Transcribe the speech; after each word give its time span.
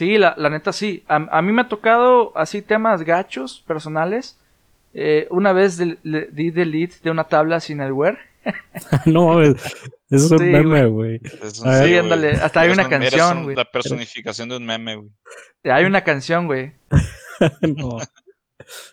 Sí, 0.00 0.16
la, 0.16 0.34
la 0.38 0.48
neta 0.48 0.72
sí. 0.72 1.04
A, 1.08 1.16
a, 1.16 1.42
mí 1.42 1.52
me 1.52 1.60
ha 1.60 1.68
tocado 1.68 2.32
así 2.34 2.62
temas 2.62 3.02
gachos, 3.02 3.62
personales. 3.66 4.38
Eh, 4.94 5.26
una 5.28 5.52
vez 5.52 5.76
de, 5.76 5.98
de, 6.02 6.26
di 6.32 6.50
delete 6.50 6.96
de 7.02 7.10
una 7.10 7.24
tabla 7.24 7.60
sin 7.60 7.82
el 7.82 7.92
where. 7.92 8.16
no, 9.04 9.42
es, 9.42 9.56
es 10.08 10.30
un 10.30 10.38
sí, 10.38 10.44
meme, 10.44 10.86
güey. 10.86 11.20
Sí, 11.52 11.98
ándale. 11.98 12.30
Hasta 12.30 12.62
hay 12.62 12.70
una 12.70 12.88
canción, 12.88 13.42
güey. 13.42 13.54
La 13.54 13.66
personificación 13.66 14.48
de 14.48 14.56
un 14.56 14.64
meme, 14.64 14.96
güey. 14.96 15.10
Hay 15.64 15.84
una 15.84 16.02
canción, 16.02 16.46
güey. 16.46 16.72
no. 17.60 17.98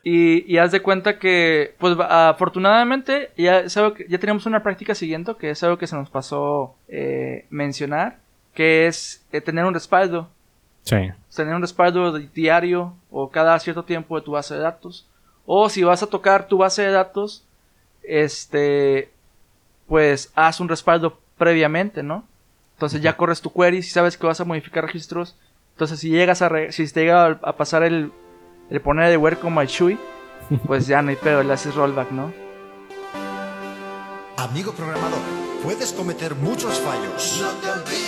Y, 0.03 0.43
y, 0.53 0.57
haz 0.57 0.73
de 0.73 0.81
cuenta 0.81 1.19
que, 1.19 1.73
pues 1.77 1.95
afortunadamente, 2.01 3.31
ya, 3.37 3.63
que, 3.63 4.07
ya 4.09 4.19
teníamos 4.19 4.45
una 4.45 4.61
práctica 4.61 4.93
siguiente, 4.93 5.35
que 5.39 5.51
es 5.51 5.63
algo 5.63 5.77
que 5.77 5.87
se 5.87 5.95
nos 5.95 6.09
pasó 6.09 6.75
eh, 6.89 7.45
mencionar, 7.49 8.19
que 8.53 8.87
es 8.87 9.25
eh, 9.31 9.39
tener 9.39 9.63
un 9.63 9.73
respaldo. 9.73 10.31
Sí. 10.87 11.11
Tener 11.35 11.53
un 11.53 11.61
respaldo 11.61 12.17
diario 12.17 12.93
o 13.11 13.29
cada 13.29 13.59
cierto 13.59 13.83
tiempo 13.83 14.15
de 14.15 14.23
tu 14.23 14.31
base 14.31 14.55
de 14.55 14.61
datos. 14.61 15.05
O 15.45 15.69
si 15.69 15.83
vas 15.83 16.01
a 16.01 16.07
tocar 16.07 16.47
tu 16.47 16.57
base 16.57 16.81
de 16.81 16.91
datos, 16.91 17.43
este, 18.03 19.11
pues 19.87 20.31
haz 20.33 20.59
un 20.59 20.69
respaldo 20.69 21.19
previamente, 21.37 22.03
¿no? 22.03 22.23
Entonces 22.75 23.01
ya 23.01 23.17
corres 23.17 23.41
tu 23.41 23.51
query, 23.51 23.83
si 23.83 23.89
sabes 23.89 24.17
que 24.17 24.25
vas 24.25 24.39
a 24.39 24.45
modificar 24.45 24.85
registros. 24.85 25.35
Entonces 25.73 25.99
si 25.99 26.09
llegas 26.09 26.41
a, 26.41 26.49
re 26.49 26.71
si 26.71 26.87
te 26.87 27.01
llega 27.01 27.39
a 27.41 27.55
pasar 27.57 27.83
el, 27.83 28.11
el 28.69 28.81
poner 28.81 29.09
de 29.09 29.17
where 29.17 29.37
como 29.37 29.59
al 29.59 29.67
Shui, 29.67 29.99
pues 30.67 30.87
ya 30.87 31.01
no 31.01 31.09
hay 31.09 31.17
pedo, 31.17 31.43
le 31.43 31.53
haces 31.53 31.75
rollback, 31.75 32.11
¿no? 32.11 32.31
Amigo 34.37 34.71
programador, 34.71 35.19
puedes 35.63 35.91
cometer 35.91 36.35
muchos 36.35 36.79
fallos. 36.79 37.41
No 37.41 37.49
te 37.61 38.06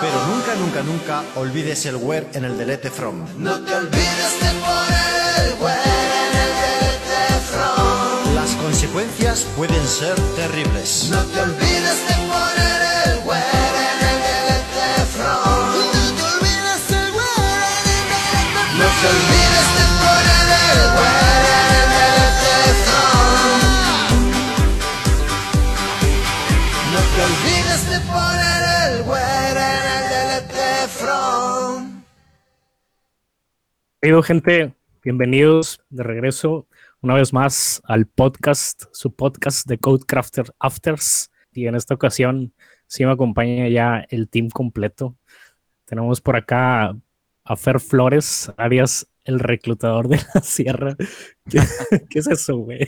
Pero 0.00 0.26
nunca, 0.26 0.54
nunca, 0.54 0.82
nunca 0.82 1.22
olvides 1.36 1.86
el 1.86 1.96
where 1.96 2.26
en 2.34 2.44
el 2.44 2.58
delete 2.58 2.90
from. 2.90 3.24
No 3.38 3.58
te 3.60 3.74
olvides 3.74 4.40
de 4.40 4.50
poner 4.60 5.46
el 5.46 5.62
where 5.62 5.80
en 6.22 6.36
el 6.44 6.52
delete 6.64 7.40
from. 7.50 8.34
Las 8.34 8.50
consecuencias 8.56 9.46
pueden 9.56 9.86
ser 9.86 10.14
terribles. 10.36 11.08
No 11.10 11.22
te 11.24 11.40
olvides 11.40 11.98
de 12.08 12.14
poner 12.28 12.82
el 13.06 13.18
where 13.26 13.48
en 13.48 14.02
el 14.08 14.18
delete 14.28 15.06
from. 15.16 15.66
No 15.96 16.04
te 16.16 16.24
olvides 16.28 16.88
de 16.88 17.00
poner 19.36 19.45
Querido 34.06 34.22
gente, 34.22 34.72
bienvenidos 35.02 35.80
de 35.90 36.04
regreso 36.04 36.68
una 37.00 37.14
vez 37.14 37.32
más 37.32 37.82
al 37.86 38.06
podcast, 38.06 38.84
su 38.92 39.12
podcast 39.12 39.66
de 39.66 39.78
Codecrafter 39.78 40.54
Afters. 40.60 41.32
Y 41.52 41.66
en 41.66 41.74
esta 41.74 41.94
ocasión 41.94 42.54
sí 42.86 43.04
me 43.04 43.10
acompaña 43.10 43.66
ya 43.66 44.06
el 44.08 44.28
team 44.28 44.48
completo. 44.48 45.16
Tenemos 45.86 46.20
por 46.20 46.36
acá 46.36 46.96
a 47.42 47.56
Fer 47.56 47.80
Flores, 47.80 48.52
alias 48.56 49.08
el 49.24 49.40
reclutador 49.40 50.06
de 50.06 50.20
la 50.32 50.40
sierra. 50.40 50.94
¿Qué, 51.50 51.58
¿qué 52.08 52.20
es 52.20 52.28
eso, 52.28 52.58
güey? 52.58 52.86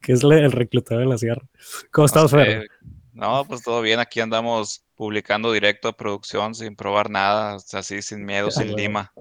¿Qué 0.00 0.12
es 0.12 0.22
el 0.22 0.52
reclutador 0.52 1.02
de 1.02 1.10
la 1.10 1.18
sierra? 1.18 1.42
¿Cómo 1.90 2.06
estás, 2.06 2.22
no 2.22 2.28
sé. 2.28 2.44
Fer? 2.44 2.68
No, 3.12 3.44
pues 3.44 3.60
todo 3.64 3.82
bien. 3.82 3.98
Aquí 3.98 4.20
andamos 4.20 4.84
publicando 4.94 5.50
directo 5.50 5.88
a 5.88 5.96
producción 5.96 6.54
sin 6.54 6.76
probar 6.76 7.10
nada, 7.10 7.56
así 7.72 8.02
sin 8.02 8.24
miedo, 8.24 8.52
sin 8.52 8.74
lima. 8.76 9.12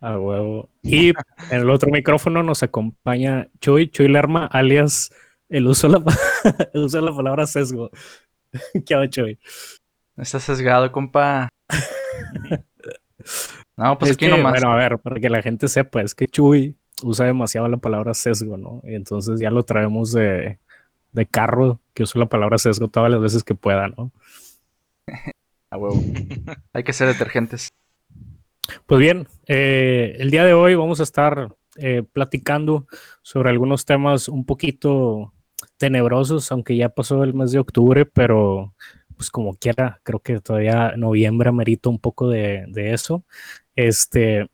A 0.00 0.18
huevo. 0.18 0.68
Y 0.82 1.08
en 1.08 1.14
el 1.50 1.70
otro 1.70 1.90
micrófono 1.90 2.42
nos 2.42 2.62
acompaña 2.62 3.48
Chuy, 3.60 3.88
Chuy 3.88 4.08
Lerma, 4.08 4.46
alias 4.46 5.10
el 5.48 5.66
uso 5.66 5.88
de 5.88 6.00
la, 6.00 6.04
el 6.74 6.84
uso 6.84 6.98
de 6.98 7.02
la 7.04 7.14
palabra 7.16 7.46
sesgo. 7.46 7.90
¿Qué 8.86 8.94
hago, 8.94 9.06
Chuy? 9.06 9.38
Está 10.16 10.40
sesgado, 10.40 10.90
compa. 10.92 11.48
No, 13.76 13.98
pues 13.98 14.12
es 14.12 14.16
aquí 14.16 14.24
que, 14.24 14.30
nomás. 14.30 14.52
Bueno, 14.52 14.72
a 14.72 14.76
ver, 14.76 14.98
para 14.98 15.20
que 15.20 15.28
la 15.28 15.42
gente 15.42 15.68
sepa, 15.68 16.00
es 16.00 16.14
que 16.14 16.26
Chuy 16.26 16.74
usa 17.02 17.26
demasiado 17.26 17.68
la 17.68 17.76
palabra 17.76 18.14
sesgo, 18.14 18.56
¿no? 18.56 18.80
Y 18.84 18.94
entonces 18.94 19.38
ya 19.38 19.50
lo 19.50 19.64
traemos 19.64 20.12
de, 20.12 20.58
de 21.12 21.26
carro, 21.26 21.80
que 21.92 22.04
usa 22.04 22.20
la 22.20 22.26
palabra 22.26 22.56
sesgo 22.56 22.88
todas 22.88 23.10
las 23.10 23.20
veces 23.20 23.44
que 23.44 23.54
pueda, 23.54 23.88
¿no? 23.88 24.12
A 25.70 25.76
huevo. 25.76 26.02
Hay 26.72 26.84
que 26.84 26.92
ser 26.94 27.08
detergentes. 27.08 27.68
Pues 28.86 29.00
bien, 29.00 29.28
eh, 29.46 30.16
el 30.18 30.30
día 30.30 30.44
de 30.44 30.54
hoy 30.54 30.74
vamos 30.74 31.00
a 31.00 31.02
estar 31.02 31.54
eh, 31.76 32.02
platicando 32.12 32.86
sobre 33.22 33.50
algunos 33.50 33.84
temas 33.84 34.28
un 34.28 34.44
poquito 34.44 35.32
tenebrosos, 35.76 36.50
aunque 36.52 36.76
ya 36.76 36.88
pasó 36.88 37.22
el 37.22 37.34
mes 37.34 37.52
de 37.52 37.58
octubre, 37.58 38.06
pero 38.06 38.74
pues 39.16 39.30
como 39.30 39.56
quiera, 39.56 40.00
creo 40.02 40.20
que 40.20 40.40
todavía 40.40 40.94
noviembre 40.96 41.48
amerita 41.48 41.88
un 41.88 41.98
poco 41.98 42.28
de, 42.28 42.66
eso. 42.74 43.24
Este, 43.74 44.48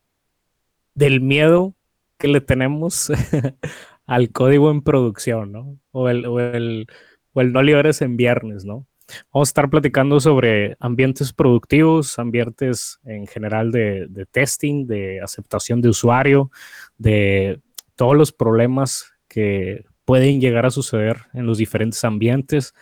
del 0.95 1.21
miedo 1.21 1.75
que 2.19 2.29
le 2.29 2.41
tenemos 2.41 3.11
al 4.07 4.31
código 4.33 4.71
en 4.71 4.83
producción, 4.83 5.53
¿no? 5.53 5.79
O 5.91 6.09
el, 6.09 6.27
o 6.27 6.41
el, 6.41 6.87
o 7.33 7.41
el 7.41 7.53
no 7.53 7.63
liberes 7.63 8.03
en 8.03 8.17
viernes, 8.17 8.65
¿no? 8.65 8.87
Vamos 9.33 9.49
a 9.49 9.51
estar 9.51 9.71
platicando 9.71 10.21
sobre 10.21 10.77
ambientes 10.81 11.33
productivos, 11.33 12.19
ambientes 12.19 12.99
en 13.05 13.27
general 13.27 13.73
de, 13.73 14.27
testing, 14.31 14.87
de 14.87 15.21
aceptación 15.21 15.81
de 15.81 15.89
usuario, 15.89 16.51
de 16.99 17.61
todos 17.97 18.17
los 18.17 18.33
problemas 18.33 19.13
que 19.29 19.85
pueden 20.05 20.41
llegar 20.41 20.67
a 20.67 20.71
suceder 20.71 21.19
en 21.33 21.47
los 21.47 21.59
diferentes 21.59 22.05
ambientes, 22.05 22.75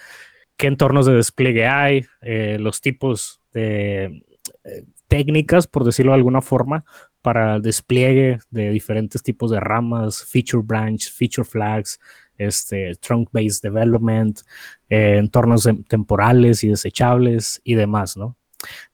qué 0.56 0.66
entornos 0.66 1.06
de 1.06 1.14
despliegue 1.14 1.66
hay, 1.66 2.06
eh, 2.22 2.58
los 2.58 2.80
tipos 2.80 3.40
de 3.52 4.24
eh, 4.64 4.84
técnicas, 5.08 5.66
por 5.66 5.84
decirlo 5.84 6.12
de 6.12 6.16
alguna 6.16 6.40
forma, 6.40 6.84
para 7.22 7.60
despliegue 7.60 8.38
de 8.50 8.70
diferentes 8.70 9.22
tipos 9.22 9.50
de 9.50 9.60
ramas, 9.60 10.24
feature 10.24 10.62
branch, 10.64 11.10
feature 11.12 11.44
flags, 11.44 11.98
este, 12.40 12.94
trunk-based 12.96 13.62
development, 13.62 14.40
eh, 14.88 15.18
entornos 15.18 15.68
temporales 15.88 16.64
y 16.64 16.68
desechables 16.68 17.60
y 17.64 17.74
demás, 17.74 18.16
¿no? 18.16 18.36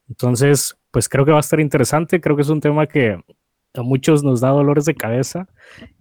Entonces, 0.08 0.76
pues 0.90 1.08
creo 1.08 1.24
que 1.24 1.30
va 1.30 1.38
a 1.38 1.40
estar 1.40 1.60
interesante, 1.60 2.20
creo 2.20 2.36
que 2.36 2.42
es 2.42 2.48
un 2.48 2.60
tema 2.60 2.86
que 2.86 3.22
a 3.74 3.82
muchos 3.82 4.22
nos 4.24 4.40
da 4.40 4.50
dolores 4.50 4.84
de 4.84 4.94
cabeza 4.94 5.48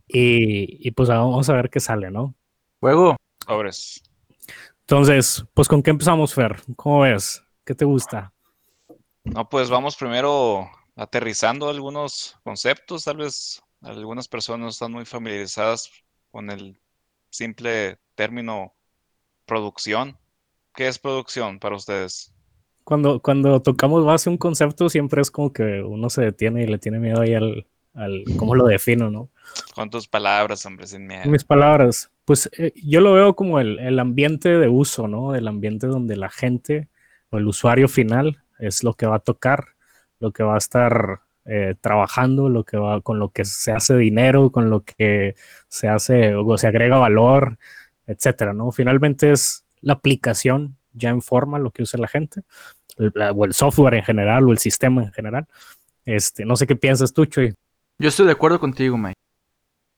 y, 0.08 0.88
y 0.88 0.92
pues 0.92 1.10
vamos 1.10 1.50
a 1.50 1.54
ver 1.54 1.70
qué 1.70 1.80
sale, 1.80 2.10
¿no? 2.10 2.34
Juego. 2.80 3.16
Pobres. 3.46 4.02
Entonces, 4.82 5.46
pues 5.54 5.68
con 5.68 5.84
qué 5.84 5.92
empezamos, 5.92 6.34
Fer? 6.34 6.62
¿Cómo 6.76 7.02
ves? 7.02 7.44
¿Qué 7.64 7.76
te 7.76 7.86
gusta? 7.86 8.32
No, 9.24 9.50
pues 9.50 9.70
vamos 9.70 9.96
primero 9.96 10.70
aterrizando 10.96 11.70
algunos 11.70 12.38
conceptos, 12.44 13.04
tal 13.04 13.18
vez 13.18 13.62
algunas 13.82 14.28
personas 14.28 14.62
no 14.62 14.70
están 14.70 14.92
muy 14.92 15.06
familiarizadas 15.06 15.92
con 16.32 16.50
el 16.50 16.80
simple 17.36 17.98
término 18.16 18.74
producción. 19.46 20.18
¿Qué 20.74 20.88
es 20.88 21.00
producción 21.00 21.60
para 21.60 21.76
ustedes? 21.76 22.34
Cuando, 22.84 23.20
cuando 23.20 23.62
tocamos 23.62 24.06
base 24.06 24.30
un 24.30 24.38
concepto, 24.38 24.90
siempre 24.90 25.22
es 25.22 25.32
como 25.32 25.52
que 25.52 25.82
uno 25.82 26.10
se 26.10 26.22
detiene 26.22 26.64
y 26.64 26.68
le 26.68 26.78
tiene 26.78 27.00
miedo 27.00 27.22
ahí 27.22 27.34
al, 27.34 27.68
al 27.94 28.24
cómo 28.38 28.56
lo 28.56 28.66
defino, 28.66 29.10
¿no? 29.10 29.30
Con 29.74 29.90
tus 29.90 30.08
palabras, 30.08 30.66
hombre, 30.66 30.86
sin 30.86 31.08
miedo. 31.08 31.26
Mis 31.26 31.44
palabras. 31.44 32.12
Pues 32.26 32.50
eh, 32.58 32.74
yo 32.76 33.02
lo 33.02 33.14
veo 33.14 33.36
como 33.36 33.60
el, 33.60 33.80
el, 33.80 34.00
ambiente 34.00 34.50
de 34.50 34.68
uso, 34.68 35.08
¿no? 35.08 35.36
El 35.36 35.48
ambiente 35.48 35.88
donde 35.88 36.16
la 36.16 36.30
gente 36.30 36.90
o 37.30 37.38
el 37.38 37.48
usuario 37.48 37.88
final 37.88 38.44
es 38.60 38.84
lo 38.84 38.94
que 38.94 39.08
va 39.08 39.18
a 39.18 39.20
tocar, 39.20 39.66
lo 40.20 40.32
que 40.32 40.44
va 40.44 40.56
a 40.56 40.60
estar 40.60 41.22
eh, 41.46 41.76
trabajando, 41.80 42.50
lo 42.50 42.64
que 42.64 42.78
va, 42.78 43.02
con 43.02 43.20
lo 43.20 43.30
que 43.30 43.46
se 43.46 43.72
hace 43.72 43.96
dinero, 43.96 44.52
con 44.52 44.70
lo 44.70 44.84
que 44.84 45.36
se 45.68 45.88
hace 45.88 46.36
o 46.36 46.58
se 46.58 46.68
agrega 46.68 46.98
valor, 46.98 47.58
etcétera, 48.08 48.54
¿no? 48.54 48.72
Finalmente 48.72 49.32
es 49.32 49.66
la 49.82 49.94
aplicación 49.94 50.78
ya 50.94 51.10
en 51.10 51.22
forma 51.22 51.60
lo 51.60 51.72
que 51.72 51.84
usa 51.84 52.00
la 52.00 52.08
gente, 52.08 52.42
el, 52.98 53.14
o 53.36 53.46
el 53.46 53.54
software 53.54 53.96
en 53.96 54.04
general, 54.04 54.48
o 54.48 54.52
el 54.52 54.58
sistema 54.58 55.04
en 55.04 55.12
general. 55.12 55.46
Este, 56.06 56.46
no 56.46 56.56
sé 56.56 56.68
qué 56.68 56.76
piensas 56.76 57.14
tú, 57.14 57.26
Chuy. 57.26 57.54
Yo 58.00 58.10
estoy 58.10 58.26
de 58.26 58.32
acuerdo 58.32 58.60
contigo, 58.60 58.98
Mike. 58.98 59.16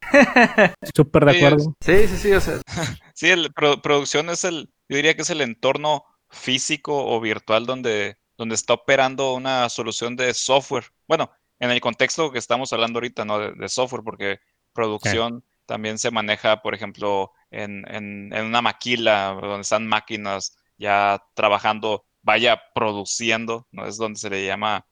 Súper 0.96 1.26
de 1.26 1.38
acuerdo. 1.38 1.76
Sí, 1.82 2.08
sí, 2.08 2.18
sí, 2.18 2.32
o 2.32 2.42
sea. 2.42 2.60
sí, 3.14 3.28
el 3.30 3.52
pro 3.54 3.82
producción 3.82 4.30
es 4.30 4.44
el, 4.44 4.70
yo 4.88 4.96
diría 4.96 5.16
que 5.16 5.24
es 5.24 5.30
el 5.30 5.42
entorno 5.42 6.04
físico 6.30 7.06
o 7.06 7.20
virtual 7.20 7.66
donde, 7.66 8.18
donde 8.38 8.56
está 8.56 8.74
operando 8.74 9.34
una 9.34 9.68
solución 9.70 10.16
de 10.16 10.34
software. 10.34 10.86
Bueno, 11.08 11.32
en 11.60 11.72
el 11.72 11.82
contexto 11.82 12.32
que 12.32 12.40
estamos 12.40 12.72
hablando 12.72 12.98
ahorita, 12.98 13.26
¿no? 13.26 13.40
De, 13.40 13.52
de 13.54 13.70
software, 13.70 14.04
porque 14.04 14.40
producción 14.74 15.44
sí. 15.46 15.58
también 15.66 15.98
se 15.98 16.12
maneja, 16.12 16.62
por 16.62 16.76
ejemplo, 16.76 17.32
en, 17.50 17.84
en, 17.94 18.32
en, 18.34 18.46
una 18.46 18.62
maquila 18.62 19.38
donde 19.42 19.62
están 19.62 19.88
máquinas 19.88 20.56
ya 20.78 21.24
trabajando 21.34 22.06
vaya 22.22 22.62
produciendo, 22.76 23.68
¿no? 23.72 23.88
Es 23.88 23.98
donde 23.98 24.20
se 24.20 24.30
le 24.30 24.46
llama 24.46 24.86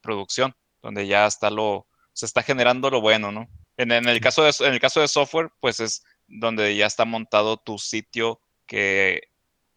producción, 0.00 0.54
donde 0.82 1.06
ya 1.06 1.26
está 1.26 1.50
lo, 1.50 1.86
se 2.12 2.26
está 2.26 2.42
generando 2.42 2.90
lo 2.90 3.00
bueno, 3.00 3.32
¿no? 3.32 3.48
En, 3.76 3.90
el, 3.90 4.20
caso 4.20 4.44
de, 4.44 4.54
en 4.60 4.74
el 4.74 4.80
caso 4.80 5.00
de 5.00 5.08
software, 5.08 5.50
pues 5.58 5.80
es 5.80 6.04
donde 6.28 6.76
ya 6.76 6.86
está 6.86 7.04
montado 7.04 7.56
tu 7.56 7.78
sitio 7.78 8.40
que 8.66 9.22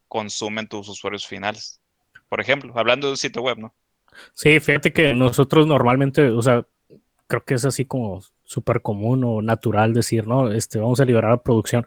consumen 0.07 0.67
tus 0.67 0.87
usuarios 0.87 1.25
finales. 1.25 1.81
Por 2.29 2.41
ejemplo, 2.41 2.73
hablando 2.75 3.07
de 3.07 3.11
un 3.11 3.17
sitio 3.17 3.41
web, 3.41 3.57
¿no? 3.57 3.73
Sí, 4.33 4.59
fíjate 4.59 4.93
que 4.93 5.13
nosotros 5.13 5.67
normalmente, 5.67 6.29
o 6.29 6.41
sea, 6.41 6.65
creo 7.27 7.43
que 7.43 7.53
es 7.53 7.65
así 7.65 7.85
como 7.85 8.21
súper 8.43 8.81
común 8.81 9.23
o 9.23 9.41
natural 9.41 9.93
decir, 9.93 10.27
no, 10.27 10.51
este, 10.51 10.79
vamos 10.79 10.99
a 10.99 11.05
liberar 11.05 11.31
la 11.31 11.43
producción. 11.43 11.85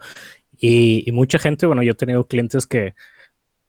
Y, 0.58 1.02
y, 1.08 1.12
mucha 1.12 1.38
gente, 1.38 1.66
bueno, 1.66 1.82
yo 1.82 1.92
he 1.92 1.94
tenido 1.94 2.26
clientes 2.26 2.66
que, 2.66 2.94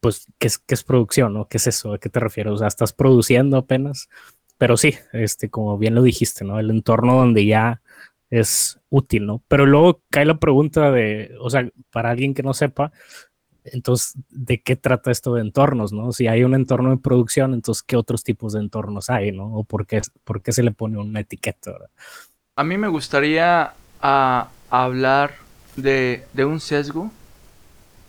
pues, 0.02 0.28
¿qué 0.38 0.48
es, 0.48 0.58
qué 0.60 0.74
es 0.76 0.84
producción? 0.84 1.34
¿no? 1.34 1.48
¿Qué 1.48 1.58
es 1.58 1.68
eso? 1.68 1.94
¿A 1.94 2.00
qué 2.00 2.10
te 2.10 2.20
refieres? 2.20 2.54
O 2.54 2.58
sea, 2.58 2.68
estás 2.68 2.94
produciendo 2.94 3.58
apenas. 3.58 4.10
Pero 4.58 4.78
sí, 4.78 4.96
este, 5.14 5.50
como 5.50 5.78
bien 5.78 5.96
lo 5.96 6.04
dijiste, 6.04 6.44
¿no? 6.46 6.60
El 6.60 6.70
entorno 6.70 7.16
donde 7.16 7.46
ya 7.46 7.82
es 8.30 8.80
útil, 8.90 9.26
¿no? 9.26 9.44
Pero 9.48 9.66
luego 9.66 10.02
cae 10.10 10.26
la 10.26 10.40
pregunta 10.40 10.92
de, 10.92 11.36
o 11.40 11.50
sea, 11.50 11.68
para 11.92 12.12
alguien 12.12 12.34
que 12.34 12.44
no 12.44 12.54
sepa, 12.54 12.92
entonces, 13.64 14.16
¿de 14.30 14.62
qué 14.62 14.76
trata 14.76 15.12
esto 15.12 15.36
de 15.36 15.42
entornos, 15.42 15.94
no? 15.94 16.12
Si 16.12 16.28
hay 16.28 16.44
un 16.44 16.56
entorno 16.56 16.90
de 16.90 16.98
producción, 16.98 17.54
entonces, 17.54 17.84
¿qué 17.84 17.96
otros 17.96 18.24
tipos 18.24 18.54
de 18.54 18.60
entornos 18.60 19.10
hay, 19.10 19.32
no? 19.32 19.54
¿O 19.54 19.64
por 19.64 19.86
qué, 19.86 20.02
por 20.24 20.42
qué 20.42 20.52
se 20.52 20.64
le 20.64 20.72
pone 20.72 20.98
una 20.98 21.20
etiqueta? 21.20 21.74
A 22.56 22.64
mí 22.64 22.78
me 22.78 22.88
gustaría 22.88 23.74
uh, 24.04 24.46
hablar 24.70 25.36
de, 25.76 26.26
de 26.34 26.46
un 26.46 26.60
sesgo 26.60 27.12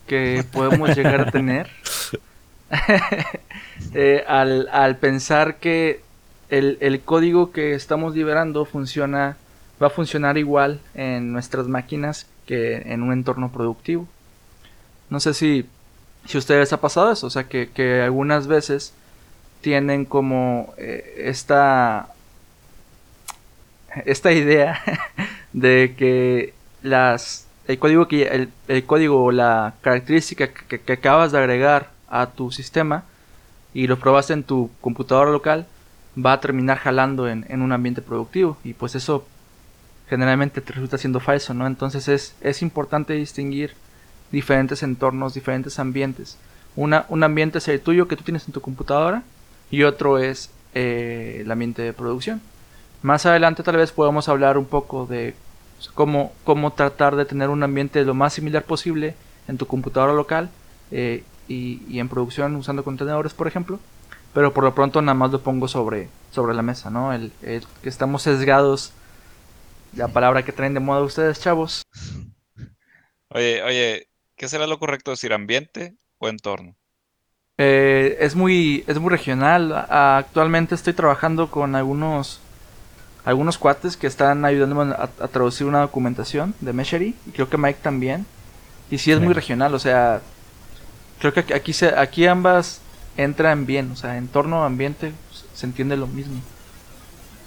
que 0.06 0.44
podemos 0.52 0.96
llegar 0.96 1.20
a 1.20 1.30
tener 1.30 1.68
eh, 3.94 4.24
al, 4.26 4.68
al, 4.72 4.96
pensar 4.96 5.56
que 5.56 6.00
el, 6.48 6.78
el, 6.80 7.00
código 7.00 7.52
que 7.52 7.74
estamos 7.74 8.14
liberando 8.14 8.64
funciona, 8.64 9.36
va 9.82 9.88
a 9.88 9.90
funcionar 9.90 10.38
igual 10.38 10.80
en 10.94 11.32
nuestras 11.32 11.68
máquinas 11.68 12.26
que 12.46 12.76
en 12.76 13.02
un 13.02 13.12
entorno 13.12 13.52
productivo. 13.52 14.08
No 15.12 15.20
sé 15.20 15.34
si, 15.34 15.66
si 16.24 16.38
ustedes 16.38 16.72
ha 16.72 16.80
pasado 16.80 17.12
eso, 17.12 17.26
o 17.26 17.30
sea 17.30 17.44
que, 17.44 17.68
que 17.68 18.00
algunas 18.00 18.46
veces 18.46 18.94
tienen 19.60 20.06
como 20.06 20.72
eh, 20.78 21.24
esta 21.26 22.08
esta 24.06 24.32
idea 24.32 24.80
de 25.52 25.94
que 25.98 26.54
las 26.82 27.46
el 27.68 27.78
código 27.78 28.08
que 28.08 28.22
el, 28.22 28.48
el 28.68 28.86
código 28.86 29.22
o 29.24 29.32
la 29.32 29.74
característica 29.82 30.48
que, 30.48 30.80
que, 30.80 30.92
acabas 30.94 31.30
de 31.30 31.38
agregar 31.40 31.90
a 32.08 32.28
tu 32.30 32.50
sistema 32.50 33.04
y 33.74 33.88
lo 33.88 33.98
probaste 33.98 34.32
en 34.32 34.44
tu 34.44 34.70
computadora 34.80 35.30
local 35.30 35.66
va 36.16 36.32
a 36.32 36.40
terminar 36.40 36.78
jalando 36.78 37.28
en, 37.28 37.44
en, 37.50 37.60
un 37.60 37.72
ambiente 37.72 38.00
productivo 38.00 38.56
y 38.64 38.72
pues 38.72 38.94
eso 38.94 39.26
generalmente 40.08 40.62
te 40.62 40.72
resulta 40.72 40.96
siendo 40.96 41.20
falso, 41.20 41.52
¿no? 41.52 41.66
Entonces 41.66 42.08
es, 42.08 42.34
es 42.40 42.62
importante 42.62 43.12
distinguir 43.12 43.74
diferentes 44.32 44.82
entornos, 44.82 45.34
diferentes 45.34 45.78
ambientes. 45.78 46.38
Una, 46.74 47.04
un 47.08 47.22
ambiente 47.22 47.58
es 47.58 47.68
el 47.68 47.80
tuyo 47.80 48.08
que 48.08 48.16
tú 48.16 48.24
tienes 48.24 48.46
en 48.46 48.52
tu 48.52 48.60
computadora 48.60 49.22
y 49.70 49.84
otro 49.84 50.18
es 50.18 50.50
eh, 50.74 51.38
el 51.42 51.50
ambiente 51.50 51.82
de 51.82 51.92
producción. 51.92 52.40
Más 53.02 53.26
adelante 53.26 53.62
tal 53.62 53.76
vez 53.76 53.92
podamos 53.92 54.28
hablar 54.28 54.56
un 54.56 54.64
poco 54.64 55.06
de 55.06 55.34
cómo, 55.94 56.32
cómo 56.44 56.72
tratar 56.72 57.14
de 57.16 57.26
tener 57.26 57.50
un 57.50 57.62
ambiente 57.62 58.04
lo 58.04 58.14
más 58.14 58.32
similar 58.32 58.64
posible 58.64 59.14
en 59.48 59.58
tu 59.58 59.66
computadora 59.66 60.14
local 60.14 60.50
eh, 60.90 61.24
y, 61.48 61.82
y, 61.88 61.98
en 61.98 62.08
producción 62.08 62.56
usando 62.56 62.84
contenedores, 62.84 63.34
por 63.34 63.46
ejemplo. 63.46 63.78
Pero 64.32 64.54
por 64.54 64.64
lo 64.64 64.74
pronto 64.74 65.02
nada 65.02 65.14
más 65.14 65.30
lo 65.30 65.42
pongo 65.42 65.68
sobre, 65.68 66.08
sobre 66.30 66.54
la 66.54 66.62
mesa, 66.62 66.88
¿no? 66.88 67.12
El, 67.12 67.32
el 67.42 67.66
que 67.82 67.90
estamos 67.90 68.22
sesgados, 68.22 68.92
la 69.94 70.08
palabra 70.08 70.42
que 70.42 70.52
traen 70.52 70.72
de 70.72 70.80
moda 70.80 71.02
ustedes, 71.02 71.40
chavos. 71.40 71.82
Oye, 73.28 73.62
oye, 73.62 74.06
¿qué 74.42 74.48
será 74.48 74.66
lo 74.66 74.80
correcto 74.80 75.12
decir, 75.12 75.32
ambiente 75.32 75.94
o 76.18 76.28
entorno? 76.28 76.74
Eh, 77.58 78.16
es, 78.18 78.34
muy, 78.34 78.82
es 78.88 78.98
muy 78.98 79.08
regional. 79.08 79.72
Actualmente 79.88 80.74
estoy 80.74 80.94
trabajando 80.94 81.48
con 81.48 81.76
algunos 81.76 82.40
algunos 83.24 83.56
cuates 83.56 83.96
que 83.96 84.08
están 84.08 84.44
ayudándome 84.44 84.94
a, 84.94 85.04
a, 85.04 85.28
traducir 85.28 85.68
una 85.68 85.82
documentación 85.82 86.56
de 86.58 86.72
Meshery 86.72 87.14
y 87.24 87.30
creo 87.30 87.48
que 87.48 87.56
Mike 87.56 87.78
también. 87.84 88.26
Y 88.90 88.98
sí 88.98 89.12
es 89.12 89.20
muy 89.20 89.32
regional, 89.32 89.76
o 89.76 89.78
sea, 89.78 90.20
creo 91.20 91.32
que 91.32 91.54
aquí 91.54 91.72
se, 91.72 91.96
aquí 91.96 92.26
ambas 92.26 92.80
entran 93.16 93.64
bien, 93.64 93.92
o 93.92 93.96
sea, 93.96 94.16
entorno, 94.16 94.64
ambiente, 94.64 95.12
se 95.54 95.66
entiende 95.66 95.96
lo 95.96 96.08
mismo. 96.08 96.42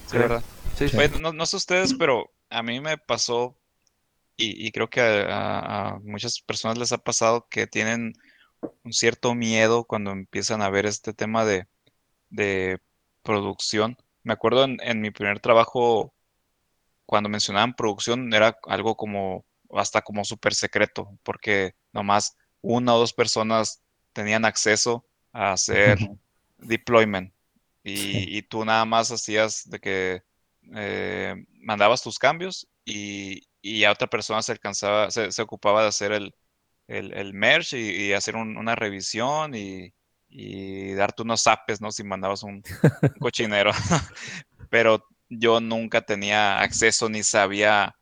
Sí, 0.08 0.18
¿verdad? 0.18 0.44
Sí, 0.78 0.88
sí. 0.88 0.96
Oye, 0.98 1.12
no, 1.20 1.34
no, 1.34 1.46
sé 1.46 1.58
ustedes, 1.58 1.94
pero 1.94 2.32
a 2.50 2.64
mí 2.64 2.80
me 2.80 2.98
pasó 2.98 3.58
y, 4.38 4.68
y 4.68 4.72
creo 4.72 4.90
que 4.90 5.02
a, 5.02 5.90
a, 5.90 6.00
muchas 6.00 6.42
personas 6.42 6.78
les 6.78 6.92
ha 6.92 6.98
pasado 6.98 7.48
que 7.50 7.68
tienen 7.68 8.14
un 8.84 8.94
cierto 8.94 9.36
miedo 9.36 9.86
cuando 9.86 10.12
empiezan 10.12 10.62
a 10.62 10.70
ver 10.70 10.86
este 10.86 11.14
tema 11.14 11.46
de, 11.46 11.68
de 12.30 12.80
producción 13.24 13.98
me 14.26 14.34
acuerdo 14.34 14.66
en, 14.66 14.78
en, 14.82 15.00
mi 15.02 15.12
primer 15.12 15.40
trabajo, 15.40 16.14
cuando 17.06 17.30
mencionaban 17.30 17.76
producción, 17.76 18.34
era 18.34 18.58
algo 18.68 18.98
como, 18.98 19.46
hasta 19.72 20.02
como 20.02 20.26
súper 20.26 20.56
secreto, 20.56 21.18
porque 21.22 21.76
nomás 21.94 22.36
una 22.62 22.96
o 22.96 23.00
dos 23.00 23.14
personas 23.14 23.84
tenían 24.14 24.44
acceso 24.44 25.06
a 25.32 25.54
hacer 25.54 26.00
deployment. 26.58 27.32
Y, 27.84 27.98
sí. 27.98 28.26
y, 28.30 28.42
tú 28.42 28.66
nada 28.66 28.84
más 28.86 29.12
hacías 29.12 29.70
de 29.70 29.80
que 29.80 30.24
eh, 30.76 31.46
mandabas 31.62 32.02
tus 32.02 32.18
cambios 32.18 32.68
y, 32.84 33.44
y, 33.66 33.84
a 33.84 33.92
otra 33.92 34.08
persona 34.08 34.42
se 34.42 34.52
alcanzaba, 34.52 35.10
se, 35.12 35.42
ocupaba 35.42 35.82
de 35.82 35.88
hacer 35.88 36.12
el, 36.12 36.36
el, 36.88 37.14
el 37.14 37.34
merge 37.34 37.80
y, 37.80 38.14
hacer 38.14 38.36
un, 38.36 38.58
una 38.58 38.76
revisión 38.76 39.56
y, 39.56 39.94
y 40.30 40.94
darte 40.94 41.24
unos 41.24 41.42
zapes, 41.44 41.82
¿no? 41.82 41.92
Si 41.92 42.04
mandabas 42.04 42.44
un, 42.44 42.64
un 43.02 43.20
cochinero. 43.20 43.72
Pero 44.70 45.08
yo 45.30 45.60
nunca 45.62 46.02
tenía 46.02 46.60
acceso 46.60 47.10
ni 47.10 47.24
sabía 47.24 47.96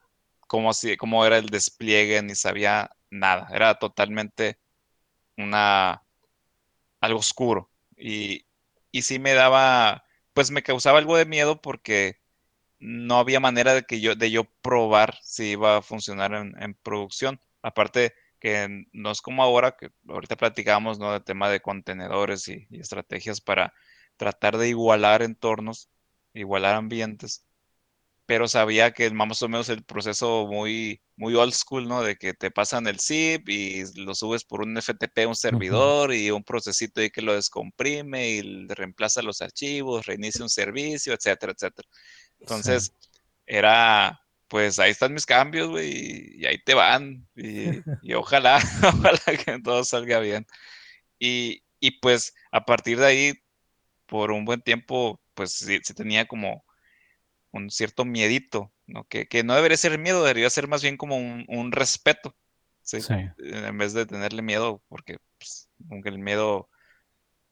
cómo, 0.48 0.72
cómo 0.98 1.26
era 1.26 1.38
el 1.38 1.48
despliegue, 1.48 2.22
ni 2.22 2.36
sabía 2.36 2.90
nada. 3.10 3.48
Era 3.52 3.76
totalmente 3.76 4.60
una 5.38 6.04
algo 7.00 7.20
oscuro. 7.20 7.70
Y, 7.98 8.46
y 8.92 9.04
sí 9.04 9.20
me 9.20 9.34
daba, 9.34 10.04
pues 10.34 10.52
me 10.52 10.64
causaba 10.64 11.00
algo 11.00 11.18
de 11.18 11.26
miedo 11.26 11.62
porque 11.62 12.23
no 12.84 13.18
había 13.18 13.40
manera 13.40 13.74
de 13.74 13.84
que 13.84 14.02
yo, 14.02 14.16
de 14.16 14.30
yo 14.30 14.44
probar 14.62 15.18
si 15.24 15.52
iba 15.52 15.78
a 15.78 15.82
funcionar 15.82 16.34
en, 16.34 16.54
en 16.62 16.74
producción. 16.76 17.40
Aparte, 17.62 18.14
que 18.40 18.86
no 18.92 19.12
es 19.12 19.22
como 19.22 19.42
ahora, 19.44 19.78
que 19.78 19.90
ahorita 20.08 20.36
platicamos, 20.36 21.00
¿no? 21.00 21.14
del 21.14 21.24
tema 21.24 21.50
de 21.50 21.62
contenedores 21.62 22.48
y, 22.50 22.68
y, 22.70 22.82
estrategias 22.82 23.40
para 23.42 23.74
tratar 24.18 24.58
de 24.58 24.70
igualar 24.70 25.22
entornos, 25.24 25.90
igualar 26.34 26.76
ambientes, 26.76 27.46
pero 28.26 28.48
sabía 28.48 28.92
que 28.94 29.10
más 29.12 29.42
o 29.42 29.50
menos 29.50 29.70
el 29.70 29.84
proceso 29.84 30.48
muy, 30.48 31.02
muy 31.18 31.36
old 31.36 31.54
school, 31.54 31.88
¿no? 31.88 32.02
De 32.02 32.16
que 32.16 32.34
te 32.34 32.52
pasan 32.52 32.88
el 32.88 33.00
zip 33.00 33.50
y 33.50 33.84
lo 33.96 34.16
subes 34.16 34.46
por 34.46 34.62
un 34.62 34.78
FTP 34.78 35.28
un 35.28 35.36
servidor 35.36 36.10
uh 36.10 36.14
-huh. 36.14 36.26
y 36.26 36.32
un 36.32 36.44
procesito 36.44 37.02
ahí 37.02 37.10
que 37.10 37.22
lo 37.22 37.34
descomprime 37.36 38.30
y 38.30 38.68
reemplaza 38.68 39.22
los 39.22 39.42
archivos, 39.42 40.06
reinicia 40.06 40.44
un 40.44 40.50
servicio, 40.50 41.14
etcétera, 41.14 41.54
etcétera. 41.54 41.88
Entonces, 42.44 42.94
sí. 43.00 43.10
era 43.46 44.24
pues 44.54 44.78
ahí 44.78 44.92
están 44.92 45.16
mis 45.16 45.26
cambios, 45.26 45.68
güey, 45.68 46.40
y 46.40 46.46
ahí 46.46 46.60
te 46.60 46.76
van. 46.76 47.28
Y, 47.36 47.82
y 48.04 48.14
ojalá, 48.14 48.58
ojalá 48.84 49.20
que 49.44 49.60
todo 49.64 49.84
salga 49.84 50.20
bien. 50.20 50.46
Y, 51.18 51.64
y, 51.80 52.00
pues 52.00 52.36
a 52.52 52.64
partir 52.64 53.00
de 53.00 53.06
ahí, 53.08 53.34
por 54.06 54.30
un 54.32 54.46
buen 54.46 54.62
tiempo, 54.62 55.20
pues 55.34 55.54
sí, 55.54 55.80
sí 55.84 55.96
tenía 55.96 56.28
como 56.28 56.64
un 57.50 57.72
cierto 57.72 58.06
miedito, 58.06 58.72
¿no? 58.86 59.06
Que, 59.06 59.28
que, 59.28 59.44
no 59.44 59.56
debería 59.56 59.76
ser 59.76 59.98
miedo, 59.98 60.24
debería 60.24 60.52
ser 60.52 60.68
más 60.68 60.84
bien 60.84 60.98
como 60.98 61.18
un, 61.18 61.46
un 61.48 61.72
respeto, 61.72 62.36
¿sí? 62.84 63.02
¿sí? 63.02 63.14
En 63.40 63.78
vez 63.80 63.94
de 63.94 64.06
tenerle 64.06 64.44
miedo, 64.44 64.84
porque 64.88 65.18
pues, 65.40 65.68
aunque 65.90 66.10
el 66.10 66.20
miedo, 66.20 66.70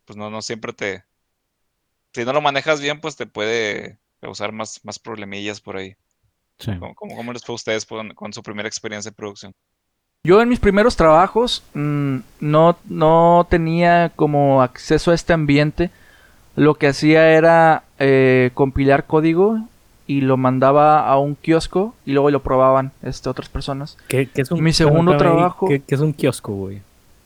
pues 0.05 0.17
no, 0.17 0.29
no 0.29 0.43
siempre 0.43 0.71
te... 0.73 1.03
Si 2.13 2.25
no 2.25 2.33
lo 2.33 2.41
manejas 2.41 2.79
bien, 2.79 3.01
pues 3.01 3.15
te 3.15 3.25
puede 3.25 3.97
causar 4.21 4.51
más, 4.51 4.79
más 4.83 4.99
problemillas 4.99 5.59
por 5.59 5.77
ahí. 5.77 5.95
Sí. 6.59 6.71
¿Cómo, 6.79 7.15
cómo, 7.15 7.33
les 7.33 7.43
fue 7.43 7.53
a 7.53 7.55
ustedes 7.55 7.85
con, 7.85 8.13
con, 8.13 8.31
su 8.31 8.43
primera 8.43 8.67
experiencia 8.67 9.09
de 9.09 9.15
producción? 9.15 9.53
Yo 10.23 10.39
en 10.41 10.49
mis 10.49 10.59
primeros 10.59 10.95
trabajos 10.95 11.63
mmm, 11.73 12.17
no, 12.39 12.77
no 12.85 13.47
tenía 13.49 14.11
como 14.15 14.61
acceso 14.61 15.11
a 15.11 15.15
este 15.15 15.33
ambiente. 15.33 15.89
Lo 16.55 16.75
que 16.75 16.87
hacía 16.87 17.31
era 17.31 17.83
eh, 17.97 18.51
compilar 18.53 19.05
código 19.05 19.59
y 20.05 20.21
lo 20.21 20.37
mandaba 20.37 21.07
a 21.07 21.17
un 21.17 21.35
kiosco 21.35 21.95
y 22.05 22.11
luego 22.11 22.29
lo 22.29 22.43
probaban 22.43 22.91
este, 23.01 23.29
otras 23.29 23.49
personas. 23.49 23.97
¿Qué, 24.07 24.27
qué 24.27 24.41
es 24.41 24.51
un, 24.51 24.61
mi 24.61 24.73
segundo 24.73 25.17
trabajo... 25.17 25.67
¿qué, 25.67 25.81
¿qué, 25.81 25.95
es 25.95 26.01
un 26.01 26.13
kiosco, 26.13 26.53
güey? 26.53 26.81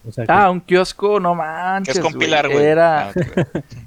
O 0.07 0.11
sea, 0.11 0.25
Ah, 0.27 0.49
un 0.49 0.61
kiosco, 0.61 1.19
no 1.19 1.35
manches. 1.35 1.95
Que 1.95 1.99
es 1.99 2.05
compilar, 2.05 2.47
güey. 2.47 2.63
Era, 2.63 3.09
Ah. 3.09 3.13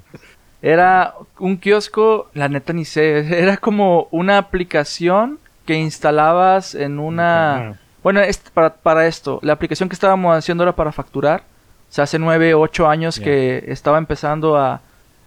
era 0.61 1.13
un 1.39 1.57
kiosco, 1.57 2.29
la 2.33 2.49
neta 2.49 2.73
ni 2.73 2.85
sé, 2.85 3.19
era 3.41 3.57
como 3.57 4.07
una 4.11 4.37
aplicación 4.37 5.39
que 5.65 5.75
instalabas 5.75 6.75
en 6.75 6.99
una... 6.99 7.77
Bueno, 8.01 8.21
es 8.21 8.37
para, 8.37 8.73
para 8.73 9.07
esto, 9.07 9.39
la 9.43 9.53
aplicación 9.53 9.89
que 9.89 9.93
estábamos 9.93 10.35
haciendo 10.35 10.63
era 10.63 10.71
para 10.75 10.91
facturar. 10.91 11.41
O 11.89 11.93
sea, 11.93 12.05
hace 12.05 12.17
9, 12.17 12.53
8 12.53 12.87
años 12.87 13.19
que 13.19 13.63
estaba 13.67 13.97
empezando 13.97 14.57
a 14.57 14.79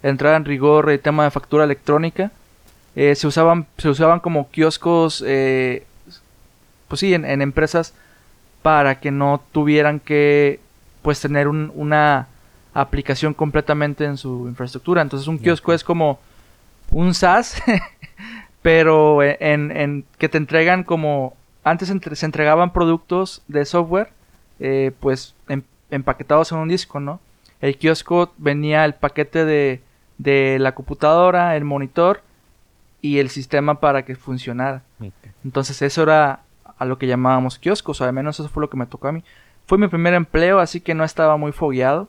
entrar 0.02 0.34
en 0.34 0.44
rigor 0.44 0.90
el 0.90 0.98
tema 1.00 1.24
de 1.24 1.30
factura 1.30 1.64
electrónica. 1.64 2.30
Eh, 2.96 3.14
se, 3.14 3.26
usaban, 3.26 3.66
se 3.78 3.88
usaban 3.88 4.20
como 4.20 4.50
kioscos, 4.50 5.22
eh, 5.26 5.84
pues 6.88 7.00
sí, 7.00 7.14
en, 7.14 7.24
en 7.24 7.42
empresas 7.42 7.94
para 8.62 9.00
que 9.00 9.10
no 9.10 9.42
tuvieran 9.52 9.98
que 10.00 10.60
pues 11.02 11.20
tener 11.20 11.48
un- 11.48 11.72
una 11.74 12.28
aplicación 12.74 13.34
completamente 13.34 14.04
en 14.04 14.16
su 14.16 14.46
infraestructura. 14.48 15.02
Entonces 15.02 15.28
un 15.28 15.38
kiosco 15.38 15.72
es 15.72 15.84
como 15.84 16.18
un 16.90 17.14
SaaS, 17.14 17.62
pero 18.62 19.22
en, 19.22 19.70
en 19.76 20.04
que 20.18 20.28
te 20.28 20.38
entregan 20.38 20.84
como 20.84 21.34
antes 21.64 21.90
entre- 21.90 22.16
se 22.16 22.26
entregaban 22.26 22.72
productos 22.72 23.42
de 23.48 23.64
software, 23.64 24.10
eh, 24.60 24.92
pues 25.00 25.34
em- 25.48 25.62
empaquetados 25.90 26.52
en 26.52 26.58
un 26.58 26.68
disco, 26.68 27.00
¿no? 27.00 27.20
El 27.60 27.76
kiosco 27.78 28.32
venía 28.38 28.84
el 28.84 28.94
paquete 28.94 29.44
de, 29.44 29.80
de 30.18 30.58
la 30.58 30.74
computadora, 30.74 31.56
el 31.56 31.64
monitor 31.64 32.22
y 33.00 33.18
el 33.18 33.30
sistema 33.30 33.80
para 33.80 34.04
que 34.04 34.16
funcionara. 34.16 34.82
Entonces 35.44 35.82
eso 35.82 36.02
era 36.02 36.40
a 36.78 36.84
lo 36.84 36.98
que 36.98 37.06
llamábamos 37.06 37.58
kioscos, 37.58 38.00
o 38.00 38.04
al 38.04 38.12
menos 38.12 38.38
eso 38.40 38.48
fue 38.48 38.60
lo 38.62 38.70
que 38.70 38.76
me 38.76 38.86
tocó 38.86 39.08
a 39.08 39.12
mí. 39.12 39.22
Fue 39.66 39.78
mi 39.78 39.86
primer 39.88 40.14
empleo, 40.14 40.58
así 40.58 40.80
que 40.80 40.94
no 40.94 41.04
estaba 41.04 41.36
muy 41.36 41.52
fogueado. 41.52 42.08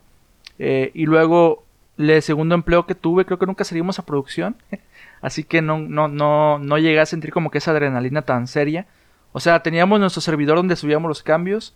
Eh, 0.59 0.91
y 0.93 1.05
luego, 1.05 1.63
el 1.97 2.21
segundo 2.21 2.55
empleo 2.55 2.85
que 2.85 2.95
tuve, 2.95 3.25
creo 3.25 3.39
que 3.39 3.45
nunca 3.45 3.63
salimos 3.63 3.99
a 3.99 4.05
producción. 4.05 4.55
así 5.21 5.43
que 5.43 5.61
no, 5.61 5.77
no, 5.79 6.07
no, 6.07 6.59
no 6.59 6.77
llegué 6.77 6.99
a 6.99 7.05
sentir 7.05 7.31
como 7.31 7.49
que 7.51 7.57
esa 7.59 7.71
adrenalina 7.71 8.21
tan 8.23 8.47
seria. 8.47 8.85
O 9.31 9.39
sea, 9.39 9.63
teníamos 9.63 9.99
nuestro 9.99 10.21
servidor 10.21 10.57
donde 10.57 10.75
subíamos 10.75 11.09
los 11.09 11.23
cambios, 11.23 11.73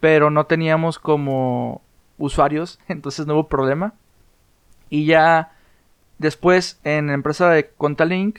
pero 0.00 0.30
no 0.30 0.46
teníamos 0.46 0.98
como 0.98 1.80
usuarios, 2.18 2.78
entonces 2.88 3.26
no 3.26 3.34
hubo 3.34 3.48
problema. 3.48 3.94
Y 4.90 5.04
ya 5.06 5.52
después 6.18 6.80
en 6.84 7.08
la 7.08 7.14
empresa 7.14 7.50
de 7.50 7.68
Contalink, 7.76 8.38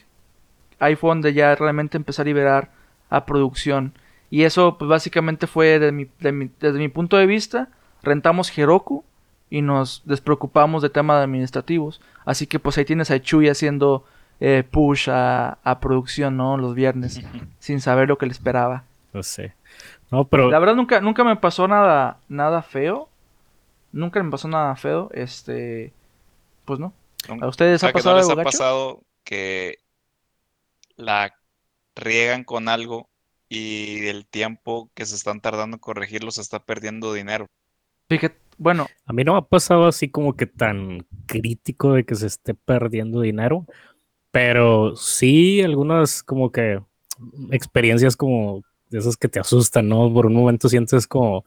ahí 0.79 0.95
fue 0.95 1.09
donde 1.11 1.33
ya 1.33 1.55
realmente 1.55 1.97
empecé 1.97 2.21
a 2.21 2.25
liberar 2.25 2.71
a 3.09 3.25
producción. 3.25 3.93
Y 4.31 4.43
eso, 4.43 4.77
pues 4.77 4.89
básicamente 4.89 5.47
fue 5.47 5.79
de 5.79 5.91
mi- 5.91 6.09
de 6.19 6.31
mi- 6.31 6.51
desde 6.59 6.77
mi 6.79 6.89
punto 6.89 7.17
de 7.17 7.25
vista, 7.25 7.69
rentamos 8.03 8.55
Heroku 8.57 9.03
y 9.49 9.61
nos 9.61 10.03
despreocupamos 10.05 10.81
de 10.81 10.89
temas 10.89 11.23
administrativos. 11.23 12.01
Así 12.25 12.47
que 12.47 12.59
pues 12.59 12.77
ahí 12.77 12.85
tienes 12.85 13.11
a 13.11 13.21
Chuy 13.21 13.49
haciendo 13.49 14.05
eh, 14.39 14.63
push 14.69 15.09
a, 15.09 15.59
a 15.63 15.79
producción, 15.79 16.37
¿no? 16.37 16.57
Los 16.57 16.75
viernes, 16.75 17.21
sin 17.59 17.81
saber 17.81 18.07
lo 18.09 18.17
que 18.17 18.25
le 18.27 18.31
esperaba. 18.31 18.85
No 19.13 19.23
sé. 19.23 19.55
No, 20.11 20.25
pero 20.27 20.49
La 20.49 20.59
verdad 20.59 20.75
nunca, 20.75 21.01
nunca 21.01 21.23
me 21.23 21.35
pasó 21.35 21.67
nada, 21.67 22.19
nada 22.27 22.61
feo. 22.63 23.09
Nunca 23.91 24.21
me 24.23 24.31
pasó 24.31 24.47
nada 24.47 24.75
feo. 24.75 25.09
Este, 25.13 25.93
pues 26.65 26.79
no. 26.79 26.93
¿A 27.41 27.47
ustedes 27.47 27.83
O 27.83 27.87
sea, 27.87 27.89
ha 27.89 27.93
que 27.93 27.93
pasado 27.93 28.15
no 28.15 28.15
les 28.15 28.29
algo 28.29 28.31
ha 28.31 28.35
gacho? 28.35 28.41
pasado 28.41 29.03
que 29.23 29.77
la 30.97 31.33
riegan 31.95 32.43
con 32.43 32.69
algo 32.69 33.09
y 33.49 34.07
el 34.07 34.27
tiempo 34.27 34.91
que 34.95 35.05
se 35.05 35.15
están 35.15 35.41
tardando 35.41 35.75
en 35.77 35.81
corregirlo 35.81 36.31
se 36.31 36.41
está 36.41 36.59
perdiendo 36.63 37.13
dinero. 37.13 37.47
Fíjate, 38.09 38.37
bueno, 38.59 38.87
a 39.05 39.13
mí 39.13 39.23
no 39.23 39.33
me 39.33 39.39
ha 39.39 39.41
pasado 39.41 39.87
así 39.87 40.09
como 40.09 40.35
que 40.35 40.45
tan 40.45 41.07
crítico 41.25 41.93
de 41.93 42.03
que 42.03 42.15
se 42.15 42.27
esté 42.27 42.53
perdiendo 42.53 43.21
dinero, 43.21 43.65
pero 44.31 44.95
sí 44.95 45.61
algunas 45.61 46.21
como 46.21 46.51
que 46.51 46.81
experiencias 47.51 48.15
como 48.15 48.61
de 48.89 48.99
esas 48.99 49.17
que 49.17 49.29
te 49.29 49.39
asustan, 49.39 49.87
¿no? 49.87 50.13
Por 50.13 50.25
un 50.25 50.33
momento 50.33 50.69
sientes 50.69 51.07
como 51.07 51.45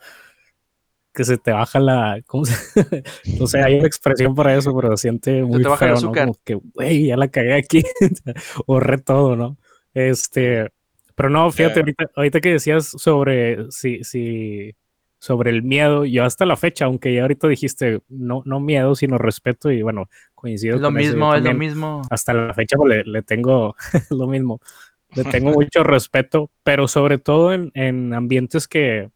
que 1.13 1.25
se 1.25 1.37
te 1.37 1.53
baja 1.53 1.79
la, 1.79 2.23
¿cómo 2.27 2.47
se? 2.47 2.55
no 3.39 3.47
sé, 3.47 3.61
hay 3.63 3.79
una 3.79 3.87
expresión 3.87 4.35
para 4.35 4.57
eso, 4.57 4.75
pero 4.75 4.97
siente 4.97 5.43
muy 5.43 5.63
te 5.63 5.69
baja 5.69 5.85
el 5.85 5.91
feo, 5.91 6.01
¿no? 6.01 6.09
azúcar. 6.09 6.25
Como 6.25 6.39
que, 6.45 6.55
güey, 6.55 7.07
ya 7.07 7.17
la 7.17 7.29
cagué 7.29 7.55
aquí, 7.55 7.83
borré 8.67 8.99
todo, 8.99 9.37
¿no? 9.37 9.59
Este, 9.93 10.71
pero 11.15 11.29
no, 11.29 11.51
fíjate, 11.53 11.75
Ya. 11.75 11.81
ahorita, 11.81 12.11
ahorita 12.17 12.41
que 12.41 12.53
decías 12.53 12.87
sobre 12.87 13.71
si, 13.71 14.03
si, 14.05 14.75
sobre 15.23 15.51
el 15.51 15.63
miedo, 15.63 16.05
yo 16.05 16.25
hasta 16.25 16.47
la 16.47 16.57
fecha, 16.57 16.87
aunque 16.87 17.15
ya 17.15 17.23
ahorita 17.23 17.47
dijiste 17.49 18.01
no, 18.09 18.43
no 18.45 18.59
miedo, 18.61 18.95
sino 18.97 19.19
respeto, 19.19 19.71
y 19.71 19.83
bueno, 19.83 20.09
coincido 20.35 20.75
es 20.77 20.81
lo 20.83 20.89
con 20.89 20.95
mismo, 20.97 21.35
es 21.35 21.45
lo 21.45 21.55
mismo. 21.55 22.03
hasta 22.11 22.35
la 22.35 22.55
fecha 22.55 22.77
pues, 22.77 23.07
le, 23.07 23.13
le 23.13 23.23
tengo 23.23 23.77
lo 24.11 24.27
mismo. 24.27 24.61
Le 25.15 25.25
tengo 25.25 25.51
mucho 25.55 25.85
respeto, 25.85 26.51
pero 26.65 26.89
sobre 26.89 27.19
todo 27.19 27.53
en, 27.53 27.71
en 27.75 28.15
ambientes 28.15 28.67
que, 28.67 29.11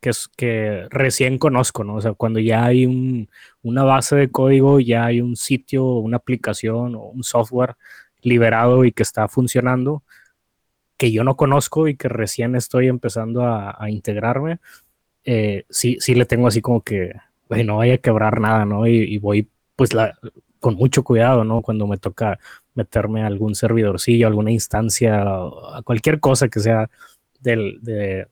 que, 0.00 0.10
que 0.36 0.86
recién 0.90 1.38
conozco, 1.38 1.84
¿no? 1.84 1.96
O 1.96 2.00
sea, 2.00 2.14
cuando 2.14 2.40
ya 2.40 2.64
hay 2.64 2.86
un- 2.86 3.28
una 3.62 3.84
base 3.84 4.16
de 4.16 4.30
código, 4.30 4.80
ya 4.80 5.06
hay 5.06 5.20
un 5.20 5.36
sitio, 5.36 5.84
una 5.84 6.18
aplicación 6.18 6.94
o 6.94 7.02
un 7.02 7.24
software 7.24 7.74
liberado 8.22 8.84
y 8.84 8.92
que 8.92 9.02
está 9.02 9.28
funcionando, 9.28 10.02
que 10.96 11.12
yo 11.12 11.24
no 11.24 11.36
conozco 11.36 11.88
y 11.88 11.96
que 11.96 12.08
recién 12.08 12.54
estoy 12.56 12.88
empezando 12.88 13.42
a, 13.44 13.76
a 13.78 13.90
integrarme, 13.90 14.58
eh, 15.26 15.64
sí, 15.68 15.98
sí 16.00 16.14
le 16.14 16.24
tengo 16.24 16.46
así 16.48 16.62
como 16.62 16.80
que, 16.82 17.12
güey, 17.48 17.64
no 17.64 17.76
vaya 17.78 17.94
a 17.94 17.98
quebrar 17.98 18.40
nada, 18.40 18.64
¿no? 18.64 18.86
Y, 18.86 18.96
y 19.02 19.18
voy 19.18 19.48
pues 19.76 19.92
la, 19.92 20.16
con 20.60 20.74
mucho 20.76 21.04
cuidado, 21.04 21.44
¿no? 21.44 21.60
Cuando 21.62 21.86
me 21.86 21.98
toca 21.98 22.38
meterme 22.74 23.22
a 23.22 23.26
algún 23.26 23.54
servidorcillo, 23.54 24.26
alguna 24.26 24.50
instancia, 24.52 25.20
a 25.22 25.82
cualquier 25.84 26.20
cosa 26.20 26.48
que 26.48 26.60
sea 26.60 26.88
del, 27.40 27.78
de, 27.82 28.26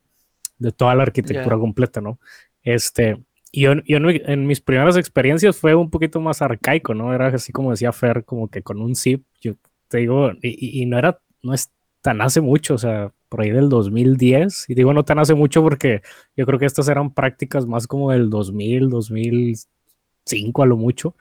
de 0.59 0.73
toda 0.73 0.95
la 0.95 1.03
arquitectura 1.03 1.57
Ya. 1.57 1.61
completa, 1.61 2.01
¿no? 2.01 2.19
Este, 2.63 3.19
y 3.53 3.63
yo, 3.63 3.75
yo 3.87 3.99
en, 3.99 4.23
en 4.31 4.47
mis 4.47 4.61
primeras 4.61 4.97
experiencias 4.97 5.57
fue 5.57 5.75
un 5.75 5.91
poquito 5.91 6.21
más 6.21 6.41
arcaico, 6.43 6.95
¿no? 6.95 7.13
Era 7.15 7.29
así 7.29 7.53
como 7.53 7.71
decía 7.73 7.93
Fer, 7.93 8.25
como 8.25 8.49
que 8.49 8.63
con 8.63 8.81
un 8.81 8.97
zip, 8.97 9.23
yo 9.41 9.53
te 9.89 9.99
digo, 9.99 10.33
y- 10.43 10.83
y 10.83 10.87
no 10.87 10.99
era, 10.99 11.19
no 11.43 11.53
es 11.55 11.71
tan 12.01 12.21
hace 12.23 12.41
mucho, 12.41 12.75
o 12.75 12.79
sea, 12.79 13.13
por 13.35 13.41
ahí 13.41 13.51
del 13.51 13.69
2010, 13.69 14.67
y 14.69 14.75
digo 14.75 14.93
no 14.93 15.05
tan 15.05 15.19
hace 15.19 15.35
mucho 15.35 15.61
porque 15.61 16.03
yo 16.37 16.47
creo 16.47 16.61
que 16.61 16.67
estas 16.67 16.87
eran 16.87 17.13
prácticas 17.13 17.67
más 17.67 17.89
como 17.89 18.13
del 18.13 18.31
2000, 18.31 18.91
2005 18.91 20.63
a 20.63 20.67
lo 20.67 20.77
mucho, 20.77 21.17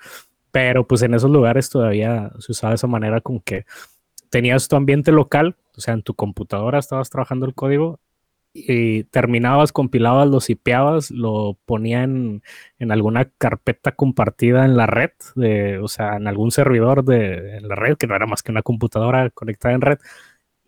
pero 0.52 0.86
pues 0.86 1.02
en 1.02 1.16
esos 1.16 1.32
lugares 1.32 1.72
todavía 1.72 2.32
se 2.38 2.52
usaba 2.52 2.76
esa 2.76 2.86
manera 2.86 3.20
como 3.20 3.42
que 3.42 3.66
tenías 4.30 4.68
tu 4.68 4.76
ambiente 4.76 5.12
local, 5.12 5.56
o 5.76 5.82
sea, 5.82 5.96
en 5.96 6.04
tu 6.04 6.14
computadora 6.14 6.78
estabas 6.78 7.10
trabajando 7.10 7.48
el 7.48 7.56
código 7.56 8.00
y 8.54 9.06
terminabas, 9.06 9.72
compilabas, 9.72 10.30
lo 10.30 10.40
sipeabas, 10.40 11.10
lo 11.10 11.58
ponía 11.66 12.04
en, 12.04 12.44
en 12.78 12.92
alguna 12.92 13.26
carpeta 13.40 13.94
compartida 13.94 14.66
en 14.66 14.78
la 14.78 14.86
red, 14.86 15.10
de, 15.34 15.80
o 15.80 15.88
sea, 15.88 16.18
en 16.18 16.28
algún 16.28 16.52
servidor 16.52 17.04
de 17.04 17.60
la 17.62 17.74
red, 17.74 17.98
que 17.98 18.06
no 18.06 18.16
era 18.16 18.28
más 18.28 18.44
que 18.44 18.52
una 18.52 18.62
computadora 18.62 19.32
conectada 19.32 19.74
en 19.74 19.82
red, 19.82 19.98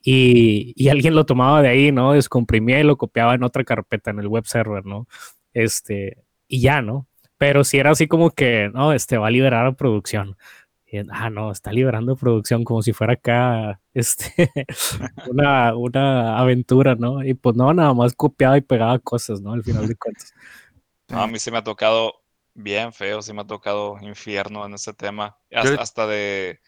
y, 0.07 0.73
y 0.75 0.89
alguien 0.89 1.15
lo 1.15 1.25
tomaba 1.25 1.63
de 1.63 1.69
ahí, 1.69 1.91
¿no? 1.91 2.13
Descomprimía 2.13 2.79
y 2.79 2.83
lo 2.83 2.95
copiaba 2.95 3.33
en 3.33 3.43
otra 3.43 3.63
carpeta, 3.63 4.11
en 4.11 4.19
el 4.19 4.27
web 4.27 4.45
server, 4.45 4.85
¿no? 4.85 5.07
Este, 5.51 6.23
y 6.47 6.61
ya, 6.61 6.83
¿no? 6.83 7.07
Pero 7.39 7.63
si 7.63 7.79
era 7.79 7.89
así 7.89 8.07
como 8.07 8.29
que, 8.29 8.69
no, 8.71 8.93
este 8.93 9.17
va 9.17 9.27
a 9.27 9.31
liberar 9.31 9.65
a 9.65 9.71
producción. 9.71 10.37
Y, 10.85 10.99
ah, 11.09 11.31
no, 11.31 11.51
está 11.51 11.71
liberando 11.71 12.15
producción 12.15 12.63
como 12.63 12.83
si 12.83 12.93
fuera 12.93 13.13
acá, 13.13 13.81
este, 13.95 14.51
una, 15.27 15.75
una 15.75 16.37
aventura, 16.37 16.93
¿no? 16.93 17.23
Y 17.23 17.33
pues 17.33 17.55
no, 17.55 17.73
nada 17.73 17.95
más 17.95 18.13
copiaba 18.13 18.59
y 18.59 18.61
pegaba 18.61 18.99
cosas, 18.99 19.41
¿no? 19.41 19.53
Al 19.53 19.63
final 19.63 19.87
de 19.87 19.95
cuentas. 19.95 20.33
No, 21.07 21.21
a 21.21 21.27
mí 21.27 21.37
sí 21.37 21.51
me 21.51 21.59
ha 21.59 21.63
tocado 21.63 22.23
bien 22.55 22.91
feo, 22.91 23.21
sí 23.21 23.31
me 23.31 23.41
ha 23.41 23.45
tocado 23.45 23.99
infierno 24.01 24.65
en 24.65 24.73
ese 24.73 24.91
tema. 24.91 25.37
Hasta 25.51 26.07
de 26.07 26.59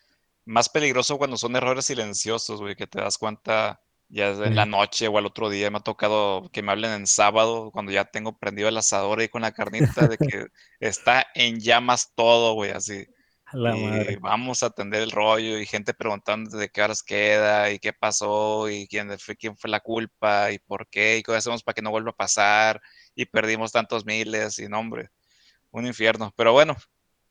más 0.47 0.69
peligroso 0.69 1.17
cuando 1.17 1.37
son 1.37 1.55
errores 1.55 1.85
silenciosos, 1.85 2.61
güey, 2.61 2.75
que 2.75 2.87
te 2.87 2.99
das 2.99 3.17
cuenta 3.17 3.81
ya 4.09 4.29
en 4.29 4.55
la 4.55 4.65
noche 4.65 5.07
o 5.09 5.17
al 5.17 5.25
otro 5.25 5.49
día. 5.49 5.69
Me 5.69 5.77
ha 5.77 5.81
tocado 5.81 6.49
que 6.51 6.61
me 6.61 6.71
hablen 6.71 6.91
en 6.91 7.07
sábado 7.07 7.69
cuando 7.71 7.91
ya 7.91 8.05
tengo 8.05 8.37
prendido 8.37 8.69
el 8.69 8.77
asador 8.77 9.19
ahí 9.19 9.27
con 9.27 9.41
la 9.41 9.51
carnita 9.51 10.07
de 10.07 10.17
que 10.17 10.45
está 10.79 11.25
en 11.35 11.59
llamas 11.59 12.13
todo, 12.15 12.53
güey, 12.53 12.71
así. 12.71 13.05
A 13.45 13.57
la 13.57 13.77
y 13.77 13.83
madre. 13.83 14.17
vamos 14.21 14.63
a 14.63 14.67
atender 14.67 15.01
el 15.01 15.11
rollo 15.11 15.57
y 15.57 15.65
gente 15.65 15.93
preguntando 15.93 16.57
de 16.57 16.69
qué 16.69 16.81
horas 16.81 17.03
queda 17.03 17.71
y 17.71 17.79
qué 17.79 17.93
pasó 17.93 18.69
y 18.69 18.87
quién 18.87 19.17
fue, 19.19 19.35
quién 19.35 19.55
fue 19.57 19.69
la 19.69 19.79
culpa 19.79 20.51
y 20.51 20.59
por 20.59 20.87
qué 20.89 21.17
y 21.17 21.23
qué 21.23 21.33
hacemos 21.35 21.63
para 21.63 21.73
que 21.73 21.81
no 21.81 21.91
vuelva 21.91 22.11
a 22.11 22.15
pasar 22.15 22.81
y 23.15 23.25
perdimos 23.25 23.71
tantos 23.71 24.05
miles 24.05 24.59
y 24.59 24.67
no, 24.67 24.79
hombre, 24.79 25.09
un 25.71 25.87
infierno. 25.87 26.33
Pero 26.37 26.53
bueno, 26.53 26.75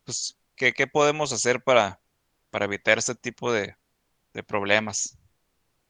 pues, 0.05 0.39
¿qué, 0.55 0.73
qué 0.73 0.87
podemos 0.87 1.33
hacer 1.33 1.63
para, 1.63 2.01
para 2.57 2.65
evitar 2.65 2.97
este 2.97 3.15
tipo 3.15 3.53
de, 3.53 3.75
de 4.33 4.43
problemas? 4.43 5.19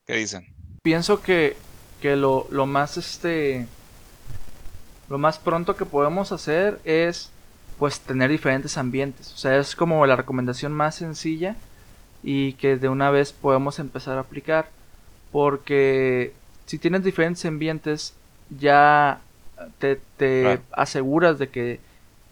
¿Qué 0.04 0.16
dicen? 0.16 0.52
Pienso 0.82 1.22
que, 1.22 1.56
que 2.02 2.16
lo, 2.16 2.48
lo 2.50 2.66
más 2.66 2.96
este 2.96 3.68
lo 5.08 5.16
más 5.16 5.38
pronto 5.38 5.76
que 5.76 5.84
podemos 5.84 6.32
hacer 6.32 6.80
es 6.82 7.30
pues 7.78 8.00
tener 8.00 8.30
diferentes 8.32 8.78
ambientes. 8.78 9.32
O 9.32 9.36
sea, 9.36 9.56
es 9.58 9.76
como 9.76 10.04
la 10.06 10.16
recomendación 10.16 10.72
más 10.72 10.96
sencilla 10.96 11.54
y 12.24 12.54
que 12.54 12.76
de 12.76 12.88
una 12.88 13.12
vez 13.12 13.32
podemos 13.32 13.78
empezar 13.78 14.18
a 14.18 14.22
aplicar. 14.22 14.68
Porque 15.30 16.32
si 16.66 16.78
tienes 16.78 17.04
diferentes 17.04 17.44
ambientes, 17.44 18.12
ya 18.58 19.20
te, 19.78 20.00
te 20.16 20.58
aseguras 20.72 21.38
de 21.38 21.48
que 21.48 21.78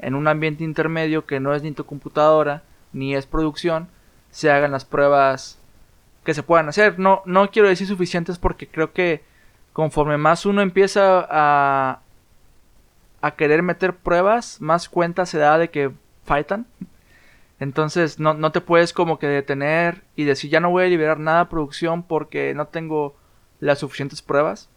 en 0.00 0.16
un 0.16 0.26
ambiente 0.26 0.64
intermedio 0.64 1.24
que 1.24 1.38
no 1.38 1.54
es 1.54 1.62
ni 1.62 1.70
tu 1.70 1.86
computadora 1.86 2.64
ni 2.92 3.14
es 3.14 3.26
producción, 3.26 3.86
se 4.34 4.50
hagan 4.50 4.72
las 4.72 4.84
pruebas 4.84 5.58
que 6.24 6.34
se 6.34 6.42
puedan 6.42 6.68
hacer. 6.68 6.98
No, 6.98 7.22
no 7.24 7.52
quiero 7.52 7.68
decir 7.68 7.86
suficientes 7.86 8.36
porque 8.36 8.66
creo 8.66 8.92
que 8.92 9.22
conforme 9.72 10.18
más 10.18 10.44
uno 10.44 10.60
empieza 10.60 11.24
a, 11.30 12.00
a 13.20 13.30
querer 13.36 13.62
meter 13.62 13.94
pruebas, 13.94 14.60
más 14.60 14.88
cuenta 14.88 15.24
se 15.24 15.38
da 15.38 15.56
de 15.56 15.70
que 15.70 15.92
faltan. 16.24 16.66
Entonces 17.60 18.18
no, 18.18 18.34
no 18.34 18.50
te 18.50 18.60
puedes 18.60 18.92
como 18.92 19.20
que 19.20 19.28
detener 19.28 20.02
y 20.16 20.24
decir 20.24 20.50
ya 20.50 20.58
no 20.58 20.70
voy 20.70 20.86
a 20.86 20.88
liberar 20.88 21.20
nada 21.20 21.44
de 21.44 21.50
producción 21.50 22.02
porque 22.02 22.54
no 22.54 22.66
tengo 22.66 23.14
las 23.60 23.78
suficientes 23.78 24.20
pruebas. 24.20 24.68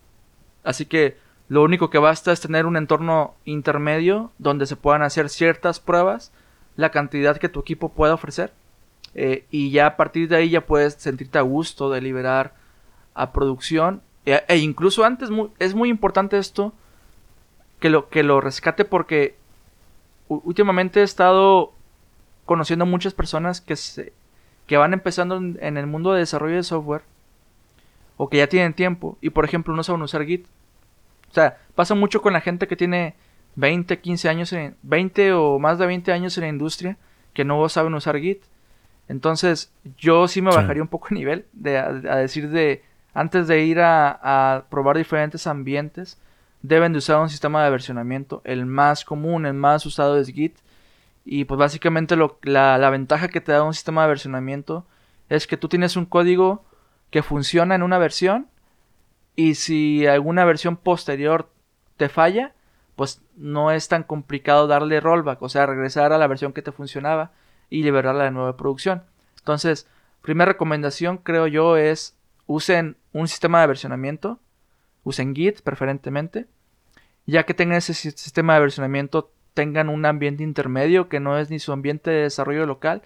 Así 0.63 0.85
que 0.85 1.17
lo 1.49 1.63
único 1.63 1.89
que 1.89 1.97
basta 1.97 2.31
es 2.31 2.41
tener 2.41 2.67
un 2.67 2.77
entorno 2.77 3.33
intermedio 3.43 4.29
donde 4.37 4.67
se 4.67 4.75
puedan 4.75 5.01
hacer 5.01 5.29
ciertas 5.29 5.79
pruebas, 5.79 6.31
la 6.75 6.91
cantidad 6.91 7.37
que 7.37 7.49
tu 7.49 7.61
equipo 7.61 7.89
pueda 7.89 8.13
ofrecer. 8.13 8.53
Eh, 9.19 9.45
y 9.49 9.71
ya 9.71 9.87
a 9.87 9.97
partir 9.97 10.29
de 10.29 10.37
ahí 10.37 10.49
ya 10.51 10.65
puedes 10.65 10.93
sentirte 10.93 11.39
a 11.39 11.41
gusto 11.41 11.89
de 11.89 12.01
liberar 12.01 12.53
a 13.15 13.33
producción. 13.33 14.03
E, 14.25 14.43
e 14.47 14.57
incluso 14.57 15.03
antes 15.03 15.29
es 15.57 15.73
muy 15.73 15.89
importante 15.89 16.37
esto 16.37 16.73
que 17.79 17.89
lo, 17.89 18.09
que 18.09 18.21
lo 18.21 18.41
rescate 18.41 18.85
porque 18.85 19.35
últimamente 20.27 20.99
he 20.99 21.03
estado 21.03 21.73
conociendo 22.45 22.85
muchas 22.85 23.15
personas 23.15 23.59
que, 23.59 23.75
se, 23.75 24.13
que 24.67 24.77
van 24.77 24.93
empezando 24.93 25.37
en, 25.37 25.77
el 25.77 25.87
mundo 25.87 26.13
de 26.13 26.19
desarrollo 26.19 26.55
de 26.55 26.63
software 26.63 27.01
o 28.17 28.29
que 28.29 28.37
ya 28.37 28.47
tienen 28.47 28.73
tiempo 28.73 29.17
y 29.19 29.31
por 29.31 29.45
ejemplo 29.45 29.75
no 29.75 29.83
saben 29.83 30.03
usar 30.03 30.25
Git. 30.25 30.45
O 31.31 31.33
sea, 31.33 31.57
pasa 31.73 31.95
mucho 31.95 32.21
con 32.21 32.33
la 32.33 32.41
gente 32.41 32.67
que 32.67 32.75
tiene 32.75 33.15
20, 33.55 33.99
15 33.99 34.29
años, 34.29 34.53
en, 34.53 34.75
20 34.83 35.33
o 35.33 35.57
más 35.57 35.79
de 35.79 35.87
20 35.87 36.11
años 36.11 36.37
en 36.37 36.43
la 36.43 36.49
industria 36.49 36.97
que 37.33 37.43
no 37.43 37.67
saben 37.67 37.95
usar 37.95 38.19
Git. 38.19 38.43
Entonces 39.07 39.71
yo 39.97 40.27
sí 40.27 40.41
me 40.41 40.51
bajaría 40.51 40.81
un 40.81 40.89
poco 40.89 41.07
el 41.11 41.15
nivel 41.15 41.45
de, 41.53 41.77
a, 41.77 41.91
decir 41.91 42.49
de 42.49 42.83
antes 43.13 43.47
de 43.47 43.63
ir 43.63 43.79
a, 43.79 44.19
a 44.55 44.65
probar 44.69 44.97
diferentes 44.97 45.47
ambientes 45.47 46.19
deben 46.61 46.91
de 46.91 46.99
usar 46.99 47.19
un 47.19 47.29
sistema 47.29 47.63
de 47.63 47.69
versionamiento. 47.69 48.41
El 48.43 48.65
más 48.65 49.05
común, 49.05 49.45
el 49.45 49.53
más 49.53 49.85
usado 49.85 50.17
es 50.17 50.27
Git. 50.27 50.57
Y 51.25 51.45
pues 51.45 51.57
básicamente 51.57 52.15
lo, 52.15 52.39
la, 52.43 52.77
la, 52.77 52.89
ventaja 52.89 53.27
que 53.27 53.41
te 53.41 53.51
da 53.51 53.63
un 53.63 53.73
sistema 53.73 54.03
de 54.03 54.09
versionamiento 54.09 54.85
es 55.29 55.45
que 55.45 55.57
tú 55.57 55.67
tienes 55.67 55.97
un 55.97 56.05
código 56.05 56.63
que 57.09 57.21
funciona 57.21 57.75
en 57.75 57.83
una 57.83 57.97
versión 57.97 58.47
y 59.35 59.55
si 59.55 60.07
alguna 60.07 60.45
versión 60.45 60.77
posterior 60.77 61.49
te 61.97 62.09
falla, 62.09 62.53
pues 62.95 63.21
no 63.35 63.71
es 63.71 63.87
tan 63.87 64.03
complicado 64.03 64.67
darle 64.67 64.99
rollback, 64.99 65.41
o 65.41 65.49
sea, 65.49 65.65
regresar 65.65 66.13
a 66.13 66.17
la 66.17 66.27
versión 66.27 66.53
que 66.53 66.61
te 66.61 66.71
funcionaba 66.71 67.31
y 67.69 67.83
liberarla 67.83 68.25
de 68.25 68.31
nueva 68.31 68.57
producción. 68.57 69.03
Entonces, 69.39 69.87
primera 70.21 70.51
recomendación 70.51 71.17
creo 71.17 71.47
yo 71.47 71.77
es 71.77 72.17
usen 72.45 72.97
un 73.13 73.27
sistema 73.27 73.61
de 73.61 73.67
versionamiento 73.67 74.39
usen 75.07 75.33
Git 75.33 75.61
preferentemente. 75.61 76.45
Ya 77.25 77.43
que 77.43 77.53
tengan 77.53 77.77
ese 77.77 77.93
sistema 77.93 78.53
de 78.55 78.61
versionamiento, 78.61 79.31
tengan 79.53 79.89
un 79.89 80.05
ambiente 80.05 80.43
intermedio 80.43 81.09
que 81.09 81.19
no 81.19 81.37
es 81.37 81.49
ni 81.49 81.59
su 81.59 81.71
ambiente 81.71 82.11
de 82.11 82.23
desarrollo 82.23 82.65
local 82.65 83.01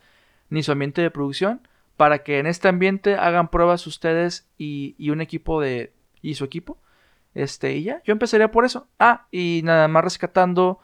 ni 0.49 0.63
su 0.63 0.73
ambiente 0.73 1.01
de 1.01 1.09
producción, 1.09 1.65
para 1.95 2.23
que 2.23 2.39
en 2.39 2.45
este 2.45 2.67
ambiente 2.67 3.15
hagan 3.15 3.49
pruebas 3.49 3.87
ustedes 3.87 4.49
y, 4.57 5.09
un 5.09 5.21
equipo 5.21 5.61
de 5.61 5.93
y 6.21 6.35
su 6.35 6.43
equipo. 6.43 6.77
Este, 7.35 7.73
y 7.77 7.83
ya, 7.83 8.01
yo 8.03 8.11
empezaría 8.11 8.51
por 8.51 8.65
eso. 8.65 8.87
Ah, 8.99 9.27
y 9.31 9.61
nada 9.63 9.87
más 9.87 10.03
rescatando 10.03 10.79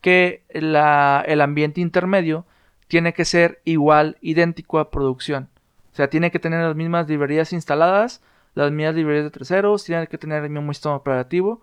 que 0.00 0.42
la, 0.50 1.22
el 1.26 1.40
ambiente 1.40 1.80
intermedio 1.80 2.46
tiene 2.88 3.12
que 3.12 3.24
ser 3.24 3.60
igual, 3.64 4.18
idéntico 4.20 4.78
a 4.78 4.90
producción. 4.90 5.48
O 5.92 5.96
sea, 5.96 6.08
tiene 6.08 6.30
que 6.30 6.38
tener 6.38 6.64
las 6.64 6.76
mismas 6.76 7.08
librerías 7.08 7.52
instaladas, 7.52 8.22
las 8.54 8.70
mismas 8.70 8.94
librerías 8.94 9.24
de 9.24 9.30
terceros, 9.30 9.84
tienen 9.84 10.06
que 10.06 10.18
tener 10.18 10.42
el 10.42 10.50
mismo 10.50 10.72
sistema 10.72 10.96
operativo 10.96 11.62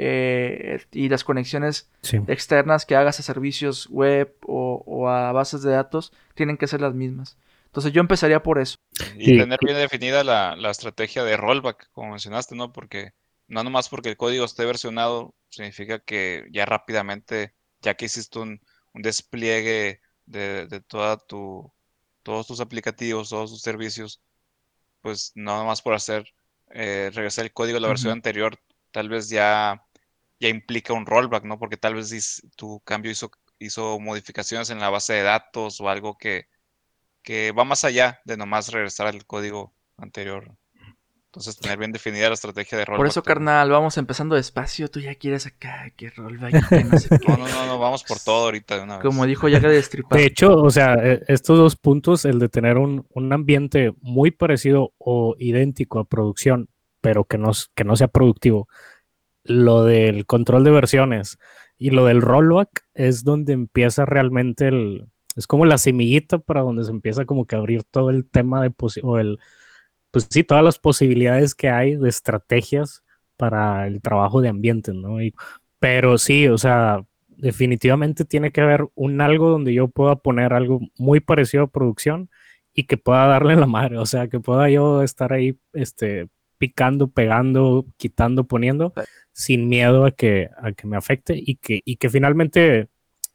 eh, 0.00 0.80
y 0.92 1.08
las 1.08 1.24
conexiones 1.24 1.90
externas 2.28 2.86
que 2.86 2.94
hagas 2.94 3.18
a 3.18 3.24
servicios 3.24 3.88
web 3.90 4.32
o, 4.46 5.08
a 5.08 5.32
bases 5.32 5.62
de 5.62 5.72
datos 5.72 6.12
tienen 6.34 6.56
que 6.56 6.68
ser 6.68 6.80
las 6.80 6.94
mismas. 6.94 7.36
Entonces 7.66 7.92
yo 7.92 8.00
empezaría 8.00 8.40
por 8.40 8.60
eso. 8.60 8.76
Y 9.16 9.36
tener 9.36 9.58
bien 9.60 9.76
definida 9.76 10.22
la, 10.22 10.70
estrategia 10.70 11.24
de 11.24 11.36
rollback, 11.36 11.90
como 11.90 12.10
mencionaste, 12.10 12.54
¿no? 12.54 12.72
Porque 12.72 13.10
no 13.48 13.64
nomás 13.64 13.88
porque 13.88 14.10
el 14.10 14.16
código 14.16 14.44
esté 14.44 14.64
versionado, 14.64 15.34
significa 15.48 15.98
que 15.98 16.46
ya 16.52 16.64
rápidamente, 16.64 17.54
ya 17.80 17.94
que 17.94 18.04
hiciste 18.04 18.38
un, 18.38 18.60
despliegue 18.94 20.00
de, 20.28 20.66
de 20.66 20.80
toda 20.80 21.16
tu, 21.16 21.70
todos 22.22 22.46
tus 22.46 22.60
aplicativos, 22.60 23.30
todos 23.30 23.50
tus 23.50 23.62
servicios, 23.62 24.20
pues 25.02 25.32
no 25.34 25.64
más 25.64 25.82
por 25.82 25.94
hacer 25.94 26.32
eh, 26.70 27.10
regresar 27.14 27.44
el 27.46 27.52
código 27.52 27.76
de 27.76 27.80
la 27.80 27.88
versión 27.88 28.12
anterior, 28.12 28.58
tal 28.92 29.08
vez 29.08 29.28
ya, 29.30 29.82
ya 30.40 30.48
implica 30.48 30.92
un 30.92 31.06
rollback, 31.06 31.44
¿no? 31.44 31.58
Porque 31.58 31.76
tal 31.76 31.94
vez 31.94 32.42
tu 32.56 32.80
cambio 32.80 33.10
hizo, 33.10 33.30
hizo 33.58 33.98
modificaciones 34.00 34.70
en 34.70 34.80
la 34.80 34.90
base 34.90 35.14
de 35.14 35.22
datos 35.22 35.80
o 35.80 35.88
algo 35.88 36.18
que, 36.18 36.48
que 37.22 37.52
va 37.52 37.64
más 37.64 37.84
allá 37.84 38.20
de 38.24 38.36
nomás 38.36 38.72
regresar 38.72 39.06
al 39.06 39.26
código 39.26 39.74
anterior. 39.96 40.56
Entonces, 41.28 41.58
tener 41.58 41.78
bien 41.78 41.92
definida 41.92 42.28
la 42.28 42.34
estrategia 42.34 42.78
de 42.78 42.86
rollback. 42.86 42.98
Por 42.98 43.06
eso, 43.06 43.22
carnal, 43.22 43.70
vamos 43.70 43.98
empezando 43.98 44.34
despacio. 44.34 44.88
Tú 44.88 44.98
ya 45.00 45.14
quieres 45.14 45.44
acá, 45.44 45.90
que 45.94 46.08
rollback. 46.08 46.54
no, 47.28 47.36
no, 47.36 47.46
no, 47.46 47.66
no, 47.66 47.78
vamos 47.78 48.02
por 48.02 48.18
todo 48.18 48.46
ahorita 48.46 48.78
de 48.78 48.82
una 48.84 48.96
vez. 48.96 49.04
Como 49.04 49.26
dijo 49.26 49.46
ya 49.46 49.60
que 49.60 49.68
De 49.68 50.24
hecho, 50.24 50.56
o 50.56 50.70
sea, 50.70 50.94
e, 50.94 51.22
estos 51.28 51.58
dos 51.58 51.76
puntos, 51.76 52.24
el 52.24 52.38
de 52.38 52.48
tener 52.48 52.78
un, 52.78 53.06
un 53.10 53.32
ambiente 53.34 53.92
muy 54.00 54.30
parecido 54.30 54.94
o 54.96 55.36
idéntico 55.38 55.98
a 55.98 56.04
producción, 56.04 56.70
pero 57.02 57.24
que 57.24 57.36
no, 57.36 57.52
que 57.74 57.84
no 57.84 57.94
sea 57.94 58.08
productivo. 58.08 58.66
Lo 59.44 59.84
del 59.84 60.24
control 60.24 60.64
de 60.64 60.70
versiones 60.70 61.38
y 61.76 61.90
lo 61.90 62.06
del 62.06 62.22
rollback 62.22 62.86
es 62.94 63.22
donde 63.22 63.52
empieza 63.52 64.06
realmente 64.06 64.68
el. 64.68 65.08
Es 65.36 65.46
como 65.46 65.66
la 65.66 65.76
semillita 65.76 66.38
para 66.38 66.62
donde 66.62 66.84
se 66.84 66.90
empieza 66.90 67.26
como 67.26 67.44
que 67.44 67.54
a 67.54 67.58
abrir 67.58 67.84
todo 67.84 68.08
el 68.08 68.26
tema 68.28 68.62
de 68.62 68.72
o 69.02 69.18
el 69.18 69.38
pues 70.10 70.26
sí, 70.30 70.44
todas 70.44 70.64
las 70.64 70.78
posibilidades 70.78 71.54
que 71.54 71.68
hay 71.68 71.96
de 71.96 72.08
estrategias 72.08 73.02
para 73.36 73.86
el 73.86 74.00
trabajo 74.00 74.40
de 74.40 74.48
ambiente, 74.48 74.92
¿no? 74.94 75.18
pero 75.78 76.18
sí, 76.18 76.48
o 76.48 76.58
sea, 76.58 77.04
definitivamente 77.28 78.24
tiene 78.24 78.50
que 78.50 78.60
haber 78.60 78.88
un 78.94 79.20
algo 79.20 79.50
donde 79.50 79.72
yo 79.72 79.88
pueda 79.88 80.16
poner 80.16 80.52
algo 80.52 80.80
muy 80.98 81.20
parecido 81.20 81.64
a 81.64 81.70
producción 81.70 82.30
y 82.74 82.84
que 82.84 82.96
pueda 82.96 83.26
darle 83.26 83.56
la 83.56 83.66
madre, 83.66 83.98
o 83.98 84.06
sea, 84.06 84.28
que 84.28 84.40
pueda 84.40 84.68
yo 84.70 85.02
estar 85.02 85.32
ahí, 85.32 85.58
este, 85.72 86.28
picando, 86.58 87.08
pegando, 87.08 87.86
quitando, 87.96 88.44
poniendo, 88.44 88.92
sin 89.32 89.68
miedo 89.68 90.04
a 90.04 90.10
que, 90.10 90.50
a 90.56 90.72
que 90.72 90.86
me 90.86 90.96
afecte 90.96 91.34
y 91.36 91.56
que, 91.56 91.80
y 91.84 91.96
que 91.96 92.10
finalmente 92.10 92.88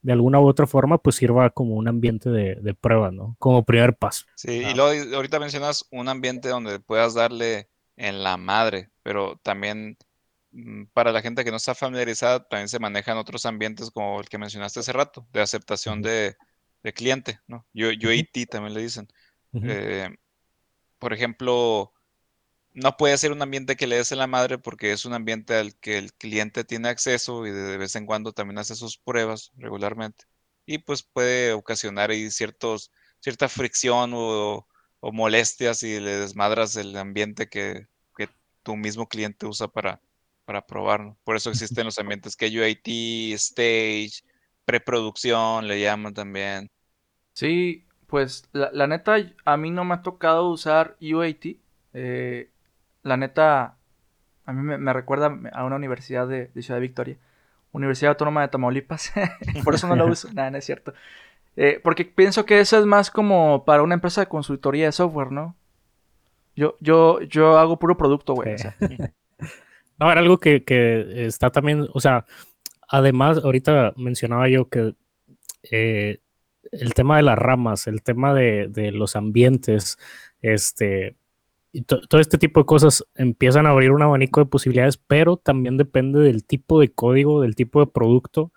de 0.03 0.11
alguna 0.11 0.39
u 0.39 0.47
otra 0.47 0.67
forma, 0.67 0.97
pues 0.97 1.15
sirva 1.15 1.49
como 1.49 1.75
un 1.75 1.87
ambiente 1.87 2.29
de, 2.29 2.73
prueba, 2.75 3.09
¿no? 3.09 3.35
Como 3.39 3.63
primer 3.63 3.95
paso. 3.95 4.25
Sí, 4.35 4.51
y 4.51 4.73
luego 4.73 5.15
ahorita 5.15 5.39
mencionas 5.39 5.87
un 5.91 6.09
ambiente 6.09 6.49
donde 6.49 6.79
puedas 6.79 7.13
darle 7.13 7.69
en 7.95 8.21
la 8.21 8.35
madre, 8.35 8.89
pero 9.01 9.39
también 9.43 9.97
mm, 10.51 10.83
para 10.93 11.13
la 11.13 11.21
gente 11.21 11.45
que 11.45 11.51
no 11.51 11.57
está 11.57 11.73
familiarizada, 11.73 12.45
también 12.47 12.67
se 12.67 12.79
manejan 12.79 13.17
otros 13.17 13.45
ambientes 13.45 13.89
como 13.91 14.19
el 14.19 14.27
que 14.27 14.37
mencionaste 14.37 14.81
hace 14.81 14.91
rato, 14.91 15.25
de 15.31 15.41
aceptación 15.41 16.01
de, 16.01 16.35
cliente, 16.93 17.39
¿no? 17.47 17.65
UAT 17.73 18.49
también 18.49 18.73
le 18.73 18.81
dicen. 18.81 19.07
Eh, 19.53 20.09
por 20.99 21.13
ejemplo, 21.13 21.93
no 22.73 22.97
puede 22.97 23.17
ser 23.17 23.31
un 23.31 23.41
ambiente 23.41 23.75
que 23.75 23.87
le 23.87 23.97
des 23.97 24.11
en 24.11 24.17
la 24.17 24.27
madre 24.27 24.57
porque 24.57 24.91
es 24.91 25.05
un 25.05 25.13
ambiente 25.13 25.55
al 25.55 25.75
que 25.75 25.97
el 25.97 26.13
cliente 26.13 26.63
tiene 26.63 26.89
acceso 26.89 27.45
y 27.45 27.51
de 27.51 27.77
vez 27.77 27.95
en 27.95 28.05
cuando 28.05 28.33
también 28.33 28.57
hace 28.57 28.75
sus 28.75 28.97
pruebas 28.97 29.51
regularmente. 29.57 30.25
Y 30.65 30.79
pues 30.79 31.03
puede 31.03 31.53
ocasionar 31.53 32.09
ahí 32.09 32.31
ciertos, 32.31 32.91
cierta 33.19 33.49
fricción 33.49 34.11
o, 34.13 34.67
molestias 35.01 35.83
y 35.83 35.99
le 35.99 36.17
desmadras 36.17 36.77
el 36.77 36.95
ambiente 36.97 37.49
que, 37.49 37.87
tu 38.63 38.77
mismo 38.77 39.09
cliente 39.09 39.45
usa 39.45 39.67
para, 39.67 39.99
para 40.45 40.65
probar. 40.65 41.17
Por 41.25 41.35
eso 41.35 41.49
existen 41.49 41.83
los 41.83 41.99
ambientes 41.99 42.37
que 42.37 42.47
UAT, 42.47 42.87
Stage, 43.35 44.23
preproducción, 44.63 45.67
le 45.67 45.81
llaman 45.81 46.13
también. 46.13 46.71
Sí, 47.33 47.85
pues 48.07 48.47
la, 48.53 48.71
la, 48.71 48.87
neta, 48.87 49.17
a 49.43 49.57
mí 49.57 49.69
no 49.69 49.83
me 49.83 49.95
ha 49.95 50.01
tocado 50.01 50.49
usar 50.49 50.95
UAT. 51.01 51.57
Eh, 51.93 52.52
la 53.03 53.17
neta, 53.17 53.77
a 54.45 54.53
mí 54.53 54.61
me, 54.61 54.93
recuerda 54.93 55.37
a 55.53 55.65
una 55.65 55.75
universidad 55.75 56.27
de, 56.27 56.49
Ciudad 56.61 56.79
Victoria. 56.79 57.17
Universidad 57.71 58.11
Autónoma 58.11 58.41
de 58.41 58.47
Tamaulipas. 58.49 59.11
Por 59.63 59.75
eso 59.75 59.87
no 59.87 59.95
lo 59.95 60.07
uso. 60.07 60.31
Nada, 60.33 60.51
no 60.51 60.57
es 60.57 60.65
cierto. 60.65 60.93
Eh, 61.55 61.79
porque 61.83 62.05
pienso 62.05 62.45
que 62.45 62.59
eso 62.59 62.79
es 62.79 62.85
más 62.85 63.11
como 63.11 63.63
para 63.65 63.83
una 63.83 63.93
empresa 63.93 64.21
de 64.21 64.27
consultoría 64.27 64.85
de 64.85 64.91
software, 64.91 65.31
¿no? 65.31 65.55
Yo, 66.55 66.77
yo, 66.79 67.21
yo 67.21 67.57
hago 67.57 67.77
puro 67.77 67.97
producto, 67.97 68.33
güey. 68.33 68.55
o 68.55 68.57
sea. 68.57 68.75
No, 69.99 70.11
era 70.11 70.21
algo 70.21 70.39
que, 70.39 70.63
que 70.63 71.27
está 71.27 71.51
también, 71.51 71.87
o 71.93 71.99
sea, 71.99 72.25
además, 72.87 73.37
ahorita 73.43 73.93
mencionaba 73.95 74.49
yo 74.49 74.67
que 74.67 74.95
eh, 75.71 76.19
el 76.71 76.93
tema 76.95 77.17
de 77.17 77.23
las 77.23 77.37
ramas, 77.37 77.85
el 77.85 78.01
tema 78.01 78.33
de, 78.33 78.67
de 78.69 78.91
los 78.91 79.15
ambientes, 79.15 79.99
este, 80.41 81.15
todo 81.81 82.21
este 82.21 82.37
tipo 82.37 82.59
de 82.59 82.65
cosas 82.65 83.03
empiezan 83.15 83.65
a 83.65 83.71
abrir 83.71 83.91
un 83.91 84.03
abanico 84.03 84.39
de 84.39 84.45
posibilidades, 84.45 84.97
pero 84.97 85.37
también 85.37 85.77
depende 85.77 86.19
del 86.19 86.45
tipo 86.45 86.79
de 86.79 86.91
código, 86.93 87.41
del 87.41 87.55
tipo 87.55 87.79
de 87.79 87.87
producto 87.87 88.51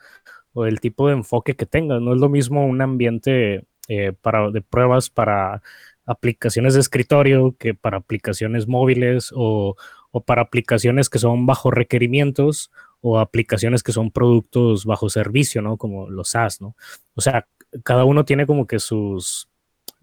o 0.52 0.64
del 0.64 0.80
tipo 0.80 1.08
de 1.08 1.14
enfoque 1.14 1.56
que 1.56 1.66
tengas. 1.66 2.00
No 2.02 2.14
es 2.14 2.20
lo 2.20 2.28
mismo 2.28 2.66
un 2.66 2.82
ambiente 2.82 3.66
eh, 3.88 4.12
para, 4.20 4.50
de 4.50 4.60
pruebas 4.60 5.10
para 5.10 5.62
aplicaciones 6.04 6.74
de 6.74 6.80
escritorio 6.80 7.56
que 7.58 7.74
para 7.74 7.98
aplicaciones 7.98 8.68
móviles 8.68 9.32
o, 9.34 9.76
o 10.10 10.20
para 10.24 10.42
aplicaciones 10.42 11.10
que 11.10 11.18
son 11.18 11.46
bajo 11.46 11.70
requerimientos 11.70 12.70
o 13.00 13.18
aplicaciones 13.18 13.82
que 13.82 13.92
son 13.92 14.10
productos 14.10 14.84
bajo 14.84 15.08
servicio, 15.08 15.62
¿no? 15.62 15.76
Como 15.76 16.10
los 16.10 16.30
SaaS, 16.30 16.60
¿no? 16.60 16.76
O 17.14 17.20
sea, 17.20 17.46
cada 17.84 18.04
uno 18.04 18.24
tiene 18.24 18.46
como 18.46 18.66
que 18.66 18.78
sus, 18.78 19.48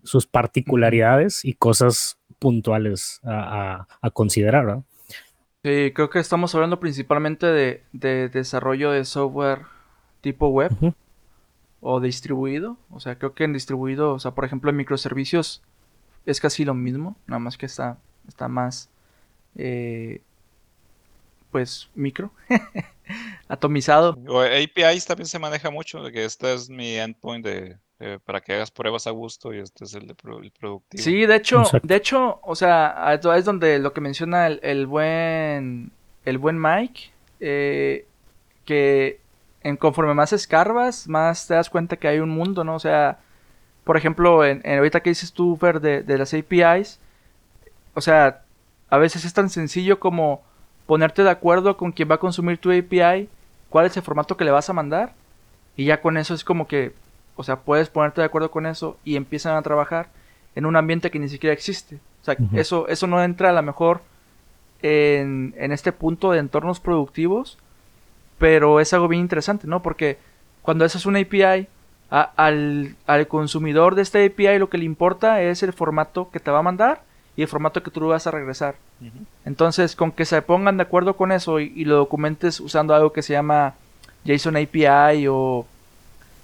sus 0.03 0.27
particularidades 0.27 1.45
y 1.45 1.53
cosas 1.53 2.17
puntuales 2.39 3.19
a, 3.23 3.73
a- 3.81 3.87
a 4.01 4.09
considerar, 4.11 4.65
¿no? 4.65 4.85
Sí, 5.63 5.91
creo 5.95 6.09
que 6.09 6.19
estamos 6.19 6.53
hablando 6.55 6.79
principalmente 6.79 7.45
de, 7.45 7.83
de 7.93 8.27
desarrollo 8.29 8.91
de 8.91 9.05
software 9.05 9.61
tipo 10.21 10.47
web 10.49 10.71
o 11.81 11.99
distribuido. 12.01 12.77
O 12.89 12.99
sea, 12.99 13.17
creo 13.17 13.33
que 13.33 13.45
en 13.45 13.53
distribuido, 13.53 14.13
o 14.13 14.19
sea, 14.19 14.31
por 14.31 14.45
ejemplo, 14.45 14.69
en 14.69 14.77
microservicios 14.77 15.61
es 16.25 16.39
casi 16.41 16.65
lo 16.65 16.73
mismo, 16.73 17.15
nada 17.27 17.39
más 17.39 17.57
que 17.57 17.65
está, 17.65 17.97
está 18.27 18.47
más, 18.47 18.89
eh, 19.55 20.21
pues, 21.51 21.89
micro, 21.93 22.31
atomizado. 23.47 24.17
O 24.27 24.41
APIs 24.41 25.05
también 25.05 25.27
se 25.27 25.39
maneja 25.39 25.69
mucho, 25.69 26.01
de 26.03 26.11
que 26.11 26.25
este 26.25 26.53
es 26.53 26.69
mi 26.69 26.95
endpoint 26.95 27.45
de, 27.45 27.77
de- 28.03 28.19
para 28.19 28.41
que 28.41 28.53
hagas 28.53 28.71
pruebas 28.71 29.07
a 29.07 29.11
gusto 29.11 29.53
y 29.53 29.59
este 29.59 29.85
es 29.85 29.93
el, 29.95 30.07
de 30.07 30.15
pro- 30.15 30.39
el 30.41 30.51
productivo. 30.51 31.01
Sí, 31.03 31.25
de 31.25 31.35
hecho, 31.35 31.61
Exacto. 31.61 31.87
de 31.87 31.95
hecho, 31.95 32.39
o 32.43 32.55
sea, 32.55 33.13
es 33.35 33.45
donde 33.45 33.79
lo 33.79 33.93
que 33.93 34.01
menciona 34.01 34.47
el, 34.47 34.59
el 34.63 34.87
buen, 34.87 35.91
el 36.25 36.37
buen 36.37 36.59
Mike, 36.61 37.11
eh, 37.39 38.05
que 38.65 39.19
en 39.63 39.77
conforme 39.77 40.13
más 40.13 40.33
escarbas, 40.33 41.07
más 41.07 41.47
te 41.47 41.53
das 41.53 41.69
cuenta 41.69 41.97
que 41.97 42.07
hay 42.07 42.19
un 42.19 42.29
mundo, 42.29 42.63
¿no? 42.63 42.75
O 42.75 42.79
sea, 42.79 43.19
por 43.83 43.97
ejemplo, 43.97 44.45
en, 44.45 44.61
en 44.63 44.77
ahorita 44.77 45.01
que 45.01 45.09
dices 45.09 45.31
tú, 45.33 45.55
Fer, 45.57 45.79
de, 45.81 46.03
de 46.03 46.17
las 46.17 46.33
APIs, 46.33 46.99
o 47.93 48.01
sea, 48.01 48.41
a 48.89 48.97
veces 48.97 49.25
es 49.25 49.33
tan 49.33 49.49
sencillo 49.49 49.99
como 49.99 50.41
ponerte 50.85 51.23
de 51.23 51.29
acuerdo 51.29 51.77
con 51.77 51.91
quien 51.91 52.09
va 52.09 52.15
a 52.15 52.19
consumir 52.19 52.57
tu 52.57 52.71
API, 52.71 53.29
cuál 53.69 53.85
es 53.85 53.95
el 53.97 54.03
formato 54.03 54.35
que 54.37 54.43
le 54.45 54.51
vas 54.51 54.69
a 54.69 54.73
mandar, 54.73 55.13
y 55.75 55.85
ya 55.85 56.01
con 56.01 56.17
eso 56.17 56.33
es 56.33 56.43
como 56.43 56.67
que, 56.67 56.93
o 57.35 57.43
sea, 57.43 57.57
puedes 57.61 57.89
ponerte 57.89 58.21
de 58.21 58.25
acuerdo 58.25 58.51
con 58.51 58.65
eso 58.65 58.97
y 59.03 59.15
empiezan 59.15 59.55
a 59.55 59.61
trabajar 59.61 60.07
en 60.55 60.65
un 60.65 60.75
ambiente 60.75 61.09
que 61.11 61.19
ni 61.19 61.29
siquiera 61.29 61.53
existe. 61.53 61.95
O 62.21 62.25
sea, 62.25 62.35
eso, 62.59 62.87
eso 62.87 63.07
no 63.07 63.21
entra 63.23 63.49
a 63.49 63.53
lo 63.53 63.61
mejor 63.63 64.01
en, 64.81 65.53
en 65.57 65.71
este 65.71 65.91
punto 65.91 66.31
de 66.31 66.39
entornos 66.39 66.79
productivos, 66.79 67.57
pero 68.37 68.79
es 68.79 68.93
algo 68.93 69.07
bien 69.07 69.21
interesante, 69.21 69.67
¿no? 69.67 69.81
Porque 69.81 70.17
cuando 70.61 70.85
haces 70.85 71.05
una 71.05 71.19
API, 71.19 71.67
a- 72.11 72.31
al, 72.35 72.95
al 73.07 73.27
consumidor 73.27 73.95
de 73.95 74.01
esta 74.03 74.23
API 74.23 74.59
lo 74.59 74.69
que 74.69 74.77
le 74.77 74.85
importa 74.85 75.41
es 75.41 75.63
el 75.63 75.73
formato 75.73 76.29
que 76.31 76.39
te 76.39 76.51
va 76.51 76.59
a 76.59 76.63
mandar 76.63 77.01
y 77.35 77.41
el 77.41 77.47
formato 77.47 77.81
que 77.81 77.89
tú 77.91 78.07
vas 78.07 78.27
a 78.27 78.31
regresar. 78.31 78.75
Entonces, 79.45 79.95
con 79.95 80.11
que 80.11 80.25
se 80.25 80.41
pongan 80.41 80.77
de 80.77 80.83
acuerdo 80.83 81.15
con 81.15 81.31
eso 81.31 81.59
y, 81.59 81.73
y 81.75 81.85
lo 81.85 81.95
documentes 81.97 82.59
usando 82.59 82.93
algo 82.93 83.11
que 83.11 83.21
se 83.23 83.33
llama 83.33 83.73
JSON 84.25 84.57
API 84.57 85.27
o 85.27 85.65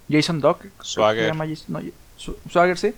JSON 0.09 0.39
Doc, 0.41 0.59
creo 0.59 0.71
que 0.77 0.83
se 0.83 0.91
Swagger. 0.93 1.27
llama 1.27 1.45
JSON- 1.45 1.67
no, 1.69 1.81
Su- 2.17 2.37
Swagger, 2.49 2.77
sí. 2.77 2.93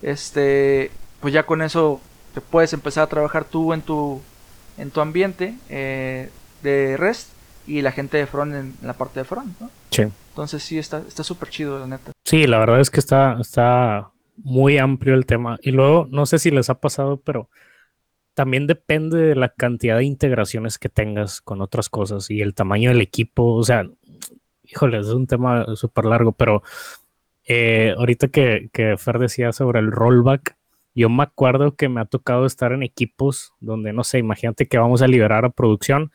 Este, 0.00 0.90
pues 1.20 1.32
ya 1.34 1.44
con 1.44 1.62
eso 1.62 2.00
te 2.34 2.40
puedes 2.40 2.72
empezar 2.72 3.04
a 3.04 3.06
trabajar 3.08 3.44
tú 3.44 3.72
en 3.72 3.82
tu 3.82 4.20
en 4.78 4.90
tu 4.90 5.00
ambiente 5.00 5.54
eh, 5.68 6.30
de 6.62 6.96
REST 6.96 7.28
y 7.66 7.82
la 7.82 7.92
gente 7.92 8.16
de 8.16 8.26
front 8.26 8.54
en 8.54 8.74
la 8.82 8.94
parte 8.94 9.20
de 9.20 9.24
front, 9.24 9.60
¿no? 9.60 9.70
Sí. 9.90 10.02
Entonces 10.30 10.62
sí 10.62 10.78
está 10.78 11.02
está 11.06 11.22
súper 11.22 11.50
chido, 11.50 11.78
la 11.78 11.86
neta. 11.86 12.12
Sí, 12.24 12.46
la 12.46 12.58
verdad 12.58 12.80
es 12.80 12.88
que 12.90 12.98
está, 13.00 13.36
está 13.40 14.08
muy 14.36 14.78
amplio 14.78 15.14
el 15.14 15.26
tema. 15.26 15.58
Y 15.62 15.70
luego, 15.72 16.08
no 16.10 16.24
sé 16.26 16.38
si 16.38 16.50
les 16.50 16.70
ha 16.70 16.80
pasado, 16.80 17.18
pero 17.18 17.50
también 18.34 18.66
depende 18.66 19.18
de 19.18 19.34
la 19.36 19.50
cantidad 19.50 19.98
de 19.98 20.04
integraciones 20.04 20.78
que 20.78 20.88
tengas 20.88 21.42
con 21.42 21.60
otras 21.60 21.90
cosas 21.90 22.30
y 22.30 22.40
el 22.40 22.54
tamaño 22.54 22.88
del 22.88 23.02
equipo. 23.02 23.54
O 23.54 23.62
sea, 23.62 23.86
híjole, 24.72 24.98
es 24.98 25.08
un 25.08 25.26
tema 25.26 25.66
súper 25.76 26.06
largo, 26.06 26.32
pero 26.32 26.62
eh, 27.44 27.94
ahorita 27.96 28.28
que, 28.28 28.70
que 28.72 28.96
Fer 28.96 29.18
decía 29.18 29.52
sobre 29.52 29.80
el 29.80 29.92
rollback, 29.92 30.56
yo 30.94 31.08
me 31.08 31.22
acuerdo 31.22 31.74
que 31.74 31.88
me 31.88 32.00
ha 32.00 32.04
tocado 32.04 32.46
estar 32.46 32.72
en 32.72 32.82
equipos 32.82 33.52
donde, 33.60 33.92
no 33.92 34.04
sé, 34.04 34.18
imagínate 34.18 34.66
que 34.66 34.78
vamos 34.78 35.02
a 35.02 35.06
liberar 35.06 35.44
a 35.44 35.50
producción 35.50 36.12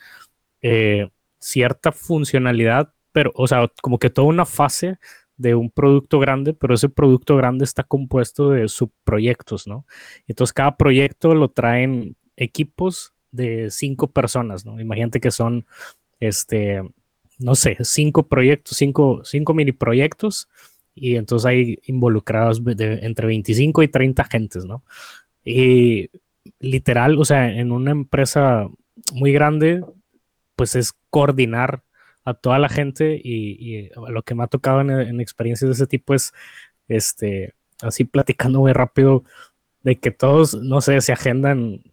eh, 0.61 1.09
cierta 1.39 1.91
funcionalidad, 1.91 2.93
pero, 3.11 3.31
o 3.35 3.47
sea, 3.47 3.71
como 3.81 3.99
que 3.99 4.09
toda 4.09 4.27
una 4.27 4.45
fase 4.45 4.97
de 5.37 5.55
un 5.55 5.69
producto 5.69 6.19
grande, 6.19 6.53
pero 6.53 6.73
ese 6.73 6.89
producto 6.89 7.35
grande 7.37 7.63
está 7.63 7.83
compuesto 7.83 8.49
de 8.51 8.67
subproyectos, 8.67 9.67
¿no? 9.67 9.85
Entonces 10.27 10.53
cada 10.53 10.77
proyecto 10.77 11.35
lo 11.35 11.49
traen 11.49 12.15
equipos 12.35 13.13
de 13.31 13.69
cinco 13.69 14.11
personas, 14.11 14.65
¿no? 14.65 14.79
Imagínate 14.79 15.19
que 15.19 15.31
son, 15.31 15.65
este, 16.19 16.81
no 17.37 17.55
sé, 17.55 17.77
cinco 17.81 18.27
proyectos, 18.27 18.77
cinco, 18.77 19.21
cinco 19.23 19.53
mini 19.53 19.71
proyectos, 19.71 20.47
y 20.95 21.15
entonces 21.15 21.45
hay 21.45 21.79
involucrados 21.85 22.61
entre 22.65 23.27
25 23.27 23.83
y 23.83 23.87
30 23.87 24.23
gentes, 24.23 24.65
¿no? 24.65 24.83
Y 25.45 26.09
literal, 26.59 27.19
o 27.19 27.25
sea, 27.25 27.51
en 27.51 27.71
una 27.71 27.91
empresa 27.91 28.67
muy 29.13 29.31
grande, 29.31 29.83
pues 30.55 30.75
es 30.75 30.93
coordinar 31.11 31.83
a 32.25 32.33
toda 32.33 32.57
la 32.57 32.67
gente 32.67 33.19
y, 33.23 33.89
lo 34.09 34.23
que 34.23 34.35
me 34.35 34.43
ha 34.43 34.47
tocado 34.47 34.81
en, 34.81 34.89
en 34.89 35.21
experiencias 35.21 35.69
de 35.69 35.73
ese 35.73 35.87
tipo 35.87 36.15
es, 36.15 36.33
este, 36.87 37.53
así 37.81 38.03
platicando 38.03 38.59
muy 38.59 38.73
rápido, 38.73 39.23
de 39.83 39.97
que 39.97 40.11
todos, 40.11 40.55
no 40.55 40.81
sé, 40.81 40.99
se 41.01 41.13
agendan, 41.13 41.83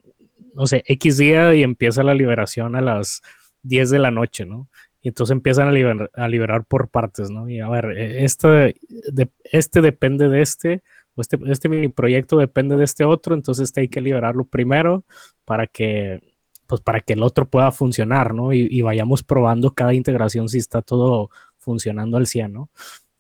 no 0.54 0.66
sé, 0.66 0.82
X 0.86 1.18
día 1.18 1.54
y 1.54 1.62
empieza 1.62 2.02
la 2.02 2.14
liberación 2.14 2.74
a 2.74 2.80
las 2.80 3.22
10 3.62 3.90
de 3.90 3.98
la 3.98 4.10
noche, 4.10 4.46
¿no? 4.46 4.68
Y 5.04 5.08
entonces 5.08 5.32
empiezan 5.32 5.68
a, 5.68 5.72
liber- 5.72 6.10
a 6.14 6.28
liberar 6.28 6.64
por 6.64 6.88
partes, 6.88 7.30
¿no? 7.30 7.46
Y 7.48 7.60
a 7.60 7.68
ver, 7.68 7.90
este, 7.98 8.74
de- 9.12 9.28
este 9.44 9.82
depende 9.82 10.30
de 10.30 10.40
este, 10.40 10.82
o 11.14 11.20
este, 11.20 11.38
este 11.46 11.68
mini 11.68 11.88
proyecto 11.88 12.38
depende 12.38 12.76
de 12.76 12.84
este 12.84 13.04
otro, 13.04 13.34
entonces 13.34 13.64
este 13.64 13.82
hay 13.82 13.88
que 13.88 14.00
liberarlo 14.00 14.46
primero 14.46 15.04
para 15.44 15.66
que, 15.66 16.22
pues 16.66 16.80
para 16.80 17.00
que 17.00 17.12
el 17.12 17.22
otro 17.22 17.46
pueda 17.46 17.70
funcionar, 17.70 18.32
¿no? 18.34 18.54
Y, 18.54 18.66
y 18.70 18.80
vayamos 18.80 19.22
probando 19.22 19.74
cada 19.74 19.92
integración 19.92 20.48
si 20.48 20.56
está 20.58 20.80
todo 20.80 21.28
funcionando 21.58 22.16
al 22.16 22.26
100, 22.26 22.54
¿no? 22.54 22.70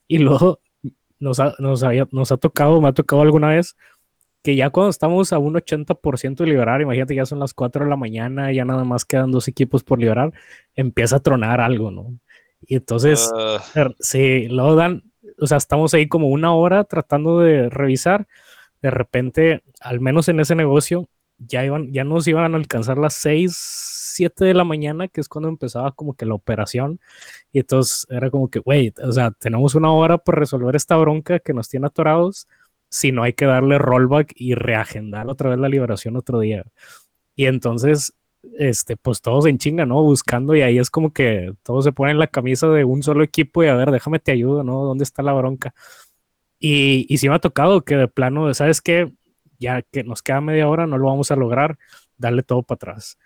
Y 0.08 0.18
luego 0.18 0.60
nos 1.20 1.38
ha, 1.40 1.54
nos, 1.58 1.82
había- 1.82 2.08
nos 2.12 2.32
ha 2.32 2.38
tocado, 2.38 2.80
me 2.80 2.88
ha 2.88 2.92
tocado 2.92 3.20
alguna 3.22 3.48
vez 3.50 3.76
que 4.44 4.54
ya 4.56 4.68
cuando 4.68 4.90
estamos 4.90 5.32
a 5.32 5.38
un 5.38 5.54
80% 5.54 6.44
de 6.44 6.50
liberar, 6.50 6.82
imagínate, 6.82 7.14
ya 7.14 7.24
son 7.24 7.38
las 7.38 7.54
4 7.54 7.84
de 7.84 7.90
la 7.90 7.96
mañana, 7.96 8.52
ya 8.52 8.66
nada 8.66 8.84
más 8.84 9.06
quedan 9.06 9.30
dos 9.32 9.48
equipos 9.48 9.82
por 9.82 9.98
liberar, 9.98 10.34
empieza 10.74 11.16
a 11.16 11.20
tronar 11.20 11.62
algo, 11.62 11.90
¿no? 11.90 12.18
Y 12.60 12.76
entonces, 12.76 13.32
er, 13.74 13.96
sí, 14.00 14.46
luego 14.48 14.76
dan, 14.76 15.02
o 15.40 15.46
sea, 15.46 15.56
estamos 15.56 15.94
ahí 15.94 16.08
como 16.08 16.28
una 16.28 16.54
hora 16.54 16.84
tratando 16.84 17.40
de 17.40 17.70
revisar, 17.70 18.26
de 18.82 18.90
repente, 18.90 19.62
al 19.80 20.00
menos 20.00 20.28
en 20.28 20.38
ese 20.40 20.54
negocio, 20.54 21.08
ya, 21.38 21.64
iban, 21.64 21.90
ya 21.90 22.04
nos 22.04 22.28
iban 22.28 22.52
a 22.52 22.58
alcanzar 22.58 22.98
las 22.98 23.14
6, 23.14 23.56
7 23.56 24.44
de 24.44 24.52
la 24.52 24.64
mañana, 24.64 25.08
que 25.08 25.22
es 25.22 25.28
cuando 25.28 25.48
empezaba 25.48 25.92
como 25.92 26.16
que 26.16 26.26
la 26.26 26.34
operación, 26.34 27.00
y 27.50 27.60
entonces 27.60 28.06
era 28.10 28.28
como 28.30 28.50
que, 28.50 28.58
güey, 28.58 28.92
o 29.02 29.10
sea, 29.10 29.30
tenemos 29.30 29.74
una 29.74 29.90
hora 29.90 30.18
por 30.18 30.38
resolver 30.38 30.76
esta 30.76 30.98
bronca 30.98 31.38
que 31.38 31.54
nos 31.54 31.70
tiene 31.70 31.86
atorados, 31.86 32.46
si 32.94 33.10
no 33.10 33.24
hay 33.24 33.32
que 33.32 33.44
darle 33.44 33.76
rollback 33.78 34.32
y 34.36 34.54
reagendar 34.54 35.28
otra 35.28 35.50
vez 35.50 35.58
la 35.58 35.68
liberación 35.68 36.16
otro 36.16 36.38
día. 36.38 36.64
Y 37.34 37.46
entonces, 37.46 38.14
este, 38.56 38.96
pues 38.96 39.20
todos 39.20 39.46
en 39.46 39.58
chinga, 39.58 39.84
¿no? 39.84 40.00
Buscando 40.00 40.54
y 40.54 40.62
ahí 40.62 40.78
es 40.78 40.90
como 40.90 41.12
que 41.12 41.52
todos 41.64 41.84
se 41.84 41.90
ponen 41.92 42.20
la 42.20 42.28
camisa 42.28 42.68
de 42.68 42.84
un 42.84 43.02
solo 43.02 43.24
equipo 43.24 43.64
y 43.64 43.66
a 43.66 43.74
ver, 43.74 43.90
déjame 43.90 44.20
te 44.20 44.30
ayudo, 44.30 44.62
¿no? 44.62 44.84
¿Dónde 44.84 45.02
está 45.02 45.24
la 45.24 45.32
bronca? 45.32 45.74
Y, 46.60 47.06
y 47.08 47.18
sí 47.18 47.28
me 47.28 47.34
ha 47.34 47.40
tocado 47.40 47.82
que 47.82 47.96
de 47.96 48.06
plano, 48.06 48.54
¿sabes 48.54 48.80
qué? 48.80 49.12
Ya 49.58 49.82
que 49.82 50.04
nos 50.04 50.22
queda 50.22 50.40
media 50.40 50.68
hora, 50.68 50.86
no 50.86 50.96
lo 50.96 51.06
vamos 51.06 51.32
a 51.32 51.36
lograr, 51.36 51.76
darle 52.16 52.44
todo 52.44 52.62
para 52.62 52.76
atrás. 52.76 53.18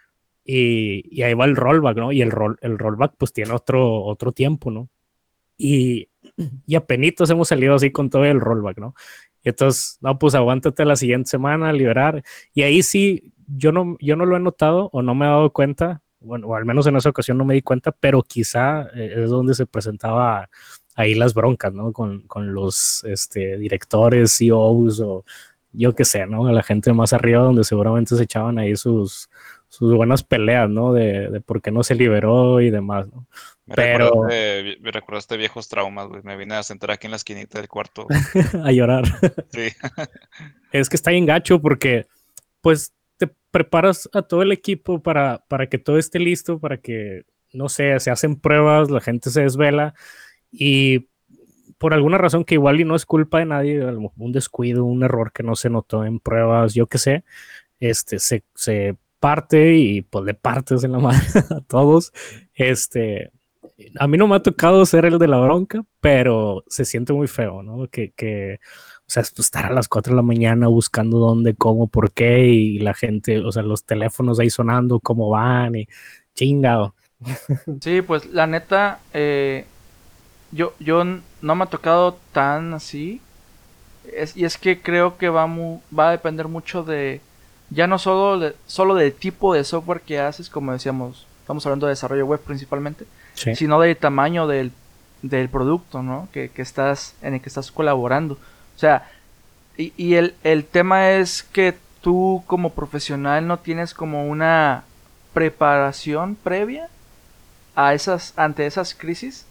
Y, 0.46 1.04
y 1.14 1.22
ahí 1.24 1.34
va 1.34 1.44
el 1.44 1.56
rollback, 1.56 1.98
¿no? 1.98 2.10
Y 2.10 2.22
el, 2.22 2.30
roll, 2.30 2.56
el 2.62 2.78
rollback 2.78 3.16
pues 3.18 3.34
tiene 3.34 3.52
otro, 3.52 4.02
otro 4.02 4.32
tiempo, 4.32 4.70
¿no? 4.70 4.88
Y, 5.58 6.08
y 6.66 6.74
apenas 6.74 7.28
hemos 7.28 7.48
salido 7.48 7.74
así 7.74 7.90
con 7.90 8.08
todo 8.08 8.24
el 8.24 8.40
rollback, 8.40 8.78
¿no? 8.78 8.94
Y 9.42 9.50
entonces, 9.50 9.98
no, 10.00 10.18
pues 10.18 10.34
aguántate 10.34 10.84
la 10.84 10.96
siguiente 10.96 11.30
semana 11.30 11.72
liberar. 11.72 12.22
Y 12.54 12.62
ahí 12.62 12.82
sí, 12.82 13.32
yo 13.46 13.72
no, 13.72 13.96
yo 14.00 14.16
no 14.16 14.26
lo 14.26 14.36
he 14.36 14.40
notado 14.40 14.90
o 14.92 15.02
no 15.02 15.14
me 15.14 15.26
he 15.26 15.28
dado 15.28 15.52
cuenta, 15.52 16.02
bueno, 16.20 16.48
o 16.48 16.54
al 16.56 16.64
menos 16.64 16.86
en 16.86 16.96
esa 16.96 17.10
ocasión 17.10 17.38
no 17.38 17.44
me 17.44 17.54
di 17.54 17.62
cuenta, 17.62 17.92
pero 17.92 18.22
quizá 18.22 18.88
eh, 18.94 19.14
es 19.24 19.30
donde 19.30 19.54
se 19.54 19.66
presentaba 19.66 20.48
ahí 20.96 21.14
las 21.14 21.34
broncas, 21.34 21.72
¿no? 21.72 21.92
Con, 21.92 22.22
con 22.22 22.54
los 22.54 23.04
este, 23.04 23.56
directores, 23.58 24.36
CEOs 24.36 25.00
o 25.00 25.24
yo 25.72 25.94
qué 25.94 26.04
sé, 26.04 26.26
¿no? 26.26 26.50
La 26.50 26.62
gente 26.62 26.92
más 26.92 27.12
arriba 27.12 27.42
donde 27.42 27.64
seguramente 27.64 28.16
se 28.16 28.24
echaban 28.24 28.58
ahí 28.58 28.74
sus, 28.76 29.30
sus 29.68 29.94
buenas 29.94 30.24
peleas, 30.24 30.68
¿no? 30.68 30.92
De, 30.92 31.30
de 31.30 31.40
por 31.40 31.62
qué 31.62 31.70
no 31.70 31.82
se 31.84 31.94
liberó 31.94 32.60
y 32.60 32.70
demás, 32.70 33.06
¿no? 33.08 33.26
Me, 33.68 33.74
Pero- 33.74 34.06
recordaste, 34.06 34.76
me 34.80 34.90
recordaste 34.90 35.36
viejos 35.36 35.68
traumas, 35.68 36.08
güey. 36.08 36.22
Me 36.22 36.36
vine 36.36 36.54
a 36.54 36.62
sentar 36.62 36.90
aquí 36.90 37.06
en 37.06 37.10
la 37.12 37.16
esquinita 37.18 37.58
del 37.58 37.68
cuarto. 37.68 38.06
a 38.64 38.72
llorar. 38.72 39.04
Sí. 39.50 39.68
es 40.72 40.88
que 40.88 40.96
está 40.96 41.10
bien 41.10 41.26
gacho 41.26 41.60
porque 41.60 42.06
pues 42.62 42.94
te 43.18 43.28
preparas 43.50 44.08
a 44.14 44.22
todo 44.22 44.42
el 44.42 44.52
equipo 44.52 45.02
para, 45.02 45.44
para 45.48 45.68
que 45.68 45.78
todo 45.78 45.98
esté 45.98 46.18
listo, 46.18 46.58
para 46.58 46.78
que, 46.78 47.24
no 47.52 47.68
sé, 47.68 47.98
se 48.00 48.10
hacen 48.10 48.36
pruebas, 48.36 48.90
la 48.90 49.00
gente 49.00 49.30
se 49.30 49.42
desvela 49.42 49.94
y 50.50 51.08
por 51.76 51.94
alguna 51.94 52.18
razón 52.18 52.44
que 52.44 52.54
igual 52.54 52.80
y 52.80 52.84
no 52.84 52.96
es 52.96 53.06
culpa 53.06 53.38
de 53.38 53.46
nadie, 53.46 53.84
un 53.84 54.32
descuido, 54.32 54.84
un 54.84 55.02
error 55.04 55.30
que 55.32 55.42
no 55.42 55.54
se 55.54 55.70
notó 55.70 56.04
en 56.04 56.18
pruebas, 56.20 56.74
yo 56.74 56.86
qué 56.86 56.98
sé, 56.98 57.24
este, 57.78 58.18
se, 58.18 58.44
se 58.54 58.96
parte 59.20 59.74
y 59.76 60.02
pues 60.02 60.24
le 60.24 60.34
partes 60.34 60.84
en 60.84 60.92
la 60.92 60.98
madre 60.98 61.20
a 61.50 61.60
todos. 61.60 62.12
Este, 62.54 63.30
a 63.98 64.08
mí 64.08 64.18
no 64.18 64.26
me 64.28 64.36
ha 64.36 64.42
tocado 64.42 64.84
ser 64.86 65.04
el 65.04 65.18
de 65.18 65.28
la 65.28 65.38
bronca, 65.40 65.82
pero 66.00 66.64
se 66.68 66.84
siente 66.84 67.12
muy 67.12 67.28
feo, 67.28 67.62
¿no? 67.62 67.88
Que, 67.88 68.12
que 68.12 68.58
o 69.00 69.04
sea, 69.10 69.22
estar 69.22 69.66
a 69.66 69.72
las 69.72 69.88
4 69.88 70.12
de 70.12 70.16
la 70.16 70.22
mañana 70.22 70.68
buscando 70.68 71.18
dónde, 71.18 71.54
cómo, 71.56 71.88
por 71.88 72.12
qué, 72.12 72.46
y 72.48 72.78
la 72.80 72.94
gente, 72.94 73.38
o 73.40 73.52
sea, 73.52 73.62
los 73.62 73.84
teléfonos 73.84 74.38
ahí 74.40 74.50
sonando, 74.50 75.00
cómo 75.00 75.30
van, 75.30 75.76
y 75.76 75.86
chingado. 76.34 76.94
Sí, 77.80 78.02
pues 78.02 78.26
la 78.26 78.46
neta, 78.46 79.00
eh, 79.12 79.66
yo, 80.52 80.74
yo 80.80 81.04
no 81.04 81.54
me 81.54 81.64
ha 81.64 81.66
tocado 81.68 82.18
tan 82.32 82.74
así. 82.74 83.22
Es- 84.04 84.36
y 84.36 84.44
es 84.44 84.58
que 84.58 84.82
creo 84.82 85.18
que 85.18 85.28
va, 85.28 85.46
va 85.46 86.08
a 86.08 86.12
depender 86.12 86.48
mucho 86.48 86.84
de, 86.84 87.22
ya 87.70 87.86
no 87.86 87.98
solo, 87.98 88.38
de- 88.40 88.56
solo 88.66 88.94
del 88.94 89.14
tipo 89.14 89.54
de 89.54 89.64
software 89.64 90.02
que 90.02 90.20
haces, 90.20 90.50
como 90.50 90.72
decíamos, 90.72 91.26
estamos 91.42 91.66
hablando 91.66 91.86
de 91.86 91.92
desarrollo 91.92 92.26
web 92.26 92.40
principalmente, 92.42 93.06
Sí. 93.38 93.54
sino 93.56 93.80
del 93.80 93.96
tamaño 93.96 94.46
del, 94.46 94.72
del 95.22 95.48
producto, 95.48 96.02
¿no? 96.02 96.28
Que, 96.32 96.50
que 96.50 96.62
estás, 96.62 97.14
en 97.22 97.34
el 97.34 97.40
que 97.40 97.48
estás 97.48 97.70
colaborando. 97.72 98.34
O 98.34 98.78
sea, 98.78 99.08
y, 99.76 99.92
y 99.96 100.14
el, 100.14 100.34
el 100.44 100.64
tema 100.64 101.10
es 101.10 101.42
que 101.42 101.76
tú 102.00 102.42
como 102.46 102.70
profesional 102.70 103.46
no 103.46 103.58
tienes 103.58 103.94
como 103.94 104.26
una 104.28 104.84
preparación 105.32 106.34
previa 106.36 106.88
a 107.76 107.94
esas, 107.94 108.32
ante 108.36 108.66
esas 108.66 108.94
crisis. 108.94 109.46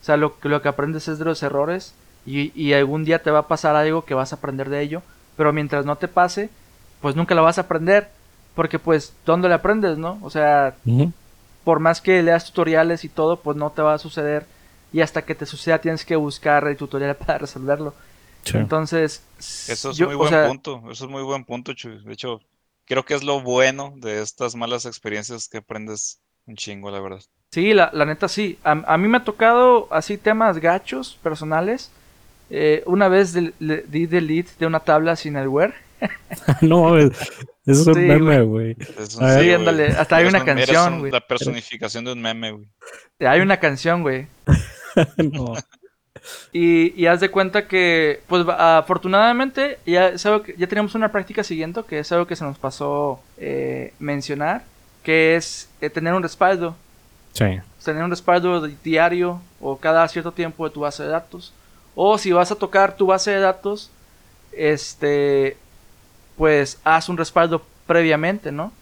O 0.00 0.04
sea, 0.04 0.16
lo, 0.16 0.38
que- 0.38 0.48
lo 0.48 0.62
que 0.62 0.68
aprendes 0.68 1.08
es 1.08 1.18
de 1.18 1.24
los 1.24 1.42
errores 1.42 1.94
y, 2.24 2.52
y 2.60 2.72
algún 2.74 3.04
día 3.04 3.22
te 3.22 3.30
va 3.30 3.40
a 3.40 3.48
pasar 3.48 3.74
algo 3.76 4.04
que 4.04 4.14
vas 4.14 4.32
a 4.32 4.36
aprender 4.36 4.68
de 4.70 4.80
ello. 4.80 5.02
Pero 5.36 5.52
mientras 5.52 5.84
no 5.86 5.96
te 5.96 6.08
pase, 6.08 6.50
pues 7.00 7.16
nunca 7.16 7.34
lo 7.34 7.42
vas 7.42 7.58
a 7.58 7.62
aprender. 7.62 8.08
Porque 8.54 8.78
pues, 8.78 9.14
¿dónde 9.24 9.48
le 9.48 9.54
aprendes, 9.54 9.96
no? 9.98 10.18
O 10.22 10.30
sea. 10.30 10.74
Por 11.64 11.80
más 11.80 12.00
que 12.00 12.22
leas 12.22 12.44
tutoriales 12.46 13.04
y 13.04 13.08
todo, 13.08 13.40
pues 13.40 13.56
no 13.56 13.70
te 13.70 13.82
va 13.82 13.94
a 13.94 13.98
suceder. 13.98 14.46
Y 14.92 15.00
hasta 15.00 15.22
que 15.22 15.34
te 15.34 15.46
suceda 15.46 15.78
tienes 15.80 16.04
que 16.04 16.16
buscar 16.16 16.66
el 16.66 16.76
tutorial 16.76 17.16
para 17.26 17.38
resolverlo. 17.38 17.94
Sí. 18.44 18.56
Entonces, 18.58 19.22
Eso 19.68 19.90
es 19.90 19.96
yo- 19.96 20.06
muy 20.06 20.14
o 20.16 20.18
buen 20.18 20.30
sea, 20.30 20.46
punto. 20.48 20.82
Eso 20.90 21.04
es 21.04 21.10
muy 21.10 21.22
buen 21.22 21.44
punto, 21.44 21.72
Chuy. 21.74 22.02
De 22.04 22.12
hecho, 22.12 22.40
creo 22.86 23.04
que 23.04 23.14
es 23.14 23.22
lo 23.22 23.40
bueno 23.40 23.94
de 23.96 24.20
estas 24.22 24.54
malas 24.54 24.84
experiencias 24.86 25.48
que 25.48 25.58
aprendes 25.58 26.20
un 26.46 26.56
chingo, 26.56 26.90
la 26.90 27.00
verdad. 27.00 27.20
Sí, 27.52 27.72
la, 27.74 27.90
la 27.92 28.04
neta 28.04 28.28
sí. 28.28 28.58
A, 28.64 28.72
a 28.72 28.98
mí 28.98 29.08
me 29.08 29.18
ha 29.18 29.24
tocado 29.24 29.86
así 29.90 30.18
temas 30.18 30.58
gachos, 30.58 31.18
personales. 31.22 31.90
Eh, 32.50 32.82
una 32.86 33.08
vez 33.08 33.32
di 33.34 34.06
delete 34.06 34.50
de 34.58 34.66
una 34.66 34.80
tabla 34.80 35.16
sin 35.16 35.36
el 35.36 35.48
where. 35.48 35.74
no, 36.62 36.96
es 36.98 37.10
un 37.66 37.94
Sí, 37.94 38.00
meme, 38.00 38.42
güey. 38.42 38.76
Sí, 39.08 39.52
ándale, 39.52 39.86
hasta 39.88 40.16
hay 40.16 40.22
Eres 40.22 40.34
una 40.34 40.40
un- 40.40 40.46
canción, 40.46 40.92
un- 40.94 40.98
güey. 41.00 41.12
La 41.12 41.20
personificación 41.20 42.04
de 42.04 42.12
un 42.12 42.20
meme, 42.20 42.52
güey. 42.52 42.66
Hay 43.20 43.40
una 43.40 43.58
canción, 43.58 44.02
güey. 44.02 44.26
no. 45.16 45.54
Y, 46.52 46.92
y 47.00 47.06
haz 47.06 47.20
de 47.20 47.30
cuenta 47.30 47.66
que, 47.66 48.20
pues 48.28 48.44
afortunadamente, 48.48 49.78
ya, 49.86 50.08
es 50.08 50.24
algo 50.26 50.42
que- 50.42 50.54
ya 50.56 50.66
tenemos 50.66 50.94
una 50.94 51.10
práctica 51.10 51.42
siguiente, 51.42 51.80
que 51.88 51.98
es 52.00 52.12
algo 52.12 52.26
que 52.26 52.36
se 52.36 52.44
nos 52.44 52.58
pasó 52.58 53.20
eh, 53.38 53.92
mencionar, 53.98 54.62
que 55.02 55.36
es 55.36 55.68
eh, 55.80 55.90
tener 55.90 56.14
un 56.14 56.22
respaldo. 56.22 56.76
Sí. 57.32 57.44
Tener 57.84 58.04
un 58.04 58.10
respaldo 58.10 58.66
di- 58.66 58.76
diario 58.84 59.40
o 59.60 59.76
cada 59.78 60.06
cierto 60.08 60.32
tiempo 60.32 60.64
de 60.68 60.74
tu 60.74 60.80
base 60.80 61.02
de 61.02 61.08
datos. 61.08 61.52
O 61.94 62.16
si 62.18 62.30
vas 62.32 62.52
a 62.52 62.56
tocar 62.56 62.96
tu 62.96 63.06
base 63.06 63.30
de 63.32 63.40
datos, 63.40 63.90
este, 64.52 65.56
pues 66.36 66.80
haz 66.84 67.08
un 67.08 67.16
respaldo 67.16 67.64
previamente, 67.86 68.52
¿no? 68.52 68.72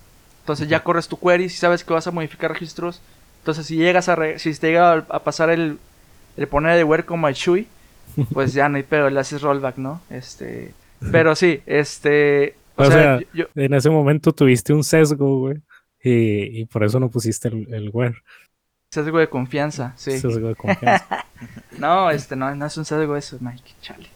Entonces 0.41 0.69
ya 0.69 0.83
corres 0.83 1.09
tu 1.09 1.19
query, 1.19 1.49
si 1.49 1.57
sabes 1.59 1.85
que 1.85 1.93
vas 1.93 2.07
a 2.07 2.11
modificar 2.11 2.51
registros. 2.53 3.01
Entonces 3.41 3.67
si 3.67 3.77
llegas 3.77 4.09
a, 4.09 4.17
re- 4.17 4.39
si 4.39 4.53
te 4.55 4.69
llega 4.69 4.93
a, 4.93 4.97
a 5.09 5.19
pasar 5.25 5.51
el, 5.51 5.79
el 6.37 6.49
poner 6.49 6.77
de 6.77 6.85
where 6.85 7.05
como 7.05 7.29
el 7.29 7.35
Shui, 7.35 7.67
pues 8.33 8.53
ya 8.53 8.69
no 8.69 8.77
hay 8.77 8.83
pedo, 8.83 9.09
le 9.11 9.21
haces 9.21 9.43
rollback, 9.43 9.77
¿no? 9.79 10.01
Este, 10.11 10.75
pero 11.13 11.35
sí, 11.37 11.63
este, 11.67 12.57
o, 12.77 12.83
O 12.83 12.87
sea, 12.87 13.19
sea, 13.19 13.21
yo- 13.21 13.27
yo- 13.55 13.63
En 13.63 13.75
ese 13.75 13.91
momento 13.91 14.33
tuviste 14.33 14.73
un 14.73 14.85
sesgo, 14.85 15.39
güey. 15.39 15.57
Y, 16.03 16.61
y 16.63 16.65
por 16.65 16.83
eso 16.83 16.99
no 16.99 17.11
pusiste 17.11 17.49
el, 17.49 17.73
el 17.75 17.91
where. 17.93 18.17
sesgo 18.91 19.19
de 19.19 19.29
confianza, 19.29 19.93
sí. 19.97 20.19
Sesgo 20.19 20.49
de 20.49 20.55
confianza. 20.57 21.27
No, 21.79 22.11
este, 22.11 22.37
no, 22.37 22.55
no 22.55 22.67
es 22.67 22.77
un 22.77 22.85
sesgo 22.85 23.17
eso, 23.17 23.39
Mike, 23.41 23.73
chale. 23.81 24.09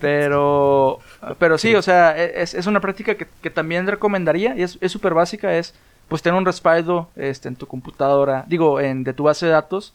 Pero, 0.00 0.98
pero 1.38 1.58
sí, 1.58 1.74
o 1.74 1.82
sea, 1.82 2.16
e, 2.16 2.42
es, 2.42 2.54
es 2.54 2.66
una 2.66 2.80
práctica 2.80 3.14
que, 3.14 3.26
que 3.42 3.50
también 3.50 3.86
recomendaría 3.86 4.56
y 4.56 4.62
es 4.62 4.78
es 4.80 4.92
súper 4.92 5.14
básica, 5.14 5.56
es 5.56 5.74
pues 6.08 6.22
tener 6.22 6.36
un 6.38 6.44
respaldo 6.46 7.08
este, 7.16 7.48
en 7.48 7.56
tu 7.56 7.66
computadora, 7.66 8.44
digo, 8.48 8.80
en, 8.80 9.04
de 9.04 9.12
tu 9.12 9.24
base 9.24 9.46
de 9.46 9.52
datos. 9.52 9.92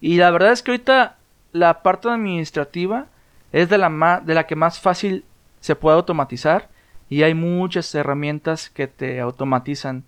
Y 0.00 0.18
la 0.18 0.30
verdad 0.30 0.52
es 0.52 0.62
que 0.62 0.72
ahorita 0.72 1.16
la 1.52 1.82
parte 1.82 2.08
administrativa 2.08 3.06
es 3.52 3.68
de 3.68 3.78
la, 3.78 3.88
ma- 3.88 4.20
de 4.20 4.34
la 4.34 4.46
que 4.46 4.56
más 4.56 4.78
fácil 4.80 5.24
se 5.60 5.74
puede 5.76 5.96
automatizar 5.96 6.68
y 7.08 7.22
hay 7.22 7.32
muchas 7.34 7.94
herramientas 7.94 8.68
que 8.68 8.86
te 8.88 9.20
automatizan 9.20 10.02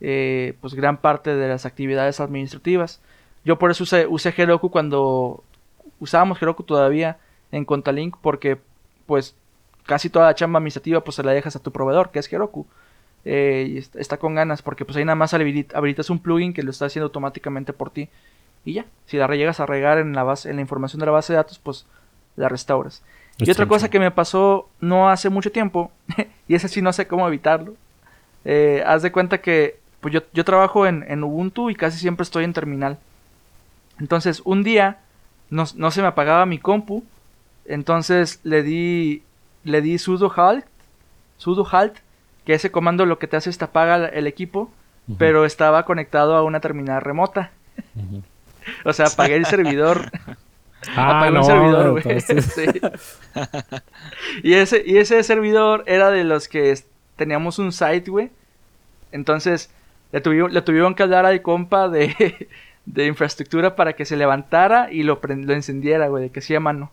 eh, 0.00 0.54
pues 0.60 0.74
gran 0.74 0.96
parte 0.96 1.34
de 1.36 1.48
las 1.48 1.66
actividades 1.66 2.20
administrativas. 2.20 3.00
Yo 3.44 3.58
por 3.58 3.70
eso 3.70 3.82
usé, 3.84 4.06
usé 4.06 4.32
Heroku 4.34 4.70
cuando 4.70 5.42
usábamos 6.00 6.40
Heroku 6.40 6.62
todavía 6.62 7.18
en 7.52 7.64
Contalink 7.64 8.16
porque 8.20 8.58
pues 9.06 9.34
casi 9.86 10.08
toda 10.10 10.26
la 10.26 10.34
chamba 10.34 10.58
administrativa 10.58 11.02
pues 11.04 11.16
se 11.16 11.22
la 11.22 11.32
dejas 11.32 11.56
a 11.56 11.60
tu 11.62 11.70
proveedor 11.72 12.10
que 12.10 12.18
es 12.18 12.32
Heroku. 12.32 12.66
Eh, 13.26 13.66
y 13.70 13.78
est- 13.78 13.96
está 13.96 14.18
con 14.18 14.34
ganas 14.34 14.60
porque 14.62 14.84
pues 14.84 14.96
ahí 14.96 15.04
nada 15.04 15.16
más 15.16 15.32
habili- 15.32 15.66
habilitas 15.74 16.10
un 16.10 16.18
plugin 16.18 16.52
que 16.52 16.62
lo 16.62 16.70
está 16.70 16.86
haciendo 16.86 17.06
automáticamente 17.06 17.72
por 17.72 17.90
ti 17.90 18.08
y 18.64 18.74
ya. 18.74 18.84
Si 19.06 19.16
la 19.16 19.26
llegas 19.28 19.60
a 19.60 19.66
regar 19.66 19.98
en 19.98 20.12
la 20.14 20.22
base, 20.24 20.50
en 20.50 20.56
la 20.56 20.62
información 20.62 21.00
de 21.00 21.06
la 21.06 21.12
base 21.12 21.32
de 21.32 21.38
datos 21.38 21.58
pues 21.58 21.86
la 22.36 22.48
restauras. 22.48 23.02
Y 23.38 23.44
otra 23.50 23.64
cosa 23.68 23.88
que 23.90 23.98
me 23.98 24.10
pasó 24.10 24.68
no 24.80 25.08
hace 25.08 25.28
mucho 25.30 25.50
tiempo, 25.50 25.90
y 26.48 26.54
ese 26.54 26.68
sí 26.68 26.82
no 26.82 26.92
sé 26.92 27.06
cómo 27.06 27.26
evitarlo. 27.26 27.74
eh, 28.44 28.82
haz 28.86 29.02
de 29.02 29.10
cuenta 29.12 29.38
que 29.40 29.78
pues 30.00 30.12
yo, 30.12 30.20
yo 30.34 30.44
trabajo 30.44 30.86
en, 30.86 31.04
en 31.08 31.24
Ubuntu 31.24 31.70
y 31.70 31.74
casi 31.74 31.98
siempre 31.98 32.24
estoy 32.24 32.44
en 32.44 32.52
terminal. 32.52 32.98
Entonces 33.98 34.42
un 34.44 34.62
día 34.62 34.98
no, 35.50 35.64
no 35.76 35.90
se 35.90 36.02
me 36.02 36.08
apagaba 36.08 36.46
mi 36.46 36.58
compu. 36.58 37.04
Entonces 37.66 38.40
le 38.44 38.62
di 38.62 39.22
le 39.64 39.80
di 39.80 39.98
sudo 39.98 40.32
halt, 40.36 40.64
sudo 41.38 41.66
halt, 41.70 41.94
que 42.44 42.54
ese 42.54 42.70
comando 42.70 43.06
lo 43.06 43.18
que 43.18 43.26
te 43.26 43.36
hace 43.36 43.48
es 43.50 43.56
te 43.58 43.64
apaga 43.64 44.06
el 44.06 44.26
equipo, 44.26 44.70
pero 45.18 45.44
estaba 45.44 45.84
conectado 45.84 46.36
a 46.36 46.42
una 46.42 46.60
terminal 46.60 47.00
remota. 47.00 47.50
O 48.84 48.92
sea, 48.92 49.06
apagué 49.06 49.34
el 49.36 49.46
servidor 49.46 50.10
Ah, 50.96 51.18
Apagó 51.20 51.30
no, 51.32 51.40
un 51.40 51.46
servidor, 51.46 51.90
güey. 51.92 52.04
entonces- 52.06 52.52
Sí. 52.54 52.80
y, 54.42 54.52
ese, 54.52 54.82
y 54.84 54.98
ese 54.98 55.22
servidor 55.22 55.82
era 55.86 56.10
de 56.10 56.24
los 56.24 56.46
que 56.46 56.78
teníamos 57.16 57.58
un 57.58 57.72
site, 57.72 58.10
güey. 58.10 58.30
Entonces, 59.10 59.70
le 60.12 60.20
tuvieron, 60.20 60.52
le 60.52 60.60
tuvieron 60.60 60.94
que 60.94 61.02
hablar 61.02 61.24
al 61.24 61.40
compa 61.40 61.88
de, 61.88 62.48
de 62.84 63.06
infraestructura 63.06 63.76
para 63.76 63.94
que 63.94 64.04
se 64.04 64.16
levantara 64.16 64.92
y 64.92 65.04
lo, 65.04 65.20
lo 65.22 65.54
encendiera, 65.54 66.08
güey, 66.08 66.24
de 66.24 66.30
que 66.30 66.42
sí 66.42 66.54
a 66.54 66.60
mano. 66.60 66.90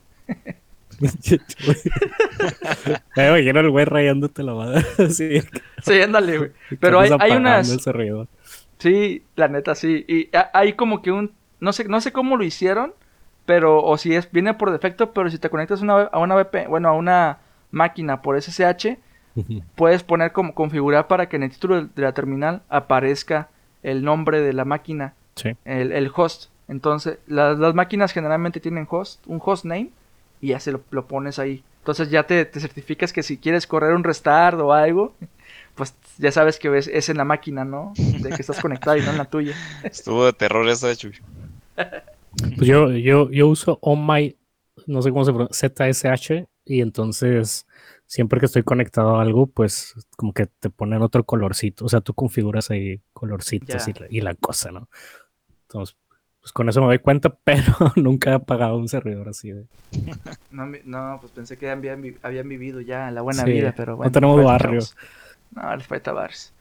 Me 3.15 3.27
imagino 3.27 3.59
el 3.59 3.69
güey 3.69 3.85
rayándote 3.85 4.43
la 4.43 4.53
madre. 4.53 4.83
sí. 5.09 5.41
Sí, 5.81 6.01
ándale, 6.01 6.37
güey. 6.37 6.51
Pero 6.79 6.99
hay, 6.99 7.09
hay 7.19 7.31
unas. 7.33 7.69
Sí, 8.77 9.23
la 9.35 9.47
neta 9.47 9.75
sí. 9.75 10.05
Y 10.07 10.29
hay 10.53 10.73
como 10.73 11.01
que 11.01 11.11
un 11.11 11.31
no 11.59 11.73
sé 11.73 11.85
no 11.87 12.01
sé 12.01 12.11
cómo 12.11 12.37
lo 12.37 12.43
hicieron, 12.43 12.93
pero 13.45 13.83
o 13.83 13.97
si 13.97 14.15
es 14.15 14.31
viene 14.31 14.53
por 14.55 14.71
defecto, 14.71 15.11
pero 15.13 15.29
si 15.29 15.37
te 15.37 15.49
conectas 15.51 15.81
una- 15.81 16.03
a 16.03 16.17
una 16.19 16.35
VP, 16.35 16.67
bueno, 16.67 16.89
a 16.89 16.93
una 16.93 17.37
máquina 17.69 18.21
por 18.23 18.35
SSH, 18.41 18.97
puedes 19.75 20.01
poner 20.03 20.31
como 20.31 20.55
configurar 20.55 21.07
para 21.07 21.29
que 21.29 21.35
en 21.35 21.43
el 21.43 21.51
título 21.51 21.83
de 21.85 22.01
la 22.01 22.13
terminal 22.13 22.63
aparezca 22.69 23.49
el 23.83 24.03
nombre 24.03 24.41
de 24.41 24.53
la 24.53 24.65
máquina, 24.65 25.13
Sí. 25.35 25.55
el, 25.65 25.91
el 25.91 26.11
host. 26.15 26.49
Entonces, 26.67 27.19
las, 27.27 27.59
las 27.59 27.75
máquinas 27.75 28.13
generalmente 28.13 28.59
tienen 28.59 28.87
host, 28.89 29.21
un 29.27 29.39
host 29.43 29.65
name, 29.65 29.89
y 30.41 30.49
ya 30.49 30.59
se 30.59 30.71
lo, 30.71 30.81
lo 30.89 31.07
pones 31.07 31.39
ahí. 31.39 31.63
Entonces 31.79 32.09
ya 32.09 32.23
te, 32.23 32.45
te 32.45 32.59
certificas 32.59 33.13
que 33.13 33.23
si 33.23 33.37
quieres 33.37 33.65
correr 33.67 33.93
un 33.93 34.03
restart 34.03 34.59
o 34.59 34.73
algo, 34.73 35.15
pues 35.75 35.95
ya 36.17 36.31
sabes 36.31 36.59
que 36.59 36.75
es, 36.77 36.87
es 36.87 37.09
en 37.09 37.17
la 37.17 37.25
máquina, 37.25 37.63
¿no? 37.63 37.93
De 37.97 38.29
que 38.29 38.41
estás 38.41 38.59
conectado 38.59 38.97
y 38.97 39.01
no 39.01 39.11
en 39.11 39.17
la 39.17 39.25
tuya. 39.25 39.55
Estuvo 39.83 40.25
de 40.25 40.33
terror 40.33 40.67
esa, 40.69 40.95
Chuy. 40.95 41.13
Pues 41.75 42.67
yo, 42.67 42.91
yo, 42.91 43.29
yo 43.31 43.47
uso 43.47 43.79
On 43.81 44.05
My, 44.05 44.37
no 44.85 45.01
sé 45.01 45.09
cómo 45.09 45.25
se 45.25 45.31
pronuncia, 45.31 45.69
ZSH, 45.69 46.47
y 46.65 46.81
entonces 46.81 47.65
siempre 48.05 48.39
que 48.39 48.45
estoy 48.45 48.63
conectado 48.63 49.17
a 49.17 49.21
algo, 49.21 49.47
pues 49.47 49.95
como 50.17 50.33
que 50.33 50.45
te 50.45 50.69
ponen 50.69 51.01
otro 51.01 51.23
colorcito. 51.23 51.85
O 51.85 51.89
sea, 51.89 52.01
tú 52.01 52.13
configuras 52.13 52.69
ahí 52.69 53.01
colorcitos 53.13 53.87
y, 53.87 53.93
la, 53.93 54.07
y 54.09 54.21
la 54.21 54.35
cosa, 54.35 54.71
¿no? 54.71 54.89
Entonces, 55.63 55.95
pues 56.41 56.51
con 56.51 56.67
eso 56.69 56.81
me 56.81 56.87
doy 56.87 56.99
cuenta, 56.99 57.29
pero 57.43 57.73
nunca 57.95 58.31
he 58.31 58.33
apagado 58.33 58.77
un 58.77 58.87
servidor 58.89 59.29
así 59.29 59.51
de. 59.51 59.65
No, 60.51 60.65
no, 60.85 61.17
pues 61.21 61.31
pensé 61.31 61.57
que 61.57 61.69
habían, 61.69 62.01
vi- 62.01 62.17
habían 62.23 62.47
vivido 62.49 62.81
ya 62.81 63.09
la 63.11 63.21
buena 63.21 63.43
Sí, 63.45 63.51
vida, 63.51 63.73
pero 63.75 63.91
no 63.93 63.97
bueno. 63.97 64.11
tenemos 64.11 64.35
bueno, 64.35 64.49
barrio. 64.49 64.81
chavos. 64.81 64.97
No, 65.51 65.75
les 65.75 65.87
falta 65.87 66.11
barrios. 66.11 66.51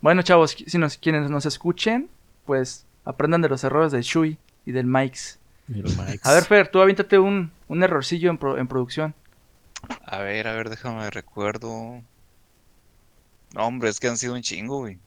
Bueno, 0.00 0.22
chavos, 0.22 0.52
si 0.66 0.78
nos, 0.78 0.96
quienes 0.96 1.30
nos 1.30 1.46
escuchen, 1.46 2.08
pues 2.46 2.86
aprendan 3.04 3.42
de 3.42 3.48
los 3.48 3.62
errores 3.64 3.92
del 3.92 4.02
Shui 4.02 4.38
y 4.66 4.72
del 4.72 4.86
Mike's. 4.86 5.38
y. 5.68 5.82
A 6.22 6.32
ver, 6.32 6.44
Fer, 6.44 6.68
tú 6.68 6.80
aviéntate 6.80 7.18
un, 7.18 7.50
un 7.68 7.82
errorcillo 7.82 8.30
en, 8.30 8.38
pro- 8.38 8.58
en 8.58 8.66
producción. 8.68 9.14
A 10.04 10.18
ver, 10.18 10.46
a 10.48 10.52
ver, 10.54 10.68
déjame 10.70 11.08
recuerdo. 11.10 12.02
No, 13.54 13.66
hombre, 13.66 13.88
es 13.88 13.98
que 14.00 14.08
han 14.08 14.16
sido 14.18 14.34
un 14.34 14.42
chingo, 14.42 14.78
güey. 14.80 14.98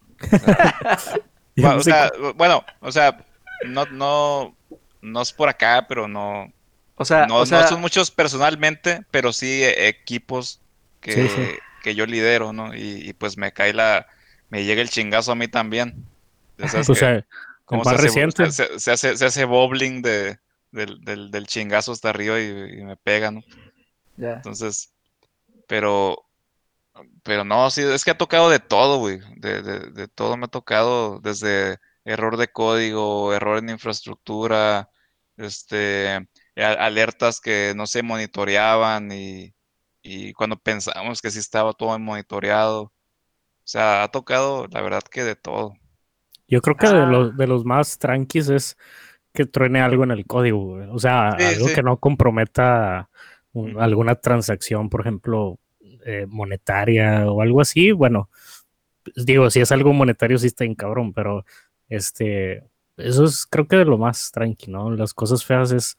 Bueno, 1.56 1.76
no 1.76 1.76
o 1.78 1.82
sea, 1.82 2.12
bueno, 2.36 2.64
o 2.82 2.92
sea, 2.92 3.24
no, 3.66 3.86
no, 3.88 4.58
no 5.02 5.22
es 5.22 5.34
por 5.34 5.50
acá, 5.50 5.86
pero 5.88 6.08
no, 6.08 6.52
O 6.96 7.06
sea, 7.06 7.28
no, 7.28 7.40
o 7.40 7.46
sea, 7.46 7.60
no 7.60 7.64
son 7.64 7.82
muchos 7.82 8.12
personalmente, 8.12 9.06
pero 9.12 9.34
sí 9.34 9.64
eh, 9.64 9.88
equipos 9.90 10.62
que, 11.02 11.14
Sí, 11.14 11.30
sí. 11.30 11.58
que 11.82 11.96
yo 11.96 12.06
lidero, 12.06 12.54
¿no? 12.54 12.76
Y, 12.76 13.10
y 13.10 13.14
pues 13.14 13.38
me 13.38 13.54
cae 13.54 13.74
la, 13.74 14.08
me 14.50 14.66
llega 14.66 14.82
el 14.82 14.90
chingazo 14.90 15.32
a 15.34 15.36
mí 15.36 15.48
también. 15.48 16.06
Pues, 16.58 16.74
que 16.92 17.26
cómo 17.66 17.84
el 17.84 17.86
más 17.86 17.98
se 17.98 17.98
hace, 17.98 18.08
reciente. 18.08 18.52
se, 18.52 18.80
se 18.80 18.92
hace, 18.92 19.18
se 19.18 19.26
hace 19.26 19.46
bowling 19.46 20.02
de, 20.02 20.40
del, 20.72 21.02
del, 21.04 21.32
del 21.32 21.48
chingazo 21.48 21.92
hasta 21.92 22.10
arriba 22.10 22.40
y, 22.40 22.46
y 22.80 22.84
me 22.86 22.98
pega, 22.98 23.32
¿no? 23.32 23.42
ya. 24.18 24.44
Entonces, 24.44 24.94
pero, 25.68 26.26
pero 27.24 27.44
no, 27.44 27.70
sí, 27.72 27.82
es 27.82 28.04
que 28.06 28.12
ha 28.12 28.18
tocado 28.18 28.50
de 28.50 28.60
todo, 28.60 29.00
güey, 29.00 29.20
de, 29.38 29.62
de, 29.62 29.80
de 29.92 30.08
todo 30.08 30.38
me 30.38 30.46
ha 30.46 30.48
tocado, 30.50 31.20
desde 31.22 31.80
error 32.06 32.38
de 32.38 32.50
código, 32.50 33.34
error 33.34 33.60
en 33.60 33.70
infraestructura, 33.70 34.90
este, 35.38 36.28
alertas 36.56 37.40
que 37.42 37.74
no 37.76 37.88
se 37.88 38.04
monitoreaban 38.04 39.12
y, 39.12 39.54
y 40.02 40.34
cuando 40.34 40.58
pensamos 40.58 41.22
que 41.22 41.32
sí 41.32 41.40
estaba 41.40 41.74
todo 41.74 41.98
monitoreado, 42.00 42.84
o 42.84 42.94
sea, 43.66 44.04
ha 44.04 44.10
tocado, 44.12 44.68
la 44.72 44.82
verdad 44.82 45.04
que 45.04 45.24
de 45.24 45.36
todo. 45.36 45.76
Yo 46.48 46.62
creo 46.62 46.78
que 46.78 46.88
de 46.88 47.06
Ah. 47.06 47.06
los, 47.06 47.36
de 47.36 47.48
los 47.48 47.66
más 47.66 47.98
tranquis 47.98 48.50
es 48.50 48.78
que 49.34 49.46
truene 49.46 49.82
algo 49.82 50.04
en 50.04 50.12
el 50.12 50.26
código, 50.26 50.60
güey. 50.78 50.90
O 50.92 51.00
sea, 51.00 51.30
Sí, 51.38 51.44
algo 51.50 51.66
sí. 51.66 51.72
que 51.72 51.84
no 51.84 51.98
comprometa 52.00 53.10
un- 53.54 53.72
Ujú. 53.72 53.82
alguna 53.82 54.16
transacción, 54.16 54.90
por 54.90 55.02
ejemplo, 55.02 55.60
eh, 56.06 56.26
monetaria 56.30 57.32
o 57.32 57.42
algo 57.42 57.62
así. 57.62 57.92
Bueno, 57.92 58.30
pues, 59.04 59.26
digo, 59.26 59.50
si 59.52 59.62
es 59.62 59.72
algo 59.72 59.94
monetario, 59.94 60.38
sí 60.40 60.48
está 60.48 60.66
en 60.66 60.76
cabrón, 60.76 61.14
pero 61.14 61.46
este, 61.90 62.64
eso 62.98 63.26
es 63.26 63.46
creo 63.46 63.68
que 63.68 63.78
de 63.78 63.86
lo 63.86 63.98
más 63.98 64.32
tranqui, 64.32 64.72
¿no? 64.72 64.92
Las 64.92 65.14
cosas 65.14 65.46
feas 65.46 65.72
es, 65.72 65.98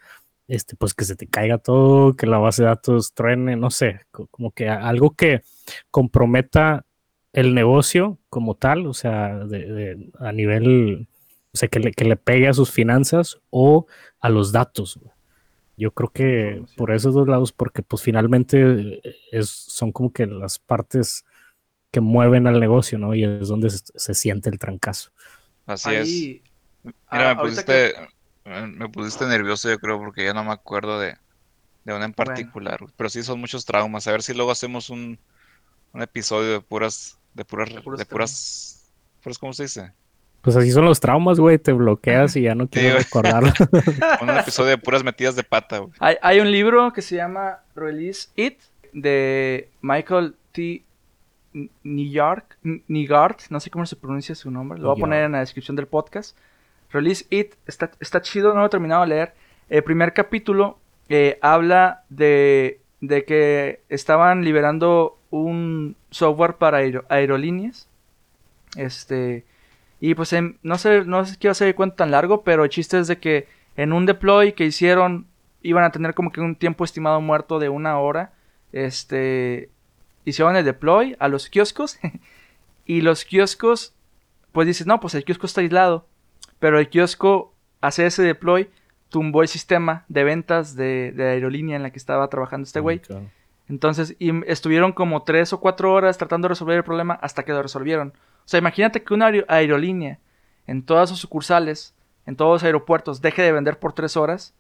este, 0.49 0.77
pues 0.77 0.95
que 0.95 1.05
se 1.05 1.17
te 1.17 1.27
caiga 1.27 1.59
todo, 1.59 2.15
que 2.17 2.27
la 2.27 2.39
base 2.39 2.63
de 2.63 2.69
datos 2.69 3.13
truene, 3.15 3.57
no 3.57 3.71
sé, 3.71 4.01
co- 4.11 4.27
como 4.29 4.51
que 4.53 4.69
algo 4.69 5.11
que 5.15 5.43
comprometa 5.91 6.85
el 7.33 7.55
negocio 7.55 8.19
como 8.29 8.55
tal, 8.55 8.87
o 8.87 8.95
sea, 8.95 9.39
de- 9.45 9.67
de- 9.73 10.11
a 10.21 10.33
nivel, 10.33 11.09
o 11.53 11.57
sea, 11.57 11.69
que 11.69 11.81
le, 11.81 11.93
que 11.93 12.05
le 12.05 12.17
pegue 12.17 12.49
a 12.49 12.55
sus 12.55 12.71
finanzas 12.71 13.41
o 13.51 13.87
a 14.21 14.29
los 14.29 14.53
datos. 14.53 14.99
Yo 15.77 15.91
creo 15.93 16.11
que 16.11 16.63
por 16.77 16.93
esos 16.93 17.15
dos 17.15 17.27
lados, 17.29 17.53
porque 17.53 17.83
pues 17.83 18.03
finalmente 18.03 18.61
eh, 18.63 19.03
es, 19.33 19.49
son 19.51 19.91
como 19.93 20.13
que 20.13 20.27
las 20.27 20.59
partes 20.59 21.25
que 21.93 22.01
mueven 22.01 22.47
al 22.47 22.61
negocio, 22.61 22.99
¿no? 22.99 23.15
Y 23.15 23.25
es 23.25 23.49
donde 23.49 23.71
se, 23.71 23.81
se 23.95 24.15
siente 24.15 24.51
el 24.51 24.59
trancazo. 24.59 25.13
Así 25.67 25.95
es. 25.95 26.09
Mira, 27.11 27.31
ah, 27.31 27.35
me 27.35 27.43
pusiste, 27.43 27.95
me 28.45 28.67
me 28.67 28.89
pusiste 28.89 29.27
nervioso, 29.27 29.71
yo 29.71 29.79
creo, 29.79 29.99
porque 29.99 30.25
ya 30.25 30.35
no 30.35 30.45
me 30.45 30.53
acuerdo 30.53 30.99
de, 31.01 31.17
de 31.85 31.95
una 31.95 32.05
en 32.05 32.13
particular. 32.13 32.81
Pero 32.97 33.09
sí 33.09 33.23
son 33.23 33.41
muchos 33.41 33.65
traumas. 33.65 34.07
A 34.07 34.13
ver 34.13 34.23
si 34.23 34.35
luego 34.35 34.51
hacemos 34.51 34.91
un, 34.91 35.19
un 35.93 36.03
episodio 36.03 36.53
de 36.53 36.61
puras, 36.61 37.19
de 37.35 37.45
puras, 37.45 37.71
De 37.71 37.81
puras, 38.05 38.91
puras, 39.23 39.39
¿cómo 39.39 39.53
se 39.53 39.65
dice? 39.65 39.93
Pues 40.43 40.57
así 40.57 40.71
son 40.73 40.85
los 40.85 41.01
traumas, 41.01 41.41
güey, 41.41 41.59
te 41.59 41.73
bloqueas 41.73 42.37
y 42.37 42.43
ya 42.43 42.55
no 42.55 42.69
quieres 42.69 42.93
güey. 42.93 43.05
recordarlo. 43.05 43.51
Un 44.21 44.29
episodio 44.29 44.71
de 44.71 44.79
puras 44.79 45.03
metidas 45.03 45.37
de 45.37 45.43
pata, 45.43 45.79
güey. 45.79 45.93
Hay, 46.01 46.17
hay 46.21 46.41
un 46.41 46.51
libro 46.53 46.93
que 46.93 47.01
se 47.01 47.17
llama 47.17 47.61
Release 47.75 48.29
It 48.37 48.59
de 48.93 49.71
Michael 49.81 50.37
T. 50.53 50.84
N- 51.55 51.71
New 51.85 52.11
York, 52.11 52.57
N- 52.65 52.83
Nygard, 52.89 53.37
no 53.51 53.61
sé 53.61 53.71
cómo 53.71 53.87
se 53.87 53.97
pronuncia 53.97 54.35
su 54.35 54.51
nombre, 54.51 54.79
lo 54.81 54.89
voy 54.89 54.99
a 54.99 55.01
poner 55.01 55.25
en 55.25 55.33
la 55.33 55.41
descripción 55.41 55.77
del 55.77 55.87
podcast. 55.87 56.37
Release 56.91 57.27
It 57.31 57.55
está, 57.67 57.91
está 58.01 58.21
chido, 58.21 58.53
no 58.55 58.61
lo 58.61 58.67
he 58.67 58.71
terminado 58.71 59.03
de 59.03 59.09
leer. 59.09 59.35
El 59.69 59.83
primer 59.83 60.13
capítulo 60.13 60.79
eh, 61.09 61.39
habla 61.43 62.05
de, 62.09 62.81
de 63.01 63.25
que 63.25 63.81
estaban 63.89 64.45
liberando 64.45 65.19
un 65.31 65.97
software 66.11 66.55
para 66.55 66.79
aero- 66.79 67.05
aerolíneas. 67.09 67.89
Este, 68.77 69.45
y 70.01 70.15
pues 70.15 70.35
no 70.63 70.79
sé, 70.79 71.05
no 71.05 71.25
sé 71.25 71.37
quiero 71.39 71.53
hacer 71.53 71.69
el 71.69 71.75
cuento 71.75 71.97
tan 71.97 72.11
largo, 72.11 72.43
pero 72.43 72.65
el 72.65 72.71
chiste 72.71 72.99
es 72.99 73.07
de 73.09 73.19
que 73.19 73.47
en 73.77 73.93
un 73.93 74.07
deploy 74.07 74.53
que 74.53 74.65
hicieron 74.65 75.27
iban 75.63 75.85
a 75.85 75.91
tener 75.93 76.15
como 76.15 76.31
que 76.31 76.41
un 76.41 76.57
tiempo 76.57 76.85
estimado 76.85 77.21
muerto 77.21 77.59
de 77.59 77.69
una 77.69 77.99
hora. 77.99 78.33
Este, 78.73 79.71
hicieron 80.25 80.57
el 80.57 80.65
deploy 80.65 81.17
a 81.19 81.29
los 81.29 81.49
kioscos 81.49 81.99
y 82.87 83.01
los 83.01 83.25
kioscos, 83.25 83.95
pues 84.53 84.67
dices, 84.67 84.87
no, 84.87 85.01
pues 85.01 85.15
el 85.15 85.25
kiosco 85.25 85.47
está 85.47 85.61
aislado, 85.61 86.07
pero 86.59 86.79
el 86.79 86.89
kiosco 86.89 87.53
hace 87.81 88.07
ese 88.07 88.23
deploy 88.23 88.71
tumbó 89.09 89.43
el 89.43 89.49
sistema 89.49 90.05
de 90.09 90.25
ventas 90.25 90.75
de, 90.77 91.13
de 91.13 91.25
aerolínea 91.31 91.77
en 91.77 91.83
la 91.83 91.91
que 91.91 91.99
estaba 91.99 92.29
trabajando 92.29 92.65
este 92.67 92.81
güey. 92.81 92.99
Claro. 93.01 93.31
Entonces, 93.69 94.17
y 94.19 94.31
estuvieron 94.51 94.93
como 94.93 95.23
tres 95.23 95.53
o 95.53 95.61
cuatro 95.61 95.93
horas 95.93 96.19
tratando 96.19 96.47
de 96.47 96.51
resolver 96.51 96.77
el 96.77 96.85
problema 96.85 97.15
hasta 97.15 97.45
que 97.45 97.53
lo 97.53 97.63
resolvieron. 97.63 98.09
O 98.09 98.47
sea, 98.49 98.59
imagínate 98.59 99.03
que 99.03 99.15
una 99.15 99.31
aer- 99.31 99.45
aerolínea 99.49 100.19
en 100.67 100.83
todas 100.83 101.09
sus 101.09 101.19
sucursales, 101.21 101.95
en 102.27 102.37
todos 102.37 102.57
los 102.57 102.65
aeropuertos, 102.65 103.23
deje 103.23 103.43
de 103.43 103.53
vender 103.53 103.79
por 103.79 103.93
tres 103.95 104.17
horas. 104.17 104.53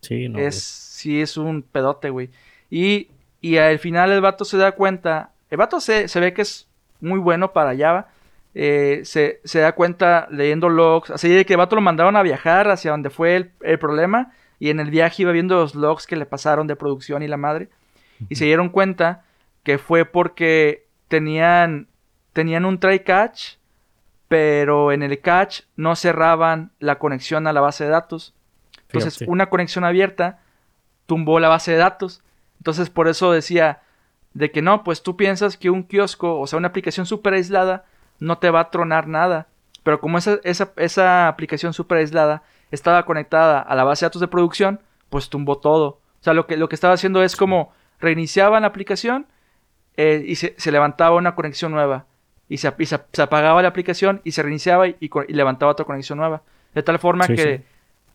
Sí, 0.00 0.28
no. 0.28 0.38
es, 0.38 0.62
sí, 0.62 1.20
es 1.20 1.36
un 1.36 1.62
pedote, 1.62 2.10
güey. 2.10 2.30
Y, 2.70 3.08
y 3.42 3.58
al 3.58 3.78
final 3.78 4.10
el 4.10 4.22
vato 4.22 4.46
se 4.46 4.56
da 4.56 4.72
cuenta, 4.72 5.32
el 5.50 5.58
vato 5.58 5.80
se, 5.80 6.08
se 6.08 6.18
ve 6.20 6.32
que 6.32 6.40
es 6.42 6.66
muy 7.00 7.18
bueno 7.18 7.52
para 7.52 7.76
Java. 7.76 8.08
eh, 8.54 9.02
se, 9.04 9.40
se 9.44 9.58
da 9.60 9.72
cuenta 9.72 10.26
leyendo 10.30 10.68
logs, 10.70 11.10
así 11.10 11.28
de 11.28 11.44
que 11.44 11.52
el 11.52 11.58
vato 11.58 11.74
lo 11.76 11.82
mandaron 11.82 12.16
a 12.16 12.22
viajar 12.22 12.70
hacia 12.70 12.90
donde 12.92 13.10
fue 13.10 13.36
el, 13.36 13.50
el 13.60 13.78
problema. 13.78 14.32
Y 14.58 14.70
en 14.70 14.78
el 14.80 14.90
viaje 14.90 15.22
iba 15.22 15.32
viendo 15.32 15.56
los 15.56 15.74
logs 15.74 16.06
que 16.06 16.16
le 16.16 16.24
pasaron 16.24 16.66
de 16.68 16.76
producción 16.76 17.22
y 17.22 17.28
la 17.28 17.36
madre 17.36 17.68
y 18.28 18.36
se 18.36 18.44
dieron 18.44 18.68
cuenta 18.68 19.24
que 19.64 19.76
fue 19.78 20.04
porque 20.04 20.86
tenían 21.08 21.88
tenían 22.32 22.64
un 22.64 22.78
try 22.78 23.00
catch, 23.00 23.56
pero 24.28 24.92
en 24.92 25.02
el 25.02 25.20
catch 25.20 25.62
no 25.76 25.96
cerraban 25.96 26.70
la 26.78 26.98
conexión 26.98 27.46
a 27.46 27.52
la 27.52 27.60
base 27.60 27.84
de 27.84 27.90
datos. 27.90 28.34
Entonces, 28.86 29.14
Fíjate. 29.18 29.30
una 29.30 29.46
conexión 29.46 29.84
abierta 29.84 30.38
tumbó 31.06 31.40
la 31.40 31.48
base 31.48 31.72
de 31.72 31.78
datos. 31.78 32.22
Entonces, 32.62 32.90
por 32.90 33.08
eso 33.08 33.32
decía 33.32 33.80
de 34.34 34.52
que 34.52 34.62
no, 34.62 34.84
pues 34.84 35.02
tú 35.02 35.16
piensas 35.16 35.56
que 35.56 35.68
un 35.68 35.82
kiosco, 35.82 36.38
o 36.38 36.46
sea, 36.46 36.58
una 36.58 36.68
aplicación 36.68 37.06
súper 37.06 37.34
aislada, 37.34 37.84
no 38.20 38.38
te 38.38 38.50
va 38.50 38.60
a 38.60 38.70
tronar 38.70 39.08
nada. 39.08 39.48
Pero 39.82 40.00
como 40.00 40.16
esa, 40.18 40.38
esa, 40.44 40.70
esa 40.76 41.26
aplicación 41.26 41.72
súper 41.74 41.98
aislada 41.98 42.44
estaba 42.70 43.04
conectada 43.04 43.60
a 43.60 43.74
la 43.74 43.82
base 43.82 44.04
de 44.04 44.10
datos 44.10 44.20
de 44.20 44.28
producción, 44.28 44.78
pues 45.10 45.28
tumbó 45.28 45.58
todo. 45.58 45.86
O 45.88 45.98
sea, 46.24 46.34
lo 46.34 46.46
que, 46.46 46.56
lo 46.56 46.68
que 46.68 46.76
estaba 46.76 46.94
haciendo 46.94 47.20
es 47.24 47.34
como 47.34 47.72
reiniciaban 48.00 48.62
la 48.62 48.68
aplicación 48.68 49.26
eh, 49.96 50.22
y 50.24 50.36
se, 50.36 50.54
se 50.56 50.70
levantaba 50.72 51.16
una 51.16 51.34
conexión 51.34 51.72
nueva. 51.72 52.06
y 52.48 52.58
se, 52.58 52.72
y 52.78 52.86
se- 52.86 53.00
se 53.12 53.22
apagaba 53.22 53.60
la 53.62 53.68
aplicación 53.68 54.20
y 54.24 54.30
se 54.32 54.42
reiniciaba 54.42 54.86
y, 54.86 54.96
y 55.00 55.08
co- 55.08 55.24
y 55.26 55.32
levantaba 55.32 55.72
otra 55.72 55.84
conexión 55.84 56.18
nueva. 56.18 56.42
De 56.74 56.82
tal 56.84 56.98
forma 57.00 57.26
Sí, 57.26 57.34
que 57.34 57.58
sí. 57.58 57.64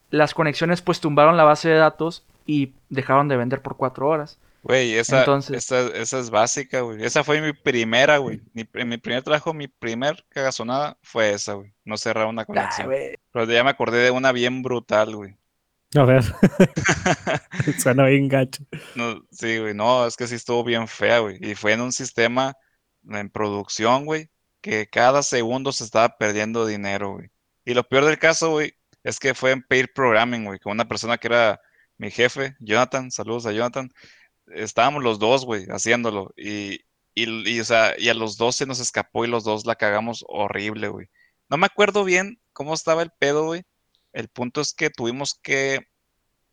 las 0.10 0.34
conexiones 0.34 0.82
pues 0.82 1.00
tumbaron 1.02 1.36
la 1.38 1.44
base 1.44 1.68
de 1.70 1.76
datos 1.76 2.24
y 2.48 2.74
dejaron 2.90 3.28
de 3.28 3.38
vender 3.38 3.62
por 3.62 3.78
cuatro 3.78 4.08
horas. 4.10 4.40
Güey, 4.64 4.96
esa, 4.96 5.20
Entonces- 5.20 5.58
esa, 5.58 5.88
esa 5.96 6.20
es 6.20 6.30
básica, 6.30 6.82
güey. 6.82 7.04
Esa 7.04 7.24
fue 7.24 7.40
mi 7.42 7.54
primera, 7.54 8.18
güey. 8.18 8.42
Mi, 8.54 8.68
mi 8.86 8.98
primer 8.98 9.22
trabajo, 9.24 9.54
mi 9.54 9.68
primer 9.68 10.26
cagazonada 10.30 10.98
fue 11.04 11.32
esa, 11.32 11.54
güey. 11.54 11.72
No 11.86 11.96
cerrar 11.98 12.26
una 12.28 12.42
Ah, 12.42 12.46
conexión. 12.46 12.88
güey. 12.88 13.16
Pero 13.32 13.46
ya 13.46 13.64
me 13.64 13.70
acordé 13.70 14.00
de 14.00 14.12
una 14.12 14.32
bien 14.32 14.64
brutal, 14.64 15.16
güey. 15.16 15.38
A 15.96 16.04
ver. 16.04 16.24
Suena 17.80 18.06
bien 18.06 18.28
gacho. 18.28 18.64
No, 18.96 19.24
sí, 19.32 19.58
güey, 19.60 19.74
no, 19.74 20.06
es 20.06 20.18
que 20.18 20.28
sí 20.28 20.36
estuvo 20.36 20.64
bien 20.64 20.88
fea, 20.88 21.20
güey. 21.20 21.38
Y 21.42 21.56
fue 21.56 21.74
en 21.74 21.82
un 21.82 21.92
sistema 21.92 22.56
en 23.10 23.30
producción, 23.30 24.06
güey, 24.06 24.30
que 24.62 24.88
cada 24.88 25.24
segundo 25.24 25.72
se 25.72 25.84
estaba 25.86 26.18
perdiendo 26.18 26.66
dinero, 26.66 27.14
güey. 27.14 27.30
Y 27.64 27.74
lo 27.74 27.84
peor 27.88 28.06
del 28.06 28.18
caso, 28.20 28.50
güey, 28.52 28.74
es 29.04 29.20
que 29.20 29.34
fue 29.34 29.52
en 29.52 29.62
pair 29.64 29.94
programming, 29.94 30.44
güey, 30.46 30.60
con 30.60 30.74
una 30.74 30.88
persona 30.88 31.18
que 31.18 31.28
era 31.28 31.62
mi 31.98 32.12
jefe, 32.12 32.56
Jonathan, 32.60 33.12
saludos 33.12 33.46
a 33.46 33.52
Jonathan. 33.52 33.92
Estábamos 34.48 35.04
los 35.04 35.20
dos, 35.20 35.46
güey, 35.46 35.66
haciéndolo. 35.70 36.34
Y, 36.38 36.82
y, 37.16 37.50
y, 37.56 37.60
o 37.60 37.66
sea, 37.66 37.96
y 38.00 38.10
a 38.10 38.14
los 38.14 38.38
dos 38.38 38.56
se 38.58 38.66
nos 38.66 38.80
escapó 38.80 39.26
y 39.26 39.30
los 39.30 39.44
dos 39.44 39.66
la 39.66 39.76
cagamos 39.76 40.26
horrible, 40.28 40.90
güey. 40.90 41.08
No 41.50 41.58
me 41.58 41.66
acuerdo 41.68 42.04
bien 42.04 42.40
cómo 42.54 42.74
estaba 42.74 43.02
el 43.04 43.12
pedo, 43.12 43.46
güey. 43.46 43.64
El 44.14 44.30
punto 44.30 44.62
es 44.62 44.74
que 44.74 44.90
tuvimos 44.90 45.36
que 45.42 45.82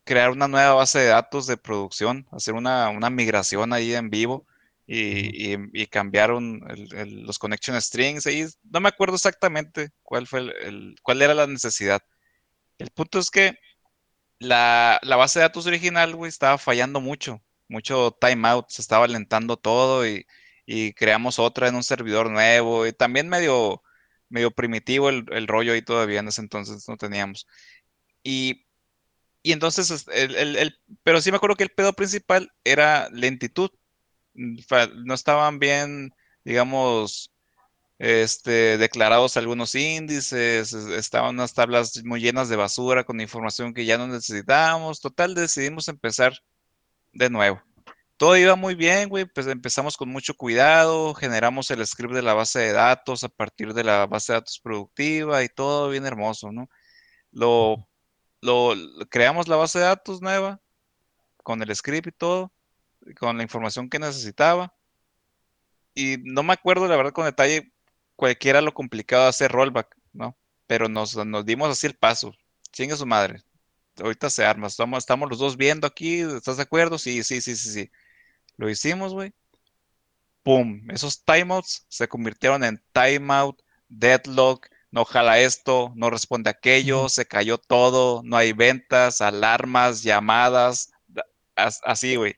crear 0.05 0.31
una 0.31 0.49
nueva 0.49 0.75
base 0.75 0.99
de 1.01 1.07
datos 1.09 1.47
de 1.47 1.57
producción, 1.57 2.27
hacer 2.33 2.55
una, 2.55 2.91
una 2.91 3.11
migración 3.11 3.73
ahí 3.73 3.95
en 3.95 4.11
vivo 4.11 4.47
y, 4.87 5.55
y- 5.55 5.59
y 5.73 5.87
cambiaron 5.87 6.63
el- 6.71 6.95
el- 6.95 7.23
los 7.25 7.39
connection 7.39 7.81
strings. 7.81 8.27
No 8.65 8.81
me 8.81 8.89
acuerdo 8.91 9.17
exactamente 9.17 9.91
cuál 10.03 10.27
fue 10.27 10.41
el- 10.41 10.97
cuál 11.03 11.23
era 11.23 11.35
la 11.35 11.47
necesidad. 11.47 12.03
El 12.79 12.91
punto 12.91 13.19
es 13.19 13.31
que 13.31 13.55
la, 14.39 15.01
base 15.17 15.39
de 15.39 15.45
datos 15.45 15.67
original, 15.67 16.15
güey, 16.17 16.29
estaba 16.29 16.59
fallando 16.59 17.01
mucho, 17.01 17.43
mucho 17.69 18.17
timeout, 18.21 18.69
se 18.71 18.83
estaba 18.83 19.05
alentando 19.07 19.57
todo 19.57 20.07
y, 20.07 20.27
y 20.67 20.93
creamos 20.95 21.39
otra 21.39 21.69
en 21.69 21.75
un 21.77 21.83
servidor 21.85 22.31
nuevo 22.31 22.87
y 22.87 22.93
también 22.93 23.29
medio, 23.29 23.83
medio 24.29 24.51
primitivo 24.51 25.09
el, 25.09 25.27
rollo 25.49 25.73
ahí 25.73 25.83
todavía 25.83 26.21
en 26.21 26.29
ese 26.29 26.41
entonces 26.43 26.89
no 26.89 26.97
teníamos. 26.97 27.47
Y, 28.25 29.53
entonces, 29.53 29.91
es- 29.91 30.09
el, 30.09 30.79
pero 31.03 31.21
sí 31.21 31.31
me 31.31 31.37
acuerdo 31.37 31.57
que 31.57 31.65
el 31.65 31.71
pedo 31.71 31.93
principal 31.95 32.53
era 32.65 33.09
lentitud. 33.11 33.71
Mm, 34.35 34.59
No 35.07 35.15
estaban 35.15 35.61
bien, 35.61 36.13
digamos, 36.45 37.34
este, 37.99 38.79
declarados 38.79 39.37
algunos 39.37 39.75
índices, 39.75 40.73
es- 40.73 40.87
estaban 40.87 41.35
unas 41.37 41.55
tablas 41.55 42.03
muy 42.05 42.21
llenas 42.21 42.49
de 42.49 42.57
basura 42.57 43.05
con 43.05 43.21
información 43.21 43.75
que 43.75 43.85
ya 43.87 43.99
no 43.99 44.07
necesitábamos. 44.09 45.01
Total, 45.01 45.35
decidimos 45.35 45.89
empezar 45.89 46.35
de 47.13 47.31
nuevo. 47.31 47.63
Todo 48.17 48.37
iba 48.37 48.57
muy 48.57 48.75
bien, 48.77 49.09
güey, 49.09 49.27
pues 49.27 49.47
empezamos 49.49 49.97
con 49.97 50.09
mucho 50.11 50.35
cuidado, 50.37 51.15
generamos 51.15 51.71
el 51.71 51.87
script 51.87 52.15
de 52.15 52.23
la 52.23 52.35
base 52.35 52.61
de 52.61 52.73
datos 52.73 53.25
a 53.25 53.29
partir 53.31 53.75
de 53.75 53.85
la 53.85 54.07
base 54.07 54.33
de 54.33 54.39
datos 54.41 54.61
productiva 54.61 55.43
y 55.45 55.49
todo 55.49 55.91
bien 55.91 56.07
hermoso, 56.07 56.53
¿no? 56.53 56.69
Lo, 57.33 57.89
lo, 58.43 58.75
lo- 58.75 59.07
creamos 59.09 59.49
la 59.49 59.57
base 59.57 59.79
de 59.81 59.87
datos 59.87 60.23
nueva 60.23 60.61
con 61.45 61.63
el 61.63 61.75
script 61.77 62.09
y 62.09 62.13
todo, 62.13 62.53
con 63.19 63.37
la 63.39 63.43
información 63.45 63.91
que 63.91 63.99
necesitaba. 64.01 64.75
Y 65.95 66.17
no 66.25 66.43
me 66.43 66.53
acuerdo, 66.53 66.89
la 66.89 66.97
verdad, 66.97 67.13
con 67.13 67.25
detalle, 67.25 67.73
cualquiera 68.17 68.61
lo 68.61 68.75
complicado 68.75 69.25
de 69.25 69.29
hacer 69.31 69.51
rollback, 69.53 69.97
¿no? 70.13 70.37
Pero 70.67 70.89
nos, 70.89 71.17
nos 71.27 71.45
dimos 71.45 71.71
así 71.71 71.87
el 71.87 71.95
paso. 71.97 72.35
Chingue 72.73 72.97
su 72.97 73.07
madre. 73.07 73.43
Ahorita 73.99 74.31
se 74.31 74.45
arma. 74.45 74.67
Estamos, 74.67 74.99
estamos 74.99 75.29
los 75.31 75.39
dos 75.39 75.57
viendo 75.57 75.87
aquí. 75.87 76.21
¿Estás 76.21 76.57
de 76.57 76.63
acuerdo? 76.65 76.99
Sí, 76.99 77.23
sí, 77.23 77.41
sí, 77.41 77.57
sí, 77.57 77.71
sí. 77.71 77.91
Lo 78.57 78.69
hicimos, 78.71 79.13
güey. 79.15 79.33
¡Pum! 80.43 80.83
Esos 80.91 81.25
timeouts 81.25 81.87
se 81.89 82.07
convirtieron 82.09 82.65
en 82.65 82.83
timeout, 82.93 83.61
deadlock, 83.89 84.69
no 84.91 85.05
jala 85.05 85.41
esto, 85.41 85.93
no 85.97 86.11
responde 86.11 86.51
aquello, 86.51 87.09
se 87.09 87.25
cayó 87.27 87.57
todo, 87.59 88.21
no 88.25 88.37
hay 88.37 88.53
ventas, 88.53 89.21
alarmas, 89.23 90.03
llamadas, 90.03 90.93
da- 91.07 91.25
as- 91.57 91.81
así, 91.85 92.17
güey. 92.17 92.37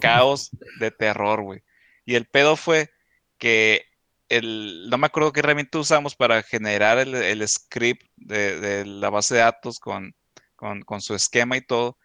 Caos 0.00 0.50
de 0.78 0.90
terror, 0.90 1.42
güey. 1.42 1.62
Y 2.04 2.14
el 2.16 2.26
pedo 2.26 2.56
fue 2.56 2.90
que 3.38 3.84
el, 4.28 4.88
no 4.90 4.98
me 4.98 5.06
acuerdo 5.06 5.32
qué 5.32 5.40
herramienta 5.40 5.78
usamos 5.78 6.14
para 6.16 6.42
generar 6.42 6.98
el, 6.98 7.14
el 7.14 7.46
script 7.48 8.02
de, 8.16 8.60
de 8.60 8.84
la 8.86 9.10
base 9.10 9.34
de 9.34 9.40
datos 9.40 9.78
con, 9.80 10.14
con, 10.56 10.82
con 10.82 11.00
su 11.00 11.14
esquema 11.14 11.56
y 11.56 11.62
todo, 11.62 11.98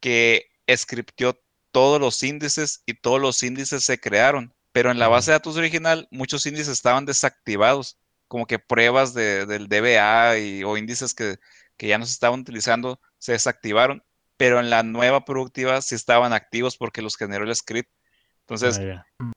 que 0.00 0.46
scriptió 0.74 1.40
todos 1.72 2.00
los 2.00 2.22
índices 2.22 2.82
y 2.86 2.94
todos 2.94 3.20
los 3.20 3.42
índices 3.42 3.84
se 3.84 3.98
crearon. 4.00 4.54
Pero 4.72 4.90
en 4.90 4.98
la 4.98 5.08
base 5.08 5.30
de 5.30 5.36
datos 5.36 5.56
original, 5.56 6.08
muchos 6.10 6.46
índices 6.46 6.68
estaban 6.68 7.06
desactivados, 7.06 7.98
como 8.28 8.46
que 8.46 8.58
pruebas 8.58 9.14
de- 9.14 9.46
del 9.46 9.68
DBA 9.68 10.38
y, 10.38 10.64
o 10.64 10.76
índices 10.76 11.14
que, 11.14 11.36
que 11.76 11.88
ya 11.88 11.98
no 11.98 12.06
se 12.06 12.12
estaban 12.12 12.40
utilizando 12.40 13.00
se 13.18 13.32
desactivaron, 13.32 14.02
pero 14.36 14.60
en 14.60 14.70
la 14.70 14.82
nueva 14.82 15.24
productiva 15.24 15.80
sí 15.82 15.94
estaban 15.94 16.32
activos 16.32 16.76
porque 16.76 17.02
los 17.02 17.16
generó 17.16 17.44
el 17.44 17.54
script. 17.56 17.90
Entonces, 18.46 18.82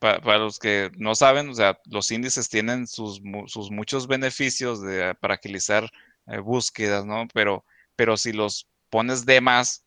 Ah, 0.02 0.20
para 0.22 0.38
los 0.38 0.58
que 0.58 0.90
no 0.98 1.14
saben, 1.14 1.50
o 1.50 1.54
sea, 1.54 1.78
los 1.86 2.10
índices 2.12 2.48
tienen 2.48 2.86
sus, 2.86 3.20
sus 3.46 3.70
muchos 3.70 4.06
beneficios 4.08 4.82
de, 4.82 5.14
para 5.16 5.34
agilizar 5.34 5.90
eh, 6.26 6.38
búsquedas, 6.38 7.06
¿no? 7.06 7.26
Pero, 7.34 7.64
pero 7.96 8.16
si 8.16 8.32
los 8.32 8.68
pones 8.90 9.26
de 9.26 9.40
más, 9.40 9.84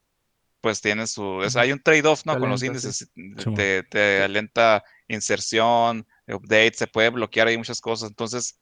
pues 0.61 0.81
tienes 0.81 1.11
su... 1.11 1.43
es- 1.43 1.55
hay 1.55 1.71
un 1.73 1.81
trade-off, 1.81 2.25
¿no? 2.25 2.33
Te 2.33 2.37
Con 2.37 2.49
los 2.49 2.61
alenta, 2.61 2.73
índices. 2.77 3.09
Simón. 3.37 3.55
Te, 3.55 3.83
te 3.83 4.23
alenta 4.23 4.83
inserción, 5.07 6.07
update, 6.27 6.73
se 6.75 6.87
puede 6.87 7.09
bloquear 7.09 7.47
ahí 7.47 7.57
muchas 7.57 7.81
cosas. 7.81 8.09
Entonces, 8.09 8.59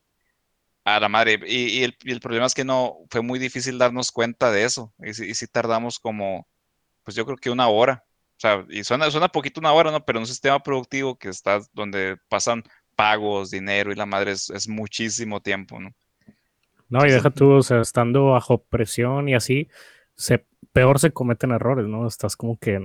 a 0.86 1.00
la 1.00 1.10
madre. 1.10 1.40
Y, 1.48 1.80
y 1.80 1.84
el, 1.84 1.98
y 2.04 2.12
el 2.12 2.20
problema 2.20 2.46
es 2.46 2.54
que 2.54 2.66
no, 2.66 2.98
fue 3.10 3.22
muy 3.22 3.40
difícil 3.40 3.78
darnos 3.78 4.12
cuenta 4.12 4.52
de 4.52 4.64
eso. 4.66 4.94
Y, 5.00 5.14
sí- 5.14 5.26
y 5.30 5.36
sí 5.36 5.48
tardamos 5.48 6.00
como, 6.00 6.48
pues 7.04 7.16
yo 7.16 7.26
creo 7.26 7.38
que 7.38 7.50
una 7.52 7.68
hora. 7.70 8.06
O 8.42 8.48
sea, 8.48 8.66
y 8.72 8.84
suena, 8.84 9.12
suena 9.12 9.28
poquito 9.28 9.60
una 9.60 9.72
hora, 9.72 9.92
¿no? 9.92 10.04
Pero 10.04 10.18
en 10.18 10.24
un 10.24 10.28
sistema 10.28 10.64
productivo 10.64 11.16
que 11.16 11.30
está 11.30 11.60
donde 11.74 12.18
pasan 12.28 12.64
pagos, 12.96 13.52
dinero 13.52 13.92
y 13.92 13.96
la 13.96 14.08
madre 14.08 14.32
es, 14.32 14.50
es 14.50 14.68
muchísimo 14.68 15.42
tiempo, 15.42 15.80
¿no? 15.80 15.94
No, 16.90 17.06
y 17.06 17.12
deja 17.12 17.30
tú, 17.30 17.52
o 17.52 17.62
sea, 17.62 17.82
estando 17.82 18.32
bajo 18.32 18.64
presión 18.64 19.30
y 19.30 19.36
así, 19.36 19.70
se, 20.16 20.44
peor 20.74 20.98
se 20.98 21.12
cometen 21.12 21.52
errores, 21.52 21.86
¿no? 21.86 22.08
Estás 22.08 22.36
como 22.36 22.58
que 22.58 22.80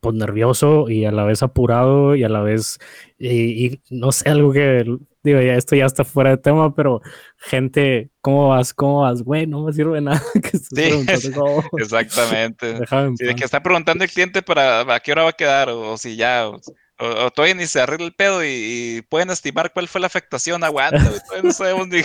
pues 0.00 0.14
nervioso 0.14 0.88
y 0.88 1.04
a 1.04 1.12
la 1.12 1.24
vez 1.24 1.42
apurado 1.42 2.14
y 2.14 2.24
a 2.24 2.28
la 2.28 2.40
vez, 2.40 2.78
y, 3.18 3.66
y 3.66 3.82
no 3.90 4.12
sé, 4.12 4.28
algo 4.28 4.52
que, 4.52 4.84
digo, 5.22 5.40
ya 5.40 5.54
esto 5.54 5.74
ya 5.76 5.86
está 5.86 6.04
fuera 6.04 6.30
de 6.30 6.36
tema, 6.38 6.74
pero 6.74 7.00
gente, 7.38 8.10
¿cómo 8.20 8.48
vas? 8.50 8.72
¿Cómo 8.74 9.00
vas? 9.02 9.22
Güey, 9.22 9.46
no 9.46 9.62
me 9.64 9.72
sirve 9.72 10.00
nada 10.00 10.22
que 10.42 10.56
estés 10.56 11.22
Sí. 11.22 11.32
Exactamente. 11.78 12.76
Sí, 13.16 13.24
de 13.24 13.34
que 13.34 13.44
está 13.44 13.62
preguntando 13.62 14.04
el 14.04 14.10
cliente 14.10 14.42
para 14.42 14.80
a 14.94 15.00
qué 15.00 15.12
hora 15.12 15.24
va 15.24 15.30
a 15.30 15.32
quedar, 15.32 15.68
o, 15.70 15.92
o 15.92 15.98
si 15.98 16.16
ya, 16.16 16.48
o, 16.48 16.56
o- 16.98 17.26
o 17.26 17.30
todavía 17.30 17.54
ni 17.54 17.66
se 17.66 17.80
arregla 17.80 18.06
el 18.06 18.14
pedo 18.14 18.44
y, 18.44 18.48
y 18.48 19.02
pueden 19.02 19.30
estimar 19.30 19.72
cuál 19.72 19.88
fue 19.88 20.00
la 20.00 20.06
afectación, 20.06 20.62
aguanta, 20.64 20.98
todavía 20.98 21.42
no 21.42 21.52
sabemos 21.52 21.88
ni, 21.88 22.00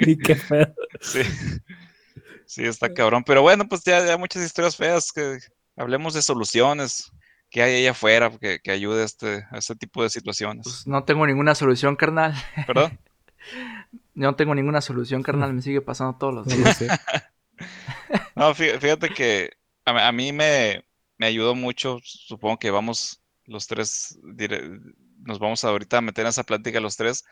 Y 0.00 0.16
qué 0.18 0.34
feo. 0.36 0.72
Sí. 1.00 1.20
Sí, 2.46 2.64
está 2.64 2.92
cabrón. 2.92 3.24
Pero 3.24 3.42
bueno, 3.42 3.68
pues 3.68 3.82
ya, 3.84 4.04
ya 4.06 4.16
muchas 4.16 4.42
historias 4.42 4.76
feas. 4.76 5.12
Que 5.12 5.38
hablemos 5.76 6.14
de 6.14 6.22
soluciones 6.22 7.12
que 7.50 7.62
hay 7.62 7.76
allá 7.80 7.92
afuera 7.92 8.30
que, 8.38 8.60
que 8.60 8.70
ayude 8.70 9.02
a 9.02 9.04
este, 9.04 9.44
a 9.50 9.58
este 9.58 9.74
tipo 9.76 10.02
de 10.02 10.10
situaciones. 10.10 10.64
Pues 10.64 10.86
no 10.86 11.04
tengo 11.04 11.26
ninguna 11.26 11.54
solución, 11.54 11.96
carnal. 11.96 12.34
¿Perdón? 12.66 12.98
No 14.14 14.34
tengo 14.34 14.54
ninguna 14.54 14.80
solución, 14.80 15.22
carnal. 15.22 15.54
Me 15.54 15.62
sigue 15.62 15.80
pasando 15.80 16.18
todos 16.18 16.34
los 16.34 16.46
No 16.48 16.56
días. 16.56 16.78
No, 18.34 18.54
fí- 18.54 18.78
fíjate 18.78 19.10
que 19.10 19.52
a, 19.84 19.92
mí- 19.92 20.00
a 20.00 20.12
mí 20.12 20.32
me, 20.32 20.84
me 21.16 21.26
ayudó 21.26 21.54
mucho. 21.54 21.98
Supongo 22.02 22.58
que 22.58 22.70
vamos 22.70 23.22
los 23.46 23.66
tres, 23.66 24.18
dire- 24.22 24.80
nos 25.20 25.38
vamos 25.38 25.64
ahorita 25.64 25.98
a 25.98 26.00
meter 26.02 26.24
en 26.24 26.30
esa 26.30 26.42
plática 26.44 26.80
los 26.80 26.96
tres. 26.96 27.24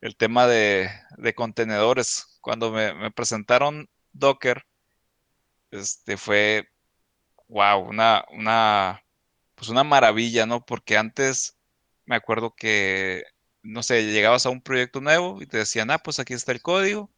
El 0.00 0.16
tema 0.16 0.46
de, 0.46 0.90
de 1.16 1.34
contenedores. 1.34 2.38
Cuando 2.40 2.72
me, 2.72 2.92
me 2.92 3.10
presentaron 3.12 3.88
Docker, 4.12 4.64
este 5.70 6.16
fue, 6.16 6.68
wow, 7.48 7.78
una, 7.80 8.24
una, 8.32 9.01
pues 9.62 9.70
una 9.70 9.84
maravilla, 9.84 10.44
¿no? 10.44 10.66
Porque 10.66 10.96
antes 10.96 11.56
me 12.04 12.16
acuerdo 12.16 12.52
que, 12.52 13.22
no 13.62 13.84
sé, 13.84 14.10
llegabas 14.10 14.44
a 14.44 14.50
un 14.50 14.60
proyecto 14.60 15.00
nuevo 15.00 15.40
y 15.40 15.46
te 15.46 15.58
decían, 15.58 15.92
ah, 15.92 15.98
pues 15.98 16.18
aquí 16.18 16.34
está 16.34 16.50
el 16.50 16.60
código, 16.60 17.12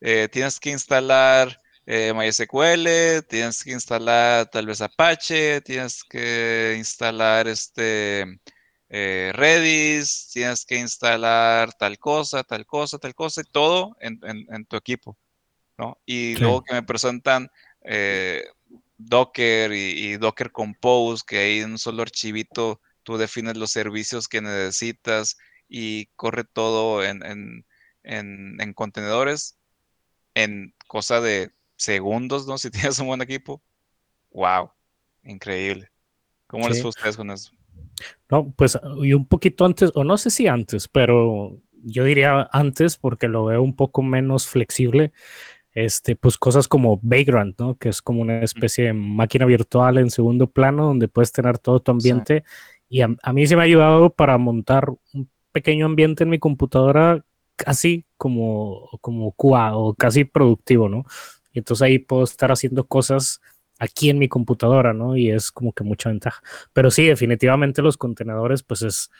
eh, 0.00 0.28
tienes 0.28 0.58
que 0.58 0.70
instalar 0.70 1.62
eh, 1.86 2.12
MySQL, 2.12 3.28
tienes 3.28 3.62
que 3.62 3.70
instalar 3.70 4.50
tal 4.50 4.66
vez 4.66 4.80
Apache, 4.80 5.60
tienes 5.60 6.02
que 6.02 6.74
instalar 6.78 7.46
este 7.46 8.40
eh, 8.88 9.30
Redis, 9.32 10.30
tienes 10.32 10.64
que 10.66 10.80
instalar 10.80 11.74
tal 11.74 11.96
cosa, 12.00 12.42
tal 12.42 12.66
cosa, 12.66 12.98
tal 12.98 13.14
cosa, 13.14 13.40
y 13.40 13.44
todo 13.44 13.96
en, 14.00 14.66
tu 14.66 14.74
equipo, 14.76 15.16
¿no? 15.78 15.96
Y 16.04 16.34
luego 16.38 16.64
que 16.64 16.74
me 16.74 16.82
presentan 16.82 17.48
eh, 17.84 18.42
Docker 19.06 19.72
y, 19.72 20.16
Docker 20.16 20.50
Compose, 20.50 21.24
que 21.26 21.38
ahí 21.38 21.58
en 21.60 21.72
un 21.72 21.78
solo 21.78 22.02
archivito 22.02 22.80
tú 23.02 23.16
defines 23.16 23.56
los 23.56 23.70
servicios 23.70 24.28
que 24.28 24.40
necesitas 24.40 25.36
y 25.68 26.06
corre 26.16 26.44
todo 26.44 27.04
en, 27.04 27.64
contenedores 28.74 29.58
en 30.34 30.74
cosa 30.88 31.20
de 31.20 31.52
segundos, 31.76 32.46
¿no? 32.46 32.58
Si 32.58 32.70
tienes 32.70 32.98
un 32.98 33.06
buen 33.06 33.22
equipo. 33.22 33.62
¡Wow! 34.30 34.70
Increíble. 35.22 35.90
¿Cómo 36.46 36.68
les 36.68 36.80
fue 36.80 36.88
a 36.88 36.90
ustedes 36.90 37.16
con 37.16 37.30
eso? 37.30 37.52
No, 38.30 38.52
pues 38.52 38.78
y 39.02 39.12
un 39.12 39.26
poquito 39.26 39.64
antes, 39.64 39.90
o 39.94 40.04
no 40.04 40.18
sé 40.18 40.30
si 40.30 40.46
antes, 40.46 40.88
pero 40.88 41.60
yo 41.84 42.04
diría 42.04 42.48
antes 42.52 42.96
porque 42.96 43.28
lo 43.28 43.44
veo 43.44 43.62
un 43.62 43.76
poco 43.76 44.02
menos 44.02 44.46
flexible. 44.46 45.12
Este, 45.74 46.14
pues 46.14 46.38
cosas 46.38 46.68
como 46.68 47.00
Vagrant, 47.02 47.58
¿no? 47.58 47.76
Que 47.76 47.88
es 47.88 48.00
como 48.00 48.22
una 48.22 48.40
especie 48.42 48.84
de 48.84 48.92
máquina 48.92 49.44
virtual 49.44 49.98
en 49.98 50.10
segundo 50.10 50.48
plano 50.48 50.86
donde 50.86 51.08
puedes 51.08 51.32
tener 51.32 51.58
todo 51.58 51.80
tu 51.80 51.90
ambiente. 51.90 52.44
Y 52.88 53.00
a, 53.00 53.08
mí 53.32 53.46
se 53.46 53.56
me 53.56 53.62
ha 53.62 53.64
ayudado 53.64 54.10
para 54.10 54.38
montar 54.38 54.90
un 55.12 55.28
pequeño 55.50 55.86
ambiente 55.86 56.22
en 56.22 56.30
mi 56.30 56.38
computadora 56.38 57.24
casi 57.56 58.04
como, 58.16 58.88
como 59.00 59.32
QA 59.32 59.76
o 59.76 59.94
casi 59.94 60.24
productivo, 60.24 60.88
¿no? 60.88 61.04
Y 61.52 61.58
entonces 61.58 61.82
ahí 61.82 61.98
puedo 61.98 62.24
estar 62.24 62.52
haciendo 62.52 62.86
cosas 62.86 63.40
aquí 63.78 64.10
en 64.10 64.18
mi 64.18 64.28
computadora, 64.28 64.92
¿no? 64.92 65.16
Y 65.16 65.30
es 65.30 65.50
como 65.50 65.72
que 65.72 65.84
mucha 65.84 66.08
ventaja. 66.08 66.42
Pero 66.72 66.90
sí, 66.90 67.04
definitivamente 67.06 67.82
los 67.82 67.96
contenedores, 67.96 68.62
pues 68.62 68.82
es 68.82 69.10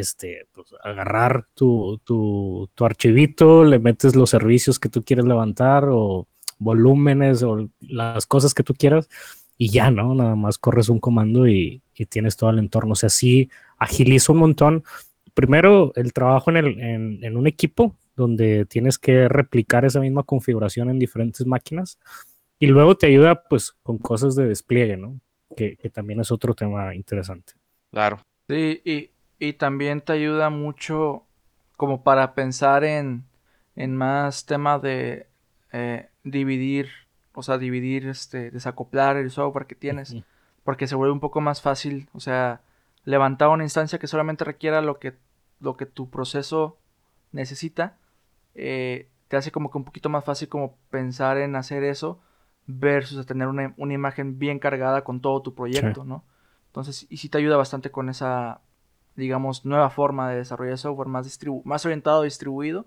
este, 0.00 0.46
pues, 0.52 0.68
agarrar 0.82 1.46
tu, 1.54 2.00
tu, 2.04 2.68
tu, 2.74 2.84
archivito, 2.84 3.64
le 3.64 3.78
metes 3.78 4.16
los 4.16 4.30
servicios 4.30 4.80
que 4.80 4.88
tú 4.88 5.04
quieres 5.04 5.24
levantar 5.24 5.88
o 5.88 6.26
volúmenes 6.58 7.42
o 7.42 7.68
las 7.80 8.26
cosas 8.26 8.54
que 8.54 8.64
tú 8.64 8.74
quieras 8.74 9.08
y 9.56 9.70
ya, 9.70 9.90
¿no? 9.90 10.14
Nada 10.14 10.34
más 10.34 10.58
corres 10.58 10.88
un 10.88 10.98
comando 10.98 11.46
y, 11.46 11.80
tienes 12.08 12.36
todo 12.36 12.50
el 12.50 12.58
entorno. 12.58 12.92
O 12.92 12.96
sea, 12.96 13.08
sí 13.08 13.50
agiliza 13.78 14.32
un 14.32 14.38
montón. 14.40 14.84
Primero, 15.32 15.92
el 15.94 16.12
trabajo 16.12 16.50
en, 16.50 16.56
el, 16.56 16.80
en, 17.22 17.36
un 17.36 17.46
equipo 17.46 17.96
donde 18.16 18.66
tienes 18.66 18.98
que 18.98 19.28
replicar 19.28 19.84
esa 19.84 20.00
misma 20.00 20.24
configuración 20.24 20.90
en 20.90 20.98
diferentes 20.98 21.46
máquinas 21.46 22.00
y 22.58 22.66
luego 22.66 22.96
te 22.96 23.06
ayuda 23.06 23.44
pues 23.48 23.76
con 23.84 23.98
cosas 23.98 24.34
de 24.34 24.46
despliegue, 24.46 24.96
¿no? 24.96 25.20
Que, 25.56 25.76
también 25.92 26.18
es 26.18 26.32
otro 26.32 26.54
tema 26.54 26.96
interesante. 26.96 27.52
Claro. 27.92 28.18
Sí, 28.48 28.82
y, 28.84 29.10
y 29.48 29.52
también 29.52 30.00
te 30.00 30.12
ayuda 30.12 30.50
mucho 30.50 31.24
como 31.76 32.02
para 32.02 32.34
pensar 32.34 32.84
en, 32.84 33.24
en 33.76 33.96
más 33.96 34.46
tema 34.46 34.78
de 34.78 35.26
eh, 35.72 36.08
dividir, 36.22 36.88
o 37.32 37.42
sea, 37.42 37.58
dividir, 37.58 38.06
este, 38.06 38.50
desacoplar 38.50 39.16
el 39.16 39.30
software 39.30 39.66
que 39.66 39.74
tienes, 39.74 40.16
porque 40.62 40.86
se 40.86 40.94
vuelve 40.94 41.12
un 41.12 41.20
poco 41.20 41.40
más 41.40 41.60
fácil, 41.60 42.08
o 42.12 42.20
sea, 42.20 42.62
levantar 43.04 43.48
una 43.48 43.64
instancia 43.64 43.98
que 43.98 44.06
solamente 44.06 44.44
requiera 44.44 44.80
lo 44.80 44.98
que, 44.98 45.14
lo 45.60 45.76
que 45.76 45.86
tu 45.86 46.10
proceso 46.10 46.78
necesita, 47.32 47.98
eh, 48.54 49.08
te 49.28 49.36
hace 49.36 49.50
como 49.50 49.70
que 49.70 49.78
un 49.78 49.84
poquito 49.84 50.08
más 50.08 50.24
fácil 50.24 50.48
como 50.48 50.76
pensar 50.90 51.38
en 51.38 51.56
hacer 51.56 51.82
eso 51.82 52.20
versus 52.66 53.26
tener 53.26 53.48
una, 53.48 53.74
imagen 53.76 54.38
bien 54.38 54.58
cargada 54.58 55.02
con 55.02 55.20
todo 55.20 55.42
tu 55.42 55.54
proyecto, 55.54 56.04
¿no? 56.04 56.24
Entonces, 56.68 57.06
y 57.10 57.18
sí 57.18 57.28
te 57.28 57.38
ayuda 57.38 57.56
bastante 57.56 57.90
con 57.90 58.08
esa, 58.08 58.60
digamos, 59.16 59.64
nueva 59.64 59.90
forma 59.90 60.30
de 60.30 60.38
desarrollar 60.38 60.78
software 60.78 61.08
más, 61.08 61.38
más 61.64 61.84
orientado 61.84 62.20
a 62.20 62.24
distribuido, 62.24 62.86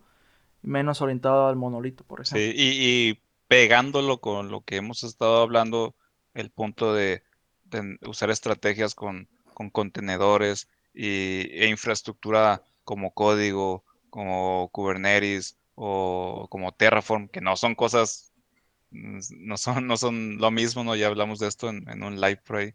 menos 0.61 1.01
orientado 1.01 1.47
al 1.47 1.55
monolito, 1.55 2.03
por 2.03 2.21
ejemplo. 2.21 2.39
Sí, 2.39 2.53
y, 2.55 3.19
pegándolo 3.47 4.19
con 4.19 4.49
lo 4.51 4.61
que 4.61 4.77
hemos 4.77 5.03
estado 5.03 5.41
hablando, 5.41 5.95
el 6.33 6.49
punto 6.49 6.93
de, 6.93 7.23
usar 8.05 8.29
estrategias 8.29 8.95
con, 8.95 9.27
con 9.53 9.69
contenedores 9.69 10.67
y, 10.93 11.49
e 11.51 11.67
infraestructura 11.69 12.61
como 12.83 13.13
código, 13.13 13.83
como 14.09 14.69
Kubernetes 14.71 15.57
o 15.75 16.47
como 16.49 16.73
Terraform, 16.73 17.27
que 17.29 17.41
no 17.41 17.55
son 17.55 17.75
cosas 17.75 18.27
no 18.91 19.57
son, 19.57 19.87
no 19.87 19.97
son 19.97 20.37
lo 20.37 20.51
mismo, 20.51 20.83
¿no? 20.83 20.95
Ya 20.95 21.07
hablamos 21.07 21.39
de 21.39 21.47
esto 21.47 21.69
en, 21.69 22.03
un 22.03 22.19
live 22.19 22.41
por 22.45 22.57
ahí. 22.57 22.73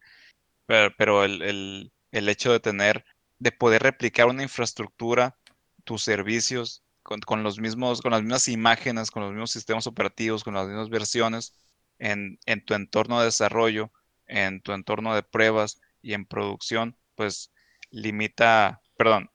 Pero, 0.67 1.25
el, 1.25 1.91
hecho 2.11 2.53
de 2.53 2.61
tener, 2.61 3.05
de 3.43 3.51
poder 3.51 3.83
replicar 3.83 4.27
una 4.29 4.45
infraestructura, 4.45 5.37
tus 5.83 6.03
servicios, 6.03 6.85
con, 7.03 7.43
los 7.43 7.59
mismos, 7.59 8.01
con 8.01 8.13
las 8.13 8.23
mismas 8.23 8.47
imágenes, 8.47 9.11
con 9.11 9.25
los 9.25 9.33
mismos 9.33 9.51
sistemas 9.51 9.89
operativos, 9.89 10.45
con 10.45 10.55
las 10.55 10.69
mismas 10.69 10.91
versiones, 10.91 11.53
en, 11.99 12.39
en 12.47 12.65
tu 12.65 12.75
entorno 12.75 13.19
de 13.19 13.27
desarrollo, 13.27 13.91
en 14.29 14.61
tu 14.61 14.73
entorno 14.73 15.13
de 15.17 15.25
pruebas 15.25 15.81
y 16.03 16.15
en 16.15 16.25
producción, 16.25 16.97
pues 17.17 17.51
limita, 17.91 18.81
perdón, 18.97 19.29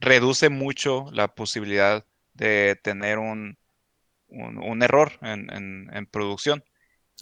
reduce 0.00 0.48
mucho 0.48 1.04
la 1.12 1.28
posibilidad 1.34 2.06
de 2.32 2.80
tener 2.82 3.18
un, 3.18 3.58
un, 4.28 4.82
error 4.82 5.12
en, 5.20 6.08
producción. 6.10 6.64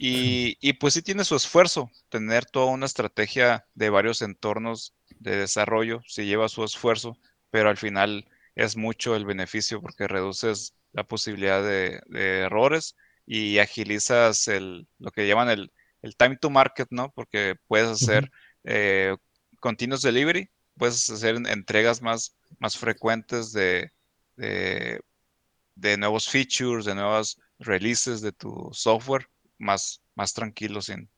Y, 0.05 0.72
pues 0.74 0.94
sí 0.94 1.03
tiene 1.03 1.24
su 1.24 1.36
esfuerzo, 1.36 1.88
tener 2.09 2.44
toda 2.44 2.72
una 2.72 2.86
estrategia 2.86 3.66
de 3.74 3.88
varios 3.88 4.20
entornos 4.20 4.96
de 5.20 5.36
desarrollo, 5.36 6.03
sí 6.09 6.24
lleva 6.26 6.48
su 6.48 6.64
esfuerzo, 6.64 7.16
pero 7.53 7.68
al 7.68 7.76
final 7.76 8.28
es 8.57 8.76
mucho 8.76 9.14
el 9.14 9.24
beneficio 9.24 9.80
porque 9.80 10.09
reduces 10.09 10.74
la 10.90 11.05
posibilidad 11.05 11.62
de, 11.62 12.00
errores 12.11 12.96
y 13.26 13.59
agilizas 13.59 14.48
el, 14.48 14.88
lo 14.98 15.12
que 15.12 15.28
llaman 15.28 15.50
el, 15.50 15.70
time 16.16 16.36
to 16.36 16.50
market, 16.50 16.88
¿no? 16.90 17.12
Porque 17.12 17.55
puedes 17.68 17.88
hacer 17.88 18.28
eh, 18.64 19.16
continuous 19.61 20.03
delivery, 20.03 20.50
puedes 20.76 21.09
hacer 21.11 21.36
entregas 21.46 22.03
más, 22.03 22.36
más 22.59 22.76
frecuentes 22.76 23.53
de, 23.53 23.92
de 24.36 25.96
nuevos 25.96 26.28
features, 26.28 26.86
de 26.86 26.96
nuevas 26.96 27.36
releases 27.61 28.20
de 28.20 28.32
tu 28.32 28.68
software, 28.72 29.28
más, 29.59 30.03
más 30.14 30.34
tranquilo, 30.34 30.80
sin, 30.82 31.09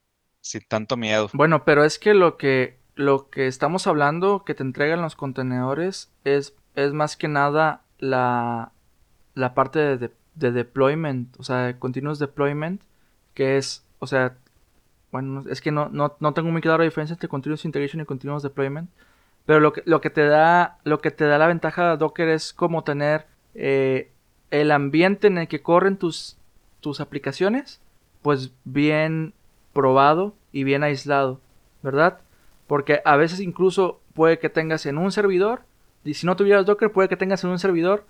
sin 0.40 0.62
tanto 0.68 0.96
miedo. 0.96 1.30
Bueno, 1.32 1.64
pero 1.64 1.84
es 1.84 1.98
que 1.98 2.14
lo 2.14 2.36
que 2.36 2.78
lo 2.96 3.28
que 3.30 3.46
estamos 3.46 3.86
hablando 3.86 4.44
que 4.44 4.54
te 4.54 4.62
entregan 4.62 5.02
los 5.02 5.16
contenedores 5.16 6.12
es, 6.24 6.54
es 6.74 6.92
más 6.92 7.16
que 7.16 7.28
nada 7.28 7.82
la, 7.98 8.72
la 9.34 9.54
parte 9.54 9.96
de, 9.96 10.10
de, 10.34 10.52
deployment, 10.52 11.38
o 11.38 11.42
sea, 11.42 11.78
continuous 11.78 12.18
deployment, 12.18 12.82
que 13.34 13.56
es, 13.56 13.84
o 13.98 14.06
sea, 14.06 14.36
bueno, 15.10 15.44
es 15.48 15.60
que 15.60 15.72
no, 15.72 15.88
no, 15.88 16.16
no 16.20 16.34
tengo 16.34 16.50
muy 16.50 16.60
claro 16.60 16.78
la 16.78 16.84
diferencia 16.84 17.14
entre 17.14 17.28
continuous 17.28 17.64
integration 17.64 18.00
y 18.00 18.04
continuous 18.04 18.42
deployment, 18.42 18.90
pero 19.46 19.60
lo 19.60 19.72
que, 19.72 19.82
lo 19.86 20.00
que 20.00 20.10
te 20.10 20.26
da, 20.26 20.78
lo 20.84 21.00
que 21.00 21.10
te 21.10 21.24
da 21.24 21.38
la 21.38 21.46
ventaja 21.46 21.90
de 21.90 21.96
Docker 21.96 22.28
es 22.28 22.52
como 22.52 22.84
tener 22.84 23.26
eh, 23.54 24.10
el 24.50 24.70
ambiente 24.70 25.26
en 25.26 25.38
el 25.38 25.48
que 25.48 25.62
corren 25.62 25.98
tus, 25.98 26.36
tus 26.80 27.00
aplicaciones, 27.00 27.80
pues 28.24 28.52
bien 28.64 29.34
probado 29.74 30.34
y 30.50 30.64
bien 30.64 30.82
aislado, 30.82 31.42
¿verdad? 31.82 32.20
Porque 32.66 33.02
a 33.04 33.16
veces 33.16 33.38
incluso 33.40 34.00
puede 34.14 34.38
que 34.38 34.48
tengas 34.48 34.86
en 34.86 34.96
un 34.96 35.12
servidor, 35.12 35.60
y 36.04 36.14
si 36.14 36.24
no 36.24 36.34
tuvieras 36.34 36.64
Docker, 36.64 36.90
puede 36.90 37.10
que 37.10 37.18
tengas 37.18 37.44
en 37.44 37.50
un 37.50 37.58
servidor 37.58 38.06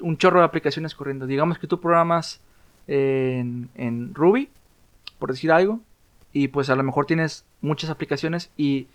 un 0.00 0.16
chorro 0.16 0.38
de 0.38 0.46
aplicaciones 0.46 0.94
corriendo. 0.94 1.26
Digamos 1.26 1.58
que 1.58 1.66
tú 1.66 1.78
programas 1.78 2.40
en, 2.86 3.68
en 3.74 4.14
Ruby, 4.14 4.48
por 5.18 5.30
decir 5.30 5.52
algo, 5.52 5.80
y 6.32 6.48
pues 6.48 6.70
a 6.70 6.74
lo 6.74 6.82
mejor 6.82 7.04
tienes 7.04 7.44
muchas 7.60 7.90
aplicaciones 7.90 8.50
y, 8.56 8.86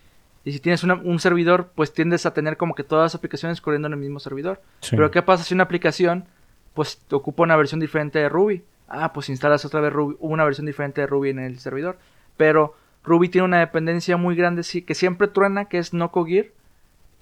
y 0.43 0.52
si 0.52 0.60
tienes 0.60 0.84
un 0.84 1.20
servidor, 1.20 1.70
pues 1.76 1.93
tiendes 1.93 2.26
a 2.26 2.34
tener 2.34 2.58
como 2.58 2.74
que 2.74 2.84
todas 2.84 3.06
las 3.06 3.14
aplicaciones 3.14 3.62
corriendo 3.62 3.86
en 3.86 3.93
el 3.93 4.00
mismo 4.00 4.20
servidor. 4.20 4.64
Pero 4.89 5.12
¿qué 5.12 5.22
pasa 5.22 5.43
si 5.43 5.54
una 5.54 5.66
aplicación 5.66 6.26
pues 6.74 7.00
ocupa 7.12 7.43
una 7.43 7.56
versión 7.56 7.80
diferente 7.80 8.18
de 8.18 8.30
Ruby. 8.30 8.64
Ah, 8.90 9.14
pues 9.14 9.30
instalas 9.30 9.64
otra 9.66 9.82
vez 9.82 9.94
Ruby, 9.94 10.16
una 10.20 10.44
versión 10.44 10.66
diferente 10.66 11.02
de 11.02 11.08
Ruby 11.08 11.30
en 11.30 11.40
el 11.40 11.60
servidor. 11.60 11.98
Pero 12.38 12.76
Ruby 13.04 13.30
tiene 13.30 13.46
una 13.46 13.60
dependencia 13.60 14.18
muy 14.18 14.36
grande 14.36 14.64
sí, 14.64 14.82
que 14.82 14.96
siempre 14.96 15.28
truena, 15.28 15.66
que 15.66 15.78
es 15.78 15.94
NoCoGear. 15.94 16.48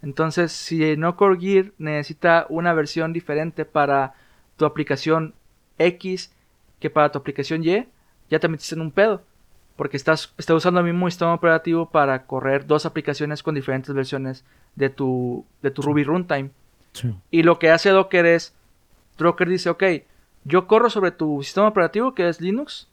Entonces, 0.01 0.51
si 0.51 0.95
NoCoGear 0.95 1.71
necesita 1.77 2.45
una 2.49 2.73
versión 2.73 3.13
diferente 3.13 3.65
para 3.65 4.13
tu 4.55 4.65
aplicación 4.65 5.33
X 5.77 6.33
que 6.79 6.89
para 6.89 7.11
tu 7.11 7.19
aplicación 7.19 7.63
Y, 7.63 7.87
ya 8.29 8.39
te 8.39 8.47
metiste 8.47 8.75
en 8.75 8.81
un 8.81 8.91
pedo. 8.91 9.23
Porque 9.75 9.97
estás, 9.97 10.33
usando 10.37 10.79
el 10.79 10.85
mismo 10.85 11.09
sistema 11.09 11.33
operativo 11.33 11.89
para 11.89 12.25
correr 12.25 12.65
dos 12.65 12.85
aplicaciones 12.85 13.43
con 13.43 13.55
diferentes 13.55 13.93
versiones 13.93 14.43
de 14.75 14.89
tu, 14.89 15.45
de 15.61 15.71
tu 15.71 15.81
Ruby 15.81 16.03
runtime. 16.03 16.49
Y 17.29 17.43
lo 17.43 17.59
que 17.59 17.69
hace 17.69 17.91
Docker 17.91 18.25
es 18.25 18.55
Docker 19.17 19.47
dice, 19.47 19.69
ok, 19.69 19.83
yo 20.47 20.65
corro 20.65 20.89
sobre 20.89 21.11
tu 21.11 21.43
sistema 21.43 21.67
operativo 21.67 22.13
que 22.13 22.29
es 22.29 22.39
Linux 22.39 22.87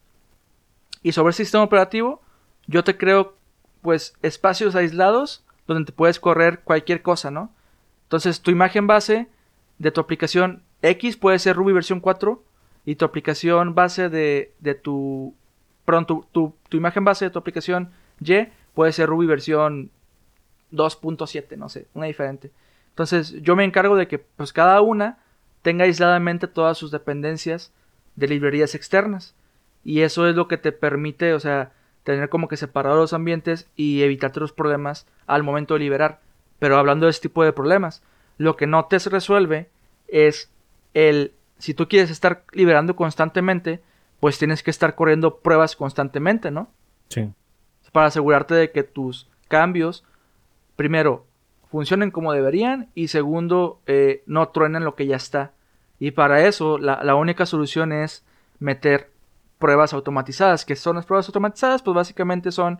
y 1.03 1.13
sobre 1.13 1.31
ese 1.31 1.45
sistema 1.45 1.63
operativo 1.63 2.21
yo 2.67 2.83
te 2.83 2.97
creo 2.97 3.37
pues 3.81 4.15
espacios 4.23 4.75
aislados 4.75 5.45
donde 5.67 5.85
te 5.85 5.93
puedes 5.93 6.19
correr 6.19 6.61
cualquier 6.61 7.03
cosa, 7.03 7.31
¿no? 7.31 7.51
Entonces, 8.05 8.43
tu 8.43 8.51
imagen 8.51 8.87
base 8.87 9.29
de 9.79 9.91
tu 9.91 10.01
aplicación 10.01 10.63
X 10.83 11.17
puede 11.17 11.39
ser 11.39 11.57
Ruby 11.57 11.73
versión 11.73 12.01
4 12.01 12.43
y 12.85 12.97
tu 12.97 13.05
aplicación 13.05 13.75
base 13.75 14.09
de, 14.09 14.53
de 14.61 14.75
tu, 14.75 15.35
perdón, 15.85 16.07
tu, 16.07 16.27
tu, 16.33 16.55
tu 16.69 16.77
imagen 16.77 17.05
base 17.05 17.25
de 17.25 17.31
tu 17.31 17.39
aplicación 17.39 17.93
Y 18.21 18.49
puede 18.75 18.93
ser 18.93 19.09
Ruby 19.09 19.27
versión 19.27 19.91
2.7, 20.73 21.57
no 21.57 21.69
sé, 21.69 21.87
una 21.95 22.07
diferente. 22.07 22.51
Entonces, 22.91 23.33
yo 23.43 23.57
me 23.57 23.65
encargo 23.65 23.97
de 23.97 24.09
que 24.09 24.19
pues 24.19 24.53
cada 24.53 24.81
una 24.81 25.19
tenga 25.65 25.85
aisladamente 25.87 26.47
todas 26.47 26.77
sus 26.77 26.91
dependencias 26.91 27.73
de 28.17 28.29
librerías 28.29 28.75
externas. 28.75 29.35
Y 29.83 30.03
eso 30.03 30.29
es 30.29 30.37
lo 30.37 30.47
que 30.47 30.59
te 30.59 30.73
permite, 30.73 31.33
o 31.33 31.41
sea, 31.41 31.73
tener 32.03 32.29
como 32.29 32.49
que 32.49 32.59
separados 32.59 33.01
los 33.01 33.13
ambientes 33.15 33.67
y 33.75 34.03
evitarte 34.03 34.41
los 34.41 34.53
problemas 34.53 35.07
al 35.27 35.43
momento 35.43 35.73
de 35.73 35.81
liberar. 35.81 36.21
Pero 36.59 36.77
hablando 36.77 37.07
de 37.07 37.11
este 37.11 37.29
tipo 37.29 37.43
de 37.43 37.55
problemas, 37.55 38.03
lo 38.37 38.57
que 38.57 38.67
no 38.67 38.85
te 38.85 38.99
resuelve 38.99 39.71
es 40.07 40.51
el, 40.93 41.33
si 41.59 41.73
tú 41.73 41.89
quieres 41.89 42.11
estar 42.11 42.45
liberando 42.53 42.95
constantemente, 42.95 43.81
pues 44.21 44.39
tienes 44.39 44.63
que 44.63 44.71
estar 44.71 44.95
corriendo 44.95 45.39
pruebas 45.39 45.77
constantemente, 45.77 46.51
¿no? 46.51 46.69
Sí. 47.09 47.33
Para 47.91 48.09
asegurarte 48.09 48.55
de 48.55 48.71
que 48.71 48.83
tus 48.83 49.31
cambios, 49.49 50.05
primero, 50.77 51.25
funcionen 51.75 52.13
como 52.13 52.33
deberían 52.33 52.89
y 52.95 53.09
segundo, 53.09 53.81
eh, 53.87 54.23
no 54.27 54.47
truenen 54.51 54.85
lo 54.85 54.95
que 54.95 55.09
ya 55.09 55.17
está. 55.17 55.55
Y 55.99 56.13
para 56.13 56.47
eso, 56.47 56.79
la, 56.79 57.03
la 57.03 57.17
única 57.17 57.47
solución 57.47 57.91
es 57.91 58.25
meter 58.61 59.11
pruebas 59.59 59.93
automatizadas. 59.93 60.65
¿Qué 60.65 60.77
son 60.77 60.95
las 60.95 61.05
pruebas 61.05 61.27
automatizadas? 61.27 61.83
Pues 61.83 61.97
básicamente 61.97 62.53
son 62.53 62.79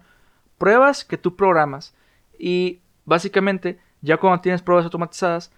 pruebas 0.59 1.05
que 1.05 1.19
tú 1.19 1.35
programas. 1.35 1.93
Y 2.39 2.83
básicamente, 3.05 3.81
ya 4.01 4.17
cuando 4.19 4.41
tienes 4.41 4.63
pruebas 4.63 4.85
automatizadas, 4.85 5.51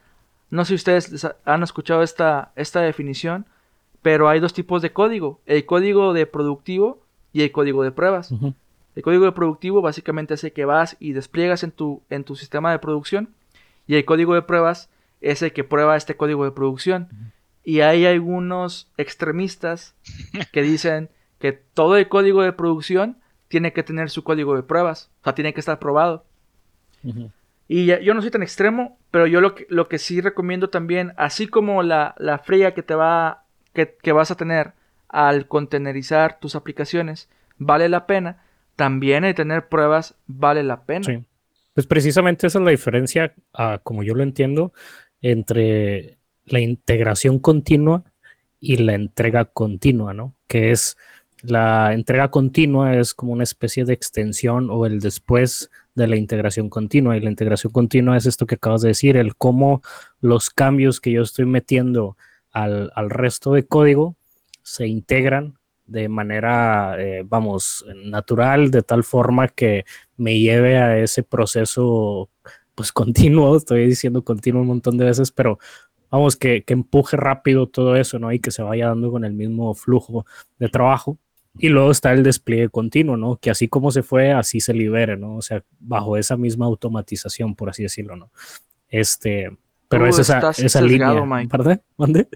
no 0.48 0.64
sé 0.64 0.68
si 0.68 0.74
ustedes 0.76 1.28
han 1.44 1.62
escuchado 1.62 2.02
esta, 2.02 2.52
esta 2.56 2.80
definición, 2.80 3.44
pero 4.00 4.30
hay 4.30 4.40
dos 4.40 4.54
tipos 4.54 4.80
de 4.80 4.94
código. 4.94 5.42
El 5.44 5.66
código 5.66 6.14
de 6.14 6.24
productivo 6.24 7.02
y 7.34 7.42
el 7.42 7.52
código 7.52 7.82
de 7.82 7.92
pruebas. 7.92 8.32
El 8.96 9.02
código 9.02 9.24
de 9.26 9.32
productivo 9.32 9.80
básicamente 9.82 10.34
es 10.34 10.42
el 10.42 10.52
que 10.52 10.64
vas 10.64 10.96
y 10.98 11.12
despliegas 11.12 11.62
en 11.62 11.70
tu, 11.70 12.02
en 12.10 12.24
tu 12.24 12.34
sistema 12.34 12.72
de 12.72 12.78
producción. 12.80 13.28
Y 13.86 13.94
el 13.94 14.04
código 14.04 14.34
de 14.34 14.42
pruebas 14.42 14.90
es 15.20 15.42
el 15.42 15.52
que 15.52 15.62
prueba 15.64 15.96
este 15.96 16.16
código 16.16 16.44
de 16.44 16.50
producción. 16.50 17.08
Y 17.62 17.80
hay 17.80 18.06
algunos 18.06 18.88
extremistas 18.96 19.94
que 20.52 20.62
dicen 20.62 21.10
que 21.38 21.52
todo 21.52 21.96
el 21.96 22.08
código 22.08 22.42
de 22.42 22.52
producción 22.52 23.18
tiene 23.48 23.72
que 23.72 23.82
tener 23.82 24.08
su 24.10 24.24
código 24.24 24.56
de 24.56 24.62
pruebas. 24.62 25.10
O 25.20 25.24
sea, 25.24 25.34
tiene 25.34 25.52
que 25.54 25.60
estar 25.60 25.78
probado. 25.78 26.24
Y 27.68 27.86
ya- 27.86 28.00
yo 28.00 28.14
no 28.14 28.22
soy 28.22 28.30
tan 28.30 28.42
extremo, 28.42 28.98
pero 29.10 29.26
yo 29.26 29.40
lo 29.40 29.54
que, 29.54 29.66
lo 29.68 29.88
que 29.88 29.98
sí 29.98 30.20
recomiendo 30.20 30.70
también, 30.70 31.12
así 31.16 31.46
como 31.48 31.82
la, 31.82 32.14
la 32.18 32.38
fría 32.38 32.74
que 32.74 32.82
te 32.82 32.94
va, 32.94 33.44
que, 33.72 33.96
que 34.02 34.12
vas 34.12 34.30
a 34.30 34.36
tener 34.36 34.72
al 35.08 35.46
contenerizar 35.48 36.38
tus 36.40 36.54
aplicaciones, 36.54 37.28
vale 37.58 37.88
la 37.88 38.06
pena, 38.06 38.42
también 38.76 39.24
el 39.24 39.34
tener 39.34 39.68
pruebas 39.68 40.14
vale 40.26 40.62
la 40.62 40.84
pena. 40.84 41.04
Sí. 41.04 41.24
Pues 41.74 41.86
precisamente 41.86 42.46
esa 42.46 42.58
es 42.58 42.64
la 42.64 42.70
diferencia, 42.70 43.34
ah, 43.52 43.80
como 43.82 44.02
yo 44.02 44.14
lo 44.14 44.22
entiendo, 44.22 44.72
entre 45.20 46.18
la 46.44 46.60
integración 46.60 47.38
continua 47.38 48.04
y 48.60 48.78
la 48.78 48.94
entrega 48.94 49.44
continua, 49.46 50.14
¿no? 50.14 50.34
Que 50.46 50.70
es 50.70 50.96
la 51.42 51.92
entrega 51.92 52.30
continua 52.30 52.96
es 52.96 53.14
como 53.14 53.32
una 53.32 53.44
especie 53.44 53.84
de 53.84 53.92
extensión 53.92 54.70
o 54.70 54.86
el 54.86 55.00
después 55.00 55.70
de 55.94 56.06
la 56.06 56.16
integración 56.16 56.70
continua. 56.70 57.16
Y 57.16 57.20
la 57.20 57.30
integración 57.30 57.72
continua 57.72 58.16
es 58.16 58.26
esto 58.26 58.46
que 58.46 58.54
acabas 58.54 58.82
de 58.82 58.88
decir, 58.88 59.16
el 59.16 59.36
cómo 59.36 59.82
los 60.20 60.50
cambios 60.50 61.00
que 61.00 61.12
yo 61.12 61.22
estoy 61.22 61.44
metiendo 61.44 62.16
al, 62.52 62.90
al 62.94 63.10
resto 63.10 63.52
de 63.52 63.66
código 63.66 64.16
se 64.62 64.86
integran 64.86 65.58
de 65.86 66.08
manera, 66.08 66.96
eh, 66.98 67.24
vamos, 67.24 67.84
natural, 68.04 68.70
de 68.70 68.82
tal 68.82 69.04
forma 69.04 69.48
que 69.48 69.84
me 70.16 70.38
lleve 70.38 70.78
a 70.78 70.98
ese 70.98 71.22
proceso, 71.22 72.28
pues 72.74 72.92
continuo, 72.92 73.56
estoy 73.56 73.86
diciendo 73.86 74.24
continuo 74.24 74.62
un 74.62 74.68
montón 74.68 74.98
de 74.98 75.04
veces, 75.04 75.30
pero 75.32 75.58
vamos, 76.10 76.36
que, 76.36 76.62
que 76.64 76.74
empuje 76.74 77.16
rápido 77.16 77.66
todo 77.68 77.96
eso, 77.96 78.18
¿no? 78.18 78.32
Y 78.32 78.40
que 78.40 78.50
se 78.50 78.62
vaya 78.62 78.88
dando 78.88 79.10
con 79.10 79.24
el 79.24 79.32
mismo 79.32 79.74
flujo 79.74 80.26
de 80.58 80.68
trabajo. 80.68 81.18
Y 81.58 81.70
luego 81.70 81.90
está 81.90 82.12
el 82.12 82.22
despliegue 82.22 82.68
continuo, 82.68 83.16
¿no? 83.16 83.36
Que 83.36 83.50
así 83.50 83.66
como 83.66 83.90
se 83.90 84.02
fue, 84.02 84.30
así 84.30 84.60
se 84.60 84.74
libere, 84.74 85.16
¿no? 85.16 85.36
O 85.36 85.42
sea, 85.42 85.64
bajo 85.80 86.18
esa 86.18 86.36
misma 86.36 86.66
automatización, 86.66 87.54
por 87.54 87.70
así 87.70 87.82
decirlo, 87.82 88.14
¿no? 88.14 88.30
Este, 88.88 89.56
pero 89.88 90.04
Tú 90.04 90.10
es 90.10 90.18
esa, 90.18 90.50
esa 90.50 90.80
línea. 90.80 91.24
Mike. 91.24 92.28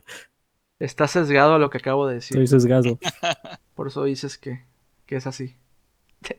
Está 0.81 1.07
sesgado 1.07 1.55
a 1.55 1.59
lo 1.59 1.70
que 1.70 1.78
acabo 1.78 2.09
de 2.09 2.14
decir. 2.16 2.37
Estoy 2.41 2.59
sesgado. 2.61 2.99
Por 3.74 3.87
eso 3.87 4.03
dices 4.05 4.37
que, 4.39 4.64
que 5.07 5.16
es 5.16 5.26
así. 5.28 5.55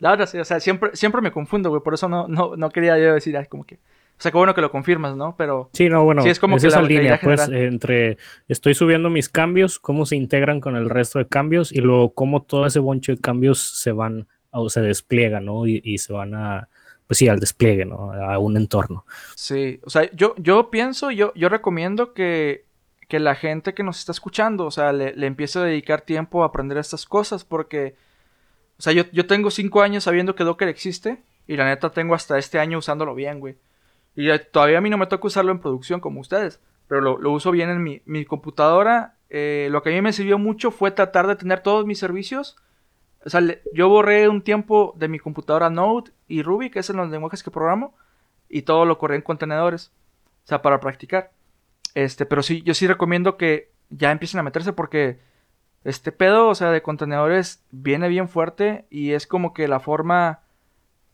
La 0.00 0.10
verdad, 0.10 0.26
sí, 0.28 0.38
o 0.38 0.44
sea, 0.44 0.58
siempre, 0.58 0.90
siempre 0.96 1.20
me 1.20 1.30
confundo, 1.30 1.70
güey. 1.70 1.82
Por 1.82 1.94
eso 1.94 2.08
no, 2.08 2.26
no, 2.26 2.56
no 2.56 2.70
quería 2.70 2.98
yo 2.98 3.14
decir, 3.14 3.36
ay, 3.36 3.46
como 3.46 3.64
que. 3.64 3.76
O 3.76 4.22
sea, 4.22 4.30
qué 4.30 4.36
bueno 4.38 4.54
que 4.54 4.60
lo 4.60 4.70
confirmas, 4.70 5.16
¿no? 5.16 5.34
Pero. 5.36 5.70
Sí, 5.72 5.88
no, 5.88 6.04
bueno, 6.04 6.22
Sí, 6.22 6.28
es 6.30 6.38
como 6.40 6.56
que 6.56 6.66
esa 6.66 6.80
la- 6.82 6.88
línea, 6.88 7.20
pues, 7.22 7.48
entre 7.48 8.18
estoy 8.48 8.74
subiendo 8.74 9.10
mis 9.10 9.28
cambios, 9.28 9.78
cómo 9.78 10.06
se 10.06 10.16
integran 10.16 10.60
con 10.60 10.76
el 10.76 10.88
resto 10.90 11.18
de 11.18 11.26
cambios 11.28 11.70
y 11.72 11.80
luego 11.80 12.14
cómo 12.14 12.42
todo 12.42 12.66
ese 12.66 12.78
bonche 12.78 13.12
de 13.12 13.20
cambios 13.20 13.58
se 13.60 13.92
van 13.92 14.26
o 14.50 14.68
se 14.70 14.80
despliegan, 14.80 15.44
¿no? 15.46 15.66
Y, 15.66 15.80
y 15.84 15.98
se 15.98 16.12
van 16.12 16.34
a, 16.34 16.68
pues 17.06 17.18
sí, 17.18 17.28
al 17.28 17.40
despliegue, 17.40 17.84
¿no? 17.84 18.12
A 18.12 18.38
un 18.38 18.56
entorno. 18.56 19.04
Sí, 19.34 19.80
o 19.84 19.90
sea, 19.90 20.10
yo, 20.12 20.34
yo 20.38 20.70
pienso, 20.70 21.10
yo, 21.10 21.32
yo 21.34 21.48
recomiendo 21.48 22.12
que, 22.12 22.66
que 23.12 23.20
la 23.20 23.34
gente 23.34 23.74
que 23.74 23.82
nos 23.82 23.98
está 23.98 24.10
escuchando, 24.10 24.64
o 24.64 24.70
sea, 24.70 24.90
le, 24.90 25.14
le 25.14 25.26
a 25.26 25.60
dedicar 25.60 26.00
tiempo 26.00 26.42
a 26.42 26.46
aprender 26.46 26.78
estas 26.78 27.04
cosas, 27.04 27.44
porque, 27.44 27.94
o 28.78 28.80
sea, 28.80 28.94
yo, 28.94 29.02
yo 29.12 29.26
tengo 29.26 29.50
cinco 29.50 29.82
años 29.82 30.04
sabiendo 30.04 30.34
que 30.34 30.44
Docker 30.44 30.68
existe, 30.68 31.22
y 31.46 31.58
la 31.58 31.66
neta 31.66 31.90
tengo 31.90 32.14
hasta 32.14 32.38
este 32.38 32.58
año 32.58 32.78
usándolo 32.78 33.14
bien, 33.14 33.38
güey. 33.38 33.58
Y 34.16 34.30
eh, 34.30 34.38
todavía 34.38 34.78
a 34.78 34.80
mí 34.80 34.88
no 34.88 34.96
me 34.96 35.08
toca 35.08 35.26
usarlo 35.26 35.52
en 35.52 35.58
producción 35.58 36.00
como 36.00 36.20
ustedes, 36.20 36.62
pero 36.88 37.18
lo, 37.18 37.30
uso 37.30 37.50
bien 37.50 37.68
en 37.68 37.82
mi, 37.82 38.00
mi 38.06 38.24
computadora. 38.24 39.16
eh, 39.28 39.68
lo 39.70 39.82
que 39.82 39.90
a 39.90 39.92
mí 39.92 40.00
me 40.00 40.14
sirvió 40.14 40.38
mucho 40.38 40.70
fue 40.70 40.90
tratar 40.90 41.26
de 41.26 41.36
tener 41.36 41.60
todos 41.60 41.84
mis 41.84 41.98
servicios. 41.98 42.56
O 43.26 43.28
sea, 43.28 43.42
yo 43.74 43.90
borré 43.90 44.26
un 44.30 44.40
tiempo 44.40 44.94
de 44.96 45.08
mi 45.08 45.18
computadora 45.18 45.68
Node 45.68 46.12
y 46.28 46.42
Ruby, 46.42 46.70
que 46.70 46.78
es 46.78 46.88
en 46.88 46.96
los 46.96 47.10
lenguajes 47.10 47.42
que 47.42 47.50
programo, 47.50 47.94
y 48.48 48.62
todo 48.62 48.86
lo 48.86 48.96
corrí 48.96 49.16
en 49.16 49.20
contenedores. 49.22 49.92
O 50.44 50.48
sea, 50.48 50.62
para 50.62 50.80
practicar. 50.80 51.30
Este, 51.94 52.26
pero 52.26 52.42
sí, 52.42 52.62
yo 52.62 52.74
sí 52.74 52.86
recomiendo 52.86 53.36
que 53.36 53.72
ya 53.90 54.10
empiecen 54.10 54.40
a 54.40 54.42
meterse 54.42 54.72
porque 54.72 55.20
este 55.84 56.12
pedo, 56.12 56.48
o 56.48 56.54
sea, 56.54 56.70
de 56.70 56.82
contenedores 56.82 57.64
viene 57.70 58.08
bien 58.08 58.28
fuerte 58.28 58.86
y 58.90 59.12
es 59.12 59.26
como 59.26 59.52
que 59.52 59.68
la 59.68 59.80
forma 59.80 60.40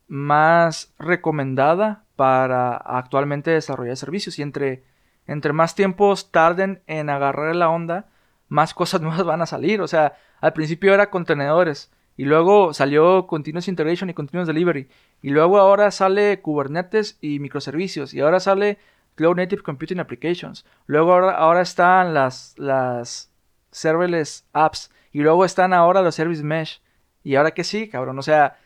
más 0.08 0.94
recomendada 0.98 2.04
para 2.16 2.76
actualmente 2.76 3.50
desarrollar 3.50 3.96
servicios. 3.96 4.38
Y 4.38 4.42
entre, 4.42 4.84
entre 5.26 5.52
más 5.52 5.74
tiempos 5.74 6.30
tarden 6.32 6.82
en 6.86 7.10
agarrar 7.10 7.54
la 7.56 7.68
onda, 7.68 8.08
más 8.48 8.74
cosas 8.74 9.00
nuevas 9.00 9.24
van 9.24 9.42
a 9.42 9.46
salir. 9.46 9.80
O 9.80 9.88
sea, 9.88 10.16
al 10.40 10.52
principio 10.52 10.92
era 10.92 11.10
contenedores. 11.10 11.92
Y 12.16 12.24
luego 12.24 12.74
salió 12.74 13.28
Continuous 13.28 13.68
Integration 13.68 14.10
y 14.10 14.14
Continuous 14.14 14.48
Delivery. 14.48 14.88
Y 15.22 15.30
luego 15.30 15.58
ahora 15.58 15.92
sale 15.92 16.40
Kubernetes 16.40 17.16
y 17.20 17.38
microservicios. 17.38 18.12
Y 18.12 18.20
ahora 18.20 18.40
sale 18.40 18.78
Cloud 19.18 19.36
Native 19.36 19.62
Computing 19.62 19.98
Applications. 19.98 20.64
Luego 20.86 21.12
ahora, 21.12 21.32
ahora 21.36 21.60
están 21.60 22.14
las, 22.14 22.54
las 22.56 23.30
serverless 23.72 24.46
apps. 24.52 24.90
Y 25.12 25.20
luego 25.22 25.44
están 25.44 25.72
ahora 25.72 26.00
los 26.02 26.14
service 26.14 26.44
mesh. 26.44 26.80
Y 27.24 27.34
ahora 27.34 27.50
que 27.50 27.64
sí, 27.64 27.88
cabrón. 27.88 28.18
O 28.18 28.22
sea, 28.22 28.56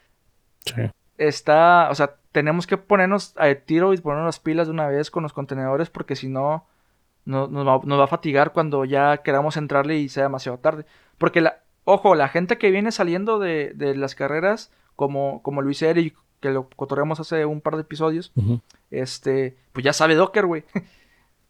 Sí. 0.67 0.83
está, 1.19 1.89
o 1.91 1.95
sea, 1.95 2.17
tenemos 2.31 2.67
que 2.67 2.77
ponernos 2.77 3.35
a 3.39 3.53
tiro 3.55 3.95
y 3.95 3.99
ponernos 3.99 4.27
las 4.27 4.41
pilas 4.41 4.67
de 4.69 4.73
una 4.73 4.87
vez 4.89 5.11
con 5.11 5.23
los 5.23 5.33
contenedores 5.33 5.91
porque 5.91 6.15
si 6.17 6.29
no, 6.29 6.67
no- 7.25 7.49
nos, 7.49 7.67
va, 7.67 7.81
nos 7.85 7.99
va 7.99 8.05
a 8.05 8.09
fatigar 8.09 8.53
cuando 8.53 8.85
ya 8.85 9.19
queramos 9.19 9.57
entrarle 9.57 9.97
y 9.97 10.09
sea 10.09 10.25
demasiado 10.25 10.59
tarde. 10.59 10.85
Porque, 11.19 11.41
la, 11.41 11.61
ojo, 11.85 12.15
la 12.15 12.29
gente 12.29 12.59
que 12.59 12.71
viene 12.71 12.93
saliendo 12.93 13.39
de, 13.39 13.73
de 13.75 13.95
las 13.97 14.15
carreras, 14.15 14.71
como, 14.97 15.43
como 15.43 15.63
Luis 15.63 15.83
Eric, 15.83 16.15
que 16.43 16.51
lo 16.51 16.69
cotorreamos 16.77 17.19
hace 17.21 17.47
un 17.47 17.63
par 17.63 17.77
de 17.77 17.83
episodios, 17.83 18.33
este, 18.91 19.57
pues 19.73 19.85
ya 19.85 19.95
sabe 19.95 20.15
Docker, 20.15 20.45
güey. 20.47 20.65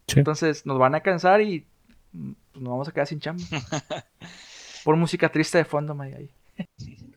Sí. 0.05 0.19
Entonces 0.19 0.65
nos 0.65 0.77
van 0.77 0.95
a 0.95 0.99
cansar 0.99 1.39
y 1.41 1.65
pues, 2.11 2.61
nos 2.61 2.71
vamos 2.71 2.87
a 2.89 2.91
quedar 2.91 3.07
sin 3.07 3.21
chamba. 3.21 3.41
Por 4.83 4.97
música 4.97 5.29
triste 5.29 5.57
de 5.59 5.63
fondo, 5.65 5.95
May, 5.95 6.13
ahí. 6.13 6.29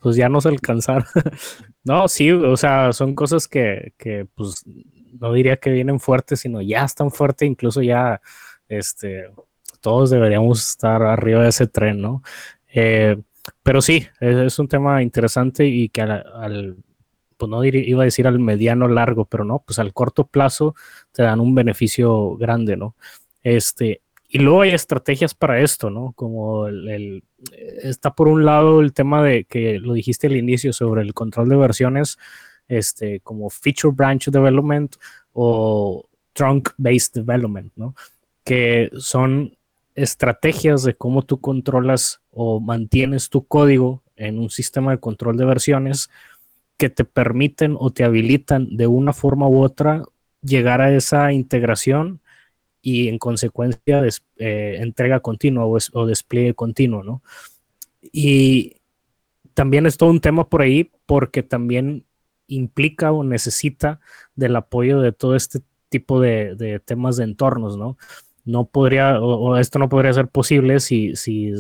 Pues 0.01 0.14
ya 0.14 0.29
nos 0.29 0.47
alcanzar. 0.47 1.05
no, 1.83 2.07
sí, 2.07 2.31
o 2.31 2.57
sea, 2.57 2.93
son 2.93 3.16
cosas 3.16 3.49
que, 3.49 3.93
que, 3.99 4.24
pues, 4.37 4.62
no 5.18 5.33
diría 5.33 5.57
que 5.57 5.70
vienen 5.70 5.99
fuertes, 5.99 6.39
sino 6.41 6.62
ya 6.62 6.85
están 6.85 7.11
fuertes, 7.11 7.49
incluso 7.49 7.83
ya, 7.83 8.20
este, 8.68 9.24
todos 9.81 10.11
deberíamos 10.11 10.68
estar 10.70 11.03
arriba 11.03 11.43
de 11.43 11.49
ese 11.49 11.66
tren, 11.66 12.01
¿no? 12.01 12.22
Eh, 12.72 13.16
pero 13.64 13.83
sí, 13.83 14.07
es, 14.20 14.37
es 14.37 14.59
un 14.61 14.68
tema 14.68 15.03
interesante 15.03 15.66
y 15.66 15.89
que 15.89 16.03
al, 16.03 16.12
al- 16.35 16.77
pues 17.37 17.51
no 17.51 17.64
iba 17.64 18.03
a 18.03 18.05
decir 18.05 18.26
al 18.26 18.39
mediano 18.39 18.89
largo, 18.89 19.24
pero 19.24 19.45
no, 19.45 19.62
pues 19.66 19.78
al 19.78 19.93
corto 19.93 20.26
plazo 20.26 20.74
te 21.12 21.22
dan 21.22 21.41
un 21.41 21.55
beneficio 21.55 22.37
grande, 22.37 22.76
¿no? 22.76 22.97
Este, 23.43 24.03
y 24.28 24.39
luego 24.39 24.62
hay 24.62 24.70
estrategias 24.70 25.34
para 25.34 25.61
esto, 25.61 25.91
¿no? 25.91 26.12
Como 26.14 26.66
el, 26.66 27.22
está 27.82 28.14
por 28.14 28.28
un 28.28 28.45
lado 28.45 28.80
el 28.80 28.93
tema 28.93 29.22
de 29.22 29.45
que 29.45 29.78
lo 29.78 29.95
dijiste 29.95 30.26
al 30.26 30.37
inicio 30.37 30.72
sobre 30.72 31.03
el 31.03 31.14
control 31.14 31.49
de 31.49 31.57
versiones, 31.57 32.18
este, 32.68 33.20
como 33.20 33.51
Feature 33.51 33.95
Branch 33.95 34.26
Development 34.26 34.97
o 35.32 36.09
Trunk 36.32 36.70
Based 36.76 37.14
Development, 37.14 37.72
¿no? 37.76 37.95
Que 38.45 38.91
son 38.99 39.57
estrategias 39.95 40.82
de 40.82 40.95
cómo 40.95 41.22
tú 41.22 41.41
controlas 41.41 42.20
o 42.30 42.61
mantienes 42.61 43.30
tu 43.30 43.47
código 43.47 44.03
en 44.16 44.39
un 44.39 44.51
sistema 44.51 44.91
de 44.93 45.01
control 45.01 45.37
de 45.37 45.45
versiones 45.45 46.11
que 46.77 46.91
te 46.91 47.05
permiten 47.05 47.77
o 47.79 47.91
te 47.91 48.05
habilitan 48.05 48.77
de 48.77 48.87
una 48.87 49.12
forma 49.12 49.49
u 49.49 49.62
otra 49.62 50.03
llegar 50.43 50.81
a 50.81 50.95
esa 50.95 51.33
integración 51.33 52.20
y 52.83 53.09
en 53.09 53.18
consecuencia 53.18 54.03
eh, 54.37 54.77
entrega 54.81 55.20
continua 55.20 55.66
o, 55.66 56.07
despliegue 56.07 56.55
continuo, 56.55 57.03
¿no? 57.03 57.22
Y 58.12 58.77
también 59.55 59.87
es 59.87 59.97
todo 59.97 60.11
un 60.11 60.20
tema 60.20 60.49
por 60.49 60.62
ahí 60.62 60.93
porque 61.07 61.43
también 61.43 62.05
implica 62.47 63.11
o 63.11 63.24
necesita 63.24 63.99
del 64.37 64.55
apoyo 64.55 65.01
de 65.01 65.11
todo 65.11 65.35
este 65.35 65.62
tipo 65.89 66.20
de, 66.20 66.81
temas 66.85 67.16
de 67.16 67.24
entornos, 67.24 67.77
¿no? 67.77 67.97
No 68.45 68.66
podría, 68.66 69.20
o, 69.20 69.57
esto 69.57 69.81
no 69.81 69.89
podría 69.89 70.12
ser 70.12 70.29
posible 70.29 70.79
si, 70.79 71.16
si, 71.16 71.53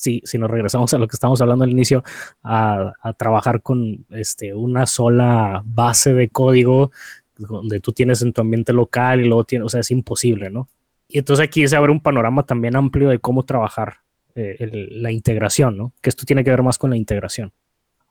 si, 0.00 0.22
si, 0.24 0.38
nos 0.38 0.50
regresamos 0.50 0.92
a 0.94 0.98
lo 0.98 1.06
que 1.06 1.16
estábamos 1.16 1.40
hablando 1.40 1.64
al 1.64 1.70
inicio, 1.70 2.02
a, 2.42 2.92
trabajar 3.16 3.62
con 3.62 4.06
este, 4.10 4.54
una 4.54 4.86
sola 4.86 5.62
base 5.64 6.14
de 6.14 6.28
código 6.28 6.90
donde 7.36 7.80
tú 7.80 7.92
tienes 7.92 8.22
en 8.22 8.32
tu 8.32 8.40
ambiente 8.40 8.72
local 8.72 9.20
y 9.20 9.24
luego 9.26 9.44
tienes, 9.44 9.66
o 9.66 9.68
sea, 9.68 9.80
es 9.80 9.90
imposible, 9.90 10.50
¿no? 10.50 10.68
Y 11.08 11.18
entonces 11.18 11.44
aquí 11.44 11.66
se 11.66 11.76
abre 11.76 11.92
un 11.92 12.00
panorama 12.00 12.44
también 12.44 12.76
amplio 12.76 13.08
de 13.08 13.18
cómo 13.18 13.44
trabajar 13.44 13.96
eh, 14.34 14.88
la 14.92 15.10
integración, 15.10 15.76
¿no? 15.76 15.92
Que 16.00 16.08
esto 16.08 16.24
tiene 16.24 16.42
que 16.42 16.50
ver 16.50 16.62
más 16.62 16.78
con 16.78 16.90
la 16.90 16.96
integración. 16.96 17.52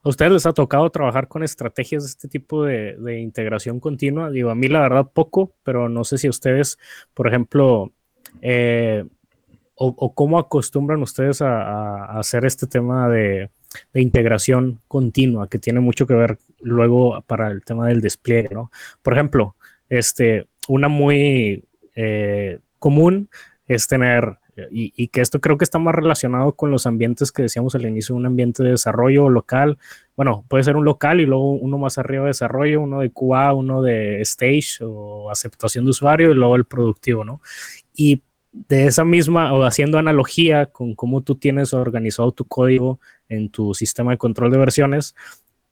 ¿A 0.03 0.09
ustedes 0.09 0.31
les 0.31 0.45
ha 0.45 0.53
tocado 0.53 0.89
trabajar 0.89 1.27
con 1.27 1.43
estrategias 1.43 2.03
de 2.03 2.09
este 2.09 2.27
tipo 2.27 2.63
de, 2.63 3.19
integración 3.19 3.79
continua? 3.79 4.29
Digo, 4.29 4.49
a 4.49 4.55
mí 4.55 4.67
la 4.67 4.81
verdad 4.81 5.11
poco, 5.11 5.53
pero 5.63 5.89
no 5.89 6.03
sé 6.03 6.17
si 6.17 6.27
ustedes, 6.27 6.77
por 7.13 7.27
ejemplo, 7.27 7.91
eh, 8.41 9.05
o, 9.83 10.13
cómo 10.13 10.37
acostumbran 10.37 11.01
ustedes 11.01 11.41
a 11.41 12.05
hacer 12.19 12.45
este 12.45 12.67
tema 12.67 13.09
de, 13.09 13.49
integración 13.93 14.81
continua 14.87 15.49
que 15.49 15.57
tiene 15.57 15.79
mucho 15.79 16.05
que 16.05 16.13
ver 16.13 16.37
luego 16.59 17.21
para 17.25 17.49
el 17.49 17.63
tema 17.63 17.87
del 17.87 18.01
despliegue, 18.01 18.49
¿no? 18.53 18.69
Por 19.01 19.13
ejemplo, 19.13 19.55
este, 19.89 20.47
una 20.67 20.87
muy 20.87 21.63
eh, 21.95 22.59
común 22.79 23.29
es 23.65 23.87
tener, 23.87 24.37
y, 24.69 25.07
que 25.07 25.21
esto 25.21 25.39
creo 25.39 25.57
que 25.57 25.63
está 25.63 25.79
más 25.79 25.95
relacionado 25.95 26.55
con 26.55 26.69
los 26.69 26.85
ambientes 26.85 27.31
que 27.31 27.43
decíamos 27.43 27.73
al 27.73 27.85
inicio, 27.85 28.15
un 28.15 28.25
ambiente 28.25 28.63
de 28.63 28.71
desarrollo 28.71 29.29
local, 29.29 29.77
bueno, 30.15 30.45
puede 30.47 30.63
ser 30.63 30.75
un 30.75 30.85
local 30.85 31.21
y 31.21 31.25
luego 31.25 31.53
uno 31.53 31.77
más 31.77 31.97
arriba 31.97 32.23
de 32.23 32.29
desarrollo, 32.29 32.81
uno 32.81 32.99
de 32.99 33.11
QA, 33.11 33.53
uno 33.53 33.81
de 33.81 34.21
stage 34.21 34.83
o 34.83 35.31
aceptación 35.31 35.85
de 35.85 35.91
usuario 35.91 36.31
y 36.31 36.35
luego 36.35 36.55
el 36.55 36.65
productivo, 36.65 37.23
¿no? 37.23 37.41
Y 37.95 38.21
de 38.51 38.85
esa 38.85 39.05
misma, 39.05 39.53
o 39.53 39.63
haciendo 39.63 39.97
analogía 39.97 40.65
con 40.65 40.93
cómo 40.95 41.21
tú 41.21 41.35
tienes 41.35 41.73
organizado 41.73 42.31
tu 42.31 42.45
código 42.45 42.99
en 43.29 43.49
tu 43.49 43.73
sistema 43.73 44.11
de 44.11 44.17
control 44.17 44.51
de 44.51 44.57
versiones, 44.57 45.15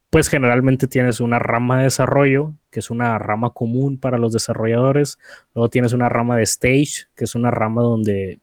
pues 0.09 0.27
generalmente 0.27 0.87
tienes 0.87 1.19
una 1.19 1.39
rama 1.39 1.79
de 1.79 1.83
desarrollo, 1.85 2.53
que 2.71 2.79
es 2.79 2.89
una 2.89 3.19
rama 3.19 3.51
común 3.51 3.99
para 3.99 4.17
los 4.17 4.33
desarrolladores, 4.33 5.19
luego 5.53 5.69
tienes 5.69 5.93
una 5.93 6.09
rama 6.09 6.37
de 6.37 6.43
stage, 6.43 7.07
que 7.15 7.25
es 7.25 7.35
una 7.35 7.51
rama 7.51 7.81
donde 7.81 8.39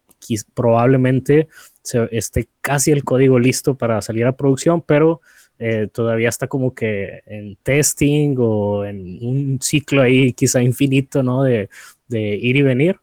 probablemente 0.54 1.48
se, 1.82 2.08
esté 2.10 2.48
casi 2.60 2.90
el 2.90 3.04
código 3.04 3.38
listo 3.38 3.76
para 3.76 4.00
salir 4.02 4.26
a 4.26 4.36
producción, 4.36 4.82
pero 4.82 5.20
eh, 5.58 5.88
todavía 5.92 6.28
está 6.28 6.48
como 6.48 6.74
que 6.74 7.22
en 7.26 7.56
testing 7.62 8.36
o 8.38 8.84
en 8.84 9.18
un 9.22 9.58
ciclo 9.60 10.02
ahí 10.02 10.32
quizá 10.32 10.62
infinito, 10.62 11.22
¿no? 11.22 11.42
De, 11.44 11.68
de 12.08 12.36
ir 12.36 12.56
y 12.56 12.62
venir 12.62 13.00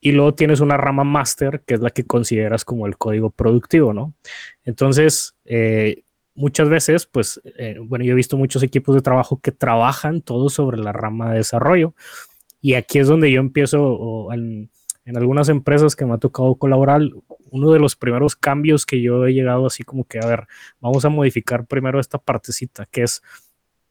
y 0.00 0.12
luego 0.12 0.34
tienes 0.34 0.60
una 0.60 0.76
rama 0.76 1.04
master, 1.04 1.62
que 1.66 1.74
es 1.74 1.80
la 1.80 1.90
que 1.90 2.04
consideras 2.04 2.64
como 2.64 2.86
el 2.86 2.96
código 2.96 3.30
productivo, 3.30 3.92
¿no? 3.92 4.14
Entonces, 4.64 5.34
eh, 5.44 6.04
muchas 6.34 6.68
veces, 6.68 7.06
pues, 7.06 7.40
eh, 7.58 7.78
bueno, 7.82 8.04
yo 8.04 8.12
he 8.12 8.16
visto 8.16 8.36
muchos 8.36 8.62
equipos 8.62 8.94
de 8.94 9.02
trabajo 9.02 9.40
que 9.40 9.52
trabajan 9.52 10.22
todo 10.22 10.50
sobre 10.50 10.78
la 10.78 10.92
rama 10.92 11.32
de 11.32 11.38
desarrollo. 11.38 11.94
Y 12.60 12.74
aquí 12.74 13.00
es 13.00 13.08
donde 13.08 13.30
yo 13.32 13.40
empiezo, 13.40 14.32
en, 14.32 14.70
algunas 15.16 15.48
empresas 15.48 15.96
que 15.96 16.06
me 16.06 16.14
ha 16.14 16.18
tocado 16.18 16.54
colaborar, 16.56 17.00
uno 17.50 17.72
de 17.72 17.78
los 17.80 17.96
primeros 17.96 18.36
cambios 18.36 18.86
que 18.86 19.00
yo 19.00 19.26
he 19.26 19.32
llegado 19.32 19.66
así 19.66 19.82
como 19.82 20.04
que, 20.04 20.18
a 20.20 20.26
ver, 20.26 20.46
vamos 20.80 21.04
a 21.04 21.08
modificar 21.08 21.66
primero 21.66 21.98
esta 21.98 22.18
partecita, 22.18 22.86
que 22.86 23.04
es 23.04 23.22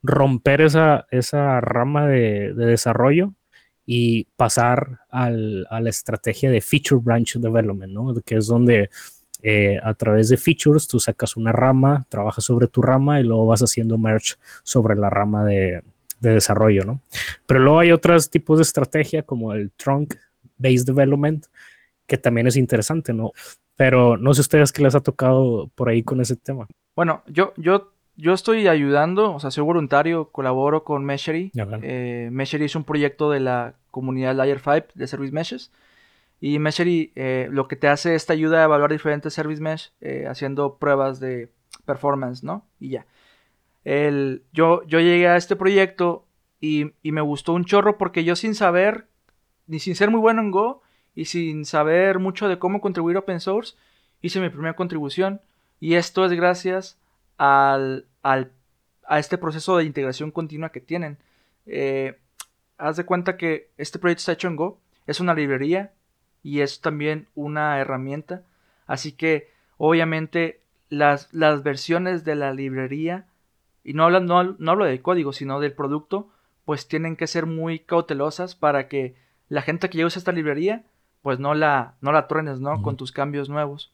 romper 0.03 0.61
esa, 0.61 1.07
esa 1.11 1.59
rama 1.59 2.07
de 2.07 2.53
desarrollo 2.53 3.33
y 3.89 4.25
pasar 4.35 4.99
al, 5.09 5.65
a 5.69 5.79
la 5.79 5.89
estrategia 5.89 6.51
de 6.51 6.59
Feature 6.59 7.01
Branch 7.01 7.35
Development, 7.37 7.91
¿no? 7.91 8.13
que 8.23 8.35
es 8.35 8.47
donde 8.47 8.89
eh, 9.41 9.79
a 9.81 9.93
través 9.93 10.27
de 10.27 10.35
features 10.35 10.89
tú 10.89 10.99
sacas 10.99 11.37
una 11.37 11.53
rama, 11.53 12.05
trabajas 12.09 12.43
sobre 12.43 12.67
tu 12.67 12.81
rama 12.81 13.21
y 13.21 13.23
luego 13.23 13.45
vas 13.45 13.61
haciendo 13.61 13.97
merge 13.97 14.35
sobre 14.63 14.95
la 14.97 15.09
rama 15.09 15.45
de, 15.45 15.83
de 16.19 16.31
desarrollo, 16.31 16.83
¿no? 16.83 17.01
Pero 17.45 17.61
luego 17.61 17.79
hay 17.79 17.91
otros 17.91 18.29
tipos 18.29 18.57
de 18.57 18.63
estrategia 18.63 19.23
como 19.23 19.53
el 19.53 19.71
Trunk 19.71 20.15
Based 20.57 20.85
Development, 20.85 21.45
que 22.05 22.17
también 22.17 22.47
es 22.47 22.57
interesante, 22.57 23.13
¿no? 23.13 23.31
Pero 23.77 24.17
no 24.17 24.33
sé 24.33 24.41
ustedes 24.41 24.73
qué 24.73 24.83
les 24.83 24.95
ha 24.95 25.01
tocado 25.01 25.69
por 25.75 25.87
ahí 25.87 26.03
con 26.03 26.19
ese 26.19 26.35
tema. 26.35 26.67
Bueno, 26.95 27.23
yo, 27.27 27.53
yo 27.57 27.93
yo 28.17 28.33
estoy 28.33 28.67
ayudando, 28.67 29.33
o 29.33 29.39
sea, 29.39 29.51
soy 29.51 29.63
voluntario, 29.63 30.29
colaboro 30.31 30.83
con 30.83 31.05
Meshery. 31.05 31.51
Eh, 31.83 32.29
Meshery 32.31 32.65
es 32.65 32.75
un 32.75 32.83
proyecto 32.83 33.29
de 33.29 33.39
la 33.39 33.75
comunidad 33.91 34.35
Layer 34.35 34.59
5 34.59 34.87
de 34.95 35.07
Service 35.07 35.31
Meshes. 35.31 35.71
Y 36.41 36.57
Meshery 36.57 37.11
eh, 37.15 37.47
lo 37.51 37.67
que 37.67 37.75
te 37.75 37.87
hace 37.87 38.15
es 38.15 38.25
te 38.25 38.33
ayuda 38.33 38.61
a 38.61 38.65
evaluar 38.65 38.91
diferentes 38.91 39.35
Service 39.35 39.61
Mesh 39.61 39.91
eh, 40.01 40.25
haciendo 40.27 40.77
pruebas 40.77 41.19
de 41.19 41.49
performance, 41.85 42.43
¿no? 42.43 42.65
Y 42.79 42.89
ya. 42.89 43.05
El, 43.85 44.43
yo, 44.51 44.83
yo 44.87 44.99
llegué 44.99 45.27
a 45.27 45.37
este 45.37 45.55
proyecto 45.55 46.25
y, 46.59 46.93
y, 47.03 47.11
me 47.11 47.21
gustó 47.21 47.53
un 47.53 47.65
chorro 47.65 47.99
porque 47.99 48.23
yo 48.23 48.35
sin 48.35 48.55
saber, 48.55 49.05
ni 49.67 49.79
sin 49.79 49.95
ser 49.95 50.09
muy 50.09 50.19
bueno 50.19 50.41
en 50.41 50.49
Go 50.49 50.81
y 51.13 51.25
sin 51.25 51.65
saber 51.65 52.17
mucho 52.17 52.47
de 52.47 52.57
cómo 52.57 52.81
contribuir 52.81 53.15
a 53.15 53.19
open 53.19 53.39
source, 53.39 53.75
hice 54.21 54.41
mi 54.41 54.49
primera 54.49 54.75
contribución. 54.75 55.39
Y 55.79 55.93
esto 55.93 56.25
es 56.25 56.31
gracias 56.33 56.97
al, 57.37 58.07
a 58.23 59.19
este 59.19 59.37
proceso 59.37 59.77
de 59.77 59.85
integración 59.85 60.31
continua 60.31 60.71
que 60.71 60.81
tienen. 60.81 61.17
Eh, 61.65 62.19
haz 62.77 62.97
de 62.97 63.05
cuenta 63.05 63.37
que 63.37 63.69
este 63.77 63.99
proyecto 63.99 64.21
está 64.21 64.33
hecho 64.33 64.47
en 64.47 64.55
Go, 64.55 64.79
es 65.05 65.19
una 65.19 65.33
librería 65.33 65.93
y 66.43 66.61
es 66.61 66.81
también 66.81 67.27
una 67.35 67.79
herramienta. 67.79 68.43
Así 68.85 69.11
que 69.11 69.49
obviamente 69.77 70.61
las, 70.89 71.33
las 71.33 71.63
versiones 71.63 72.23
de 72.23 72.35
la 72.35 72.53
librería, 72.53 73.25
y 73.83 73.93
no 73.93 74.03
hablo, 74.03 74.19
no, 74.19 74.43
no 74.43 74.71
hablo 74.71 74.85
del 74.85 75.01
código, 75.01 75.33
sino 75.33 75.59
del 75.59 75.73
producto, 75.73 76.29
pues 76.65 76.87
tienen 76.87 77.15
que 77.15 77.27
ser 77.27 77.45
muy 77.45 77.79
cautelosas 77.79 78.55
para 78.55 78.87
que 78.87 79.15
la 79.49 79.61
gente 79.61 79.89
que 79.89 80.03
usa 80.03 80.19
esta 80.19 80.33
librería, 80.33 80.83
pues 81.21 81.39
no 81.39 81.53
la, 81.53 81.95
no 82.01 82.11
la 82.11 82.27
truenes, 82.27 82.59
¿no? 82.59 82.81
Con 82.81 82.97
tus 82.97 83.11
cambios 83.11 83.49
nuevos. 83.49 83.93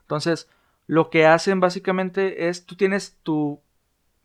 Entonces, 0.00 0.48
lo 0.86 1.10
que 1.10 1.26
hacen 1.26 1.60
básicamente 1.60 2.48
es, 2.48 2.66
tú 2.66 2.76
tienes 2.76 3.16
tu, 3.22 3.60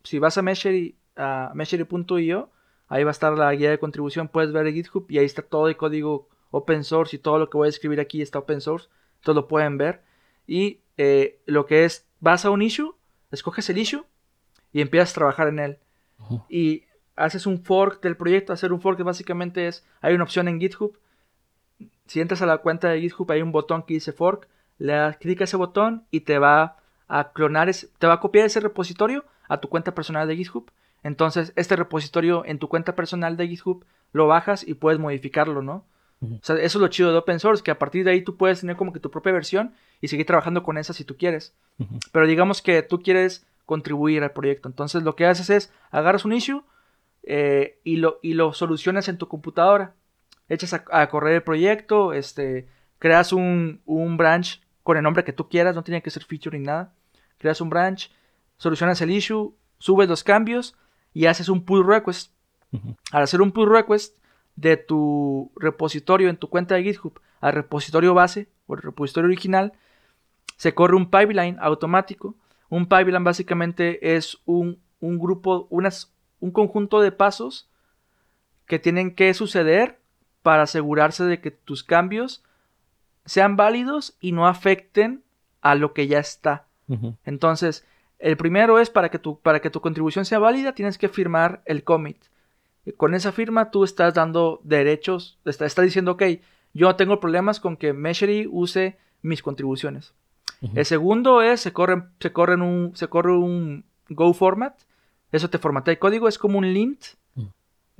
si 0.04 0.18
vas 0.18 0.38
a 0.38 0.42
Meshery, 0.42 0.96
a 1.16 1.52
meshery.io, 1.54 2.50
ahí 2.88 3.04
va 3.04 3.10
a 3.10 3.12
estar 3.12 3.32
la 3.36 3.54
guía 3.54 3.70
de 3.70 3.78
contribución, 3.78 4.28
puedes 4.28 4.52
ver 4.52 4.66
el 4.66 4.74
GitHub 4.74 5.06
y 5.08 5.18
ahí 5.18 5.24
está 5.24 5.42
todo 5.42 5.68
el 5.68 5.76
código 5.76 6.28
open 6.50 6.84
source 6.84 7.16
y 7.16 7.18
todo 7.18 7.38
lo 7.38 7.48
que 7.48 7.56
voy 7.56 7.66
a 7.66 7.70
escribir 7.70 8.00
aquí 8.00 8.20
está 8.22 8.38
open 8.38 8.60
source, 8.60 8.88
todo 9.22 9.34
lo 9.34 9.48
pueden 9.48 9.78
ver. 9.78 10.02
Y 10.46 10.80
eh, 10.96 11.40
lo 11.46 11.66
que 11.66 11.84
es, 11.84 12.06
vas 12.18 12.44
a 12.44 12.50
un 12.50 12.62
issue, 12.62 12.94
escoges 13.30 13.70
el 13.70 13.78
issue 13.78 14.04
y 14.72 14.80
empiezas 14.80 15.12
a 15.12 15.14
trabajar 15.14 15.48
en 15.48 15.58
él. 15.58 15.78
Y 16.48 16.84
haces 17.16 17.46
un 17.46 17.64
fork 17.64 18.02
del 18.02 18.16
proyecto, 18.16 18.52
hacer 18.52 18.72
un 18.72 18.80
fork 18.80 19.02
básicamente 19.02 19.66
es, 19.66 19.86
hay 20.00 20.14
una 20.14 20.24
opción 20.24 20.48
en 20.48 20.60
GitHub, 20.60 20.98
si 22.06 22.20
entras 22.20 22.42
a 22.42 22.46
la 22.46 22.58
cuenta 22.58 22.88
de 22.88 23.00
GitHub 23.00 23.30
hay 23.30 23.40
un 23.40 23.52
botón 23.52 23.84
que 23.84 23.94
dice 23.94 24.12
fork, 24.12 24.48
le 24.80 24.94
das 24.94 25.16
clic 25.18 25.40
a 25.40 25.44
ese 25.44 25.56
botón 25.56 26.04
y 26.10 26.20
te 26.20 26.38
va 26.38 26.78
a 27.06 27.32
clonar, 27.32 27.70
te 27.98 28.06
va 28.06 28.14
a 28.14 28.20
copiar 28.20 28.46
ese 28.46 28.60
repositorio 28.60 29.24
a 29.48 29.60
tu 29.60 29.68
cuenta 29.68 29.94
personal 29.94 30.26
de 30.26 30.36
GitHub. 30.36 30.70
Entonces, 31.02 31.52
este 31.56 31.76
repositorio 31.76 32.44
en 32.44 32.58
tu 32.58 32.68
cuenta 32.68 32.96
personal 32.96 33.36
de 33.36 33.46
GitHub 33.46 33.84
lo 34.12 34.26
bajas 34.26 34.66
y 34.66 34.74
puedes 34.74 34.98
modificarlo, 34.98 35.62
¿no? 35.62 35.84
O 36.22 36.38
sea, 36.42 36.56
eso 36.56 36.78
es 36.78 36.82
lo 36.82 36.88
chido 36.88 37.12
de 37.12 37.18
open 37.18 37.40
source, 37.40 37.62
que 37.62 37.70
a 37.70 37.78
partir 37.78 38.04
de 38.04 38.10
ahí 38.10 38.22
tú 38.22 38.36
puedes 38.36 38.60
tener 38.60 38.76
como 38.76 38.92
que 38.92 39.00
tu 39.00 39.10
propia 39.10 39.32
versión 39.32 39.72
y 40.02 40.08
seguir 40.08 40.26
trabajando 40.26 40.62
con 40.62 40.76
esa 40.76 40.92
si 40.92 41.04
tú 41.04 41.16
quieres. 41.16 41.54
Pero 42.12 42.26
digamos 42.26 42.60
que 42.60 42.82
tú 42.82 43.00
quieres 43.02 43.46
contribuir 43.64 44.22
al 44.22 44.32
proyecto. 44.32 44.68
Entonces 44.68 45.02
lo 45.02 45.16
que 45.16 45.26
haces 45.26 45.48
es 45.48 45.72
agarras 45.90 46.26
un 46.26 46.34
issue 46.34 46.62
eh, 47.22 47.78
y, 47.84 47.96
lo, 47.96 48.18
y 48.22 48.34
lo 48.34 48.52
solucionas 48.52 49.08
en 49.08 49.16
tu 49.16 49.28
computadora. 49.28 49.94
Echas 50.48 50.74
a, 50.74 51.08
correr 51.08 51.36
el 51.36 51.42
proyecto, 51.42 52.12
este, 52.12 52.66
creas 52.98 53.32
un, 53.32 53.80
un, 53.86 54.16
branch 54.16 54.60
con 54.82 54.96
el 54.96 55.02
nombre 55.02 55.24
que 55.24 55.32
tú 55.32 55.48
quieras, 55.48 55.74
no 55.74 55.84
tiene 55.84 56.02
que 56.02 56.10
ser 56.10 56.24
feature 56.24 56.58
ni 56.58 56.64
nada. 56.64 56.92
Creas 57.38 57.60
un 57.60 57.70
branch, 57.70 58.10
solucionas 58.56 59.00
el 59.00 59.10
issue, 59.10 59.54
subes 59.78 60.08
los 60.08 60.24
cambios 60.24 60.76
y 61.12 61.26
haces 61.26 61.48
un 61.48 61.64
pull 61.64 61.86
request. 61.86 62.32
Al 63.10 63.22
hacer 63.22 63.40
un 63.40 63.52
pull 63.52 63.70
request 63.70 64.16
de 64.56 64.76
tu 64.76 65.52
repositorio 65.56 66.28
en 66.28 66.36
tu 66.36 66.48
cuenta 66.48 66.74
de 66.74 66.82
GitHub 66.84 67.20
al 67.40 67.54
repositorio 67.54 68.14
base 68.14 68.48
o 68.66 68.74
el 68.74 68.82
repositorio 68.82 69.28
original, 69.28 69.72
se 70.56 70.74
corre 70.74 70.94
un 70.94 71.10
pipeline 71.10 71.56
automático. 71.60 72.36
Un 72.68 72.86
pipeline 72.86 73.24
básicamente 73.24 74.14
es 74.14 74.38
un, 74.44 74.78
un 75.00 75.18
grupo, 75.18 75.66
unas, 75.70 76.12
un 76.38 76.50
conjunto 76.50 77.00
de 77.00 77.12
pasos 77.12 77.68
que 78.66 78.78
tienen 78.78 79.14
que 79.14 79.32
suceder 79.34 79.98
para 80.42 80.62
asegurarse 80.62 81.24
de 81.24 81.40
que 81.40 81.50
tus 81.50 81.82
cambios 81.82 82.44
sean 83.30 83.54
válidos 83.54 84.16
y 84.20 84.32
no 84.32 84.48
afecten 84.48 85.22
a 85.60 85.76
lo 85.76 85.92
que 85.92 86.08
ya 86.08 86.18
está. 86.18 86.66
Entonces, 87.24 87.86
el 88.18 88.36
primero 88.36 88.80
es 88.80 88.90
para 88.90 89.08
que, 89.08 89.20
tu, 89.20 89.38
para 89.38 89.60
que 89.60 89.70
tu 89.70 89.80
contribución 89.80 90.24
sea 90.24 90.40
válida, 90.40 90.74
tienes 90.74 90.98
que 90.98 91.08
firmar 91.08 91.62
el 91.64 91.84
commit. 91.84 92.24
con 92.96 93.14
esa 93.14 93.30
firma 93.30 93.70
tú 93.70 93.84
estás 93.84 94.14
dando 94.14 94.60
derechos, 94.64 95.38
estás, 95.44 95.76
diciendo, 95.76 96.10
ok, 96.10 96.22
yo 96.74 96.88
no 96.88 96.96
tengo 96.96 97.20
problemas 97.20 97.60
con 97.60 97.76
que 97.76 97.92
Meshery 97.92 98.48
use 98.50 98.98
mis 99.22 99.42
contribuciones. 99.42 100.12
El 100.74 100.84
segundo 100.84 101.40
es, 101.40 101.60
se 101.60 101.72
corre, 101.72 102.02
se, 102.18 102.32
corre 102.32 102.56
un, 102.56 102.96
se 102.96 103.06
corre 103.06 103.36
un 103.36 103.84
Go 104.08 104.34
format, 104.34 104.74
eso 105.30 105.48
te 105.48 105.58
formatea 105.58 105.92
el 105.92 106.00
código, 106.00 106.26
es 106.26 106.36
como 106.36 106.58
un 106.58 106.72
lint. 106.72 107.04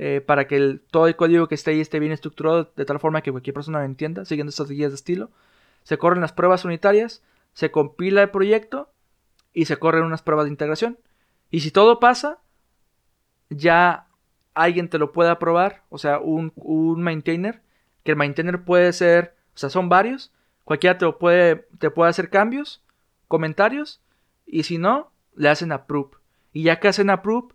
Eh, 0.03 0.23
para 0.23 0.47
que 0.47 0.81
todo 0.91 1.09
el 1.09 1.15
código 1.15 1.47
que 1.47 1.55
esté 1.55 1.73
ahí 1.73 1.81
esté 1.83 1.99
bien 1.99 2.11
estructurado 2.11 2.73
de 2.75 2.87
tal 2.87 2.99
forma 3.01 3.21
que 3.21 3.33
cualquier 3.33 3.53
persona 3.53 3.81
lo 3.81 3.85
entienda, 3.85 4.25
siguiendo 4.25 4.49
estas 4.49 4.71
guías 4.71 4.93
de 4.93 4.95
estilo. 4.95 5.31
Se 5.83 5.99
corren 5.99 6.23
las 6.23 6.33
pruebas 6.33 6.65
unitarias, 6.65 7.23
se 7.53 7.71
compila 7.71 8.23
el 8.23 8.31
proyecto 8.31 8.89
y 9.53 9.67
se 9.67 9.77
corren 9.77 10.05
unas 10.05 10.23
pruebas 10.23 10.47
de 10.47 10.53
integración. 10.53 10.99
Y 11.51 11.61
si 11.61 11.71
todo 11.71 12.01
pasa, 12.01 12.39
ya 13.51 14.07
alguien 14.55 14.89
te 14.89 14.97
lo 14.97 15.13
puede 15.13 15.29
aprobar, 15.29 15.83
o 15.91 15.99
sea, 15.99 16.19
un, 16.19 16.55
un 16.57 17.03
maintainer, 17.03 17.61
que 18.03 18.13
el 18.13 18.17
maintainer 18.17 18.65
puede 18.65 18.95
ser, 18.95 19.35
o 19.55 19.59
sea, 19.59 19.69
son 19.69 19.91
varios, 19.91 20.33
cualquiera 20.65 20.97
te, 20.97 21.13
puede, 21.13 21.69
te 21.79 21.91
puede 21.91 22.09
hacer 22.09 22.31
cambios, 22.31 22.83
comentarios, 23.29 24.01
y 24.47 24.63
si 24.63 24.79
no, 24.79 25.13
le 25.37 25.51
hacen 25.51 25.73
approve. 25.73 26.17
Y 26.55 26.63
ya 26.63 26.81
que 26.81 26.89
hacen 26.89 27.11
approve, 27.11 27.49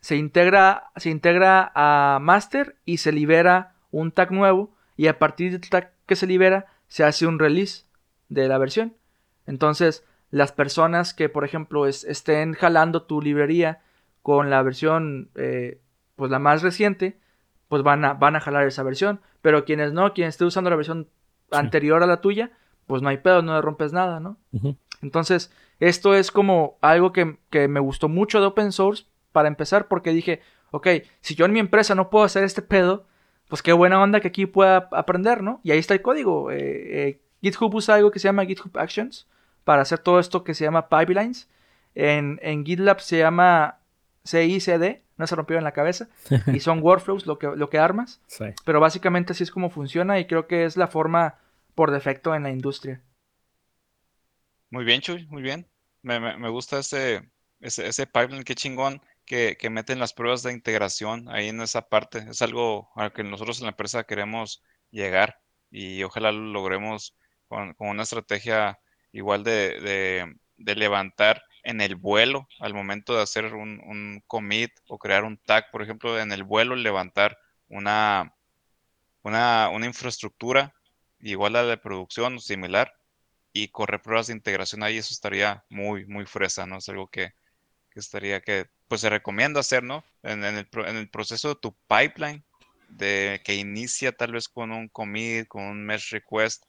se 0.00 0.16
integra, 0.16 0.90
se 0.96 1.10
integra 1.10 1.72
a 1.74 2.18
master 2.20 2.76
y 2.84 2.98
se 2.98 3.12
libera 3.12 3.74
un 3.90 4.12
tag 4.12 4.32
nuevo. 4.32 4.70
Y 4.96 5.06
a 5.06 5.18
partir 5.18 5.52
del 5.52 5.68
tag 5.68 5.92
que 6.06 6.16
se 6.16 6.26
libera, 6.26 6.66
se 6.88 7.04
hace 7.04 7.26
un 7.26 7.38
release 7.38 7.84
de 8.28 8.48
la 8.48 8.58
versión. 8.58 8.94
Entonces, 9.46 10.04
las 10.30 10.52
personas 10.52 11.14
que, 11.14 11.28
por 11.28 11.44
ejemplo, 11.44 11.86
estén 11.86 12.54
jalando 12.54 13.02
tu 13.02 13.22
librería 13.22 13.80
con 14.22 14.50
la 14.50 14.62
versión, 14.62 15.30
eh, 15.34 15.80
pues 16.16 16.30
la 16.30 16.38
más 16.38 16.62
reciente, 16.62 17.18
pues 17.68 17.82
van 17.82 18.04
a, 18.04 18.14
van 18.14 18.36
a 18.36 18.40
jalar 18.40 18.66
esa 18.66 18.82
versión. 18.82 19.20
Pero 19.40 19.64
quienes 19.64 19.92
no, 19.92 20.12
quien 20.12 20.28
esté 20.28 20.44
usando 20.44 20.70
la 20.70 20.76
versión 20.76 21.08
anterior 21.50 22.02
a 22.02 22.06
la 22.06 22.20
tuya, 22.20 22.50
pues 22.86 23.02
no 23.02 23.08
hay 23.08 23.18
pedo, 23.18 23.42
no 23.42 23.54
le 23.54 23.62
rompes 23.62 23.92
nada, 23.92 24.20
¿no? 24.20 24.36
Entonces, 25.02 25.52
esto 25.80 26.14
es 26.14 26.30
como 26.32 26.78
algo 26.80 27.12
que, 27.12 27.36
me 27.68 27.80
gustó 27.80 28.08
mucho 28.08 28.40
de 28.40 28.46
open 28.46 28.72
source 28.72 29.06
para 29.38 29.46
empezar 29.46 29.86
porque 29.86 30.10
dije, 30.10 30.40
ok, 30.72 30.88
si 31.20 31.36
yo 31.36 31.44
en 31.44 31.52
mi 31.52 31.60
empresa 31.60 31.94
no 31.94 32.10
puedo 32.10 32.24
hacer 32.24 32.42
este 32.42 32.60
pedo, 32.60 33.06
pues 33.46 33.62
qué 33.62 33.72
buena 33.72 34.02
onda 34.02 34.18
que 34.18 34.26
aquí 34.26 34.46
pueda 34.46 34.88
aprender, 34.90 35.44
¿no? 35.44 35.60
Y 35.62 35.70
ahí 35.70 35.78
está 35.78 35.94
el 35.94 36.02
código. 36.02 36.50
Eh, 36.50 36.58
eh, 36.58 37.20
GitHub 37.40 37.72
usa 37.72 37.94
algo 37.94 38.10
que 38.10 38.18
se 38.18 38.26
llama 38.26 38.44
GitHub 38.46 38.76
Actions 38.76 39.28
para 39.62 39.82
hacer 39.82 40.00
todo 40.00 40.18
esto 40.18 40.42
que 40.42 40.54
se 40.54 40.64
llama 40.64 40.88
pipelines. 40.88 41.48
En, 41.94 42.40
en 42.42 42.66
GitLab 42.66 43.00
se 43.00 43.18
llama 43.18 43.78
CICD, 44.26 45.02
no 45.16 45.28
se 45.28 45.36
rompió 45.36 45.56
en 45.56 45.62
la 45.62 45.70
cabeza, 45.70 46.08
y 46.52 46.58
son 46.58 46.82
workflows 46.82 47.24
lo 47.24 47.38
que, 47.38 47.46
lo 47.46 47.70
que 47.70 47.78
armas. 47.78 48.20
Pero 48.64 48.80
básicamente 48.80 49.34
así 49.34 49.44
es 49.44 49.52
como 49.52 49.70
funciona 49.70 50.18
y 50.18 50.26
creo 50.26 50.48
que 50.48 50.64
es 50.64 50.76
la 50.76 50.88
forma 50.88 51.36
por 51.76 51.92
defecto 51.92 52.34
en 52.34 52.42
la 52.42 52.50
industria. 52.50 53.00
Muy 54.70 54.84
bien, 54.84 55.00
Chuy, 55.00 55.28
muy 55.28 55.42
bien. 55.42 55.64
Me, 56.02 56.48
gusta 56.48 56.80
ese, 56.80 57.22
ese, 57.60 58.06
pipeline, 58.08 58.42
qué 58.42 58.56
chingón 58.56 59.00
que, 59.28 59.56
que, 59.58 59.70
meten 59.70 60.00
las 60.00 60.12
pruebas 60.14 60.42
de 60.42 60.52
integración 60.52 61.28
ahí 61.28 61.48
en 61.48 61.60
esa 61.60 61.88
parte. 61.88 62.26
Es 62.30 62.42
algo 62.42 62.90
a 62.96 63.10
que 63.10 63.22
nosotros 63.24 63.58
en 63.58 63.66
la 63.66 63.70
empresa 63.72 64.04
queremos 64.04 64.62
llegar 64.90 65.40
y 65.70 66.02
ojalá 66.02 66.32
lo 66.32 66.52
logremos 66.52 67.14
con, 67.48 67.74
una 67.78 68.02
estrategia 68.02 68.78
igual 69.12 69.44
de, 69.44 70.34
levantar 70.56 71.42
en 71.62 71.80
el 71.80 71.96
vuelo 71.96 72.48
al 72.60 72.74
momento 72.74 73.14
de 73.14 73.22
hacer 73.22 73.54
un, 73.54 74.22
commit 74.26 74.72
o 74.88 74.98
crear 74.98 75.24
un 75.24 75.38
tag, 75.38 75.70
por 75.70 75.82
ejemplo, 75.82 76.18
en 76.18 76.32
el 76.32 76.44
vuelo 76.44 76.76
levantar 76.76 77.38
una, 77.68 78.34
una, 79.22 79.68
una 79.70 79.86
infraestructura 79.86 80.74
igual 81.20 81.56
a 81.56 81.62
la 81.62 81.70
de 81.70 81.78
producción 81.78 82.36
o 82.36 82.40
similar 82.40 82.94
y 83.52 83.68
correr 83.68 84.02
pruebas 84.02 84.28
de 84.28 84.34
integración 84.34 84.82
ahí, 84.82 84.98
eso 84.98 85.12
estaría 85.12 85.64
muy, 85.68 86.06
muy 86.06 86.26
fresa, 86.26 86.66
¿no? 86.66 86.78
Es 86.78 86.88
algo 86.88 87.08
que, 87.08 87.32
estaría 87.94 88.40
que, 88.40 88.66
pues 88.88 89.00
se 89.02 89.10
recomienda 89.10 89.60
hacer, 89.60 89.82
¿no? 89.82 90.04
En, 90.22 90.44
el, 90.44 90.68
en, 90.72 90.96
el, 90.96 91.08
proceso 91.08 91.50
de 91.50 91.60
tu 91.60 91.76
pipeline, 91.86 92.44
de 92.88 93.40
que 93.44 93.54
inicia 93.54 94.12
tal 94.12 94.32
vez 94.32 94.48
con 94.48 94.72
un 94.72 94.88
commit, 94.88 95.46
con 95.48 95.64
un 95.64 95.84
merge 95.84 96.16
request, 96.16 96.64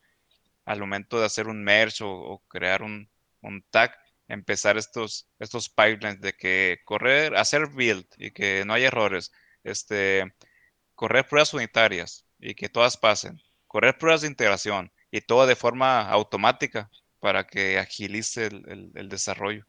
al 0.65 0.80
momento 0.80 1.20
de 1.20 1.26
hacer 1.26 1.47
un 1.47 1.63
merge 1.63 2.03
o, 2.03 2.43
crear 2.47 2.84
un, 2.84 3.09
un, 3.41 3.63
tag, 3.72 3.95
empezar 4.28 4.78
estos, 4.78 5.28
estos 5.39 5.70
pipelines 5.70 6.22
de 6.22 6.34
que 6.34 6.80
correr, 6.86 7.36
hacer 7.36 7.67
build 7.67 8.05
y 8.17 8.32
que 8.32 8.63
no 8.65 8.74
haya 8.74 8.88
errores, 8.88 9.32
este, 9.63 10.34
correr 10.95 11.28
pruebas 11.28 11.53
unitarias 11.53 12.26
y 12.39 12.53
que 12.55 12.70
todas 12.70 12.97
pasen, 12.97 13.41
correr 13.67 13.97
pruebas 13.97 14.22
de 14.22 14.28
integración, 14.28 14.91
y 15.11 15.22
todo 15.22 15.47
de 15.47 15.55
forma 15.55 16.01
automática 16.09 16.89
para 17.20 17.45
que 17.47 17.78
agilice 17.80 18.47
el, 18.47 19.09
desarrollo. 19.09 19.65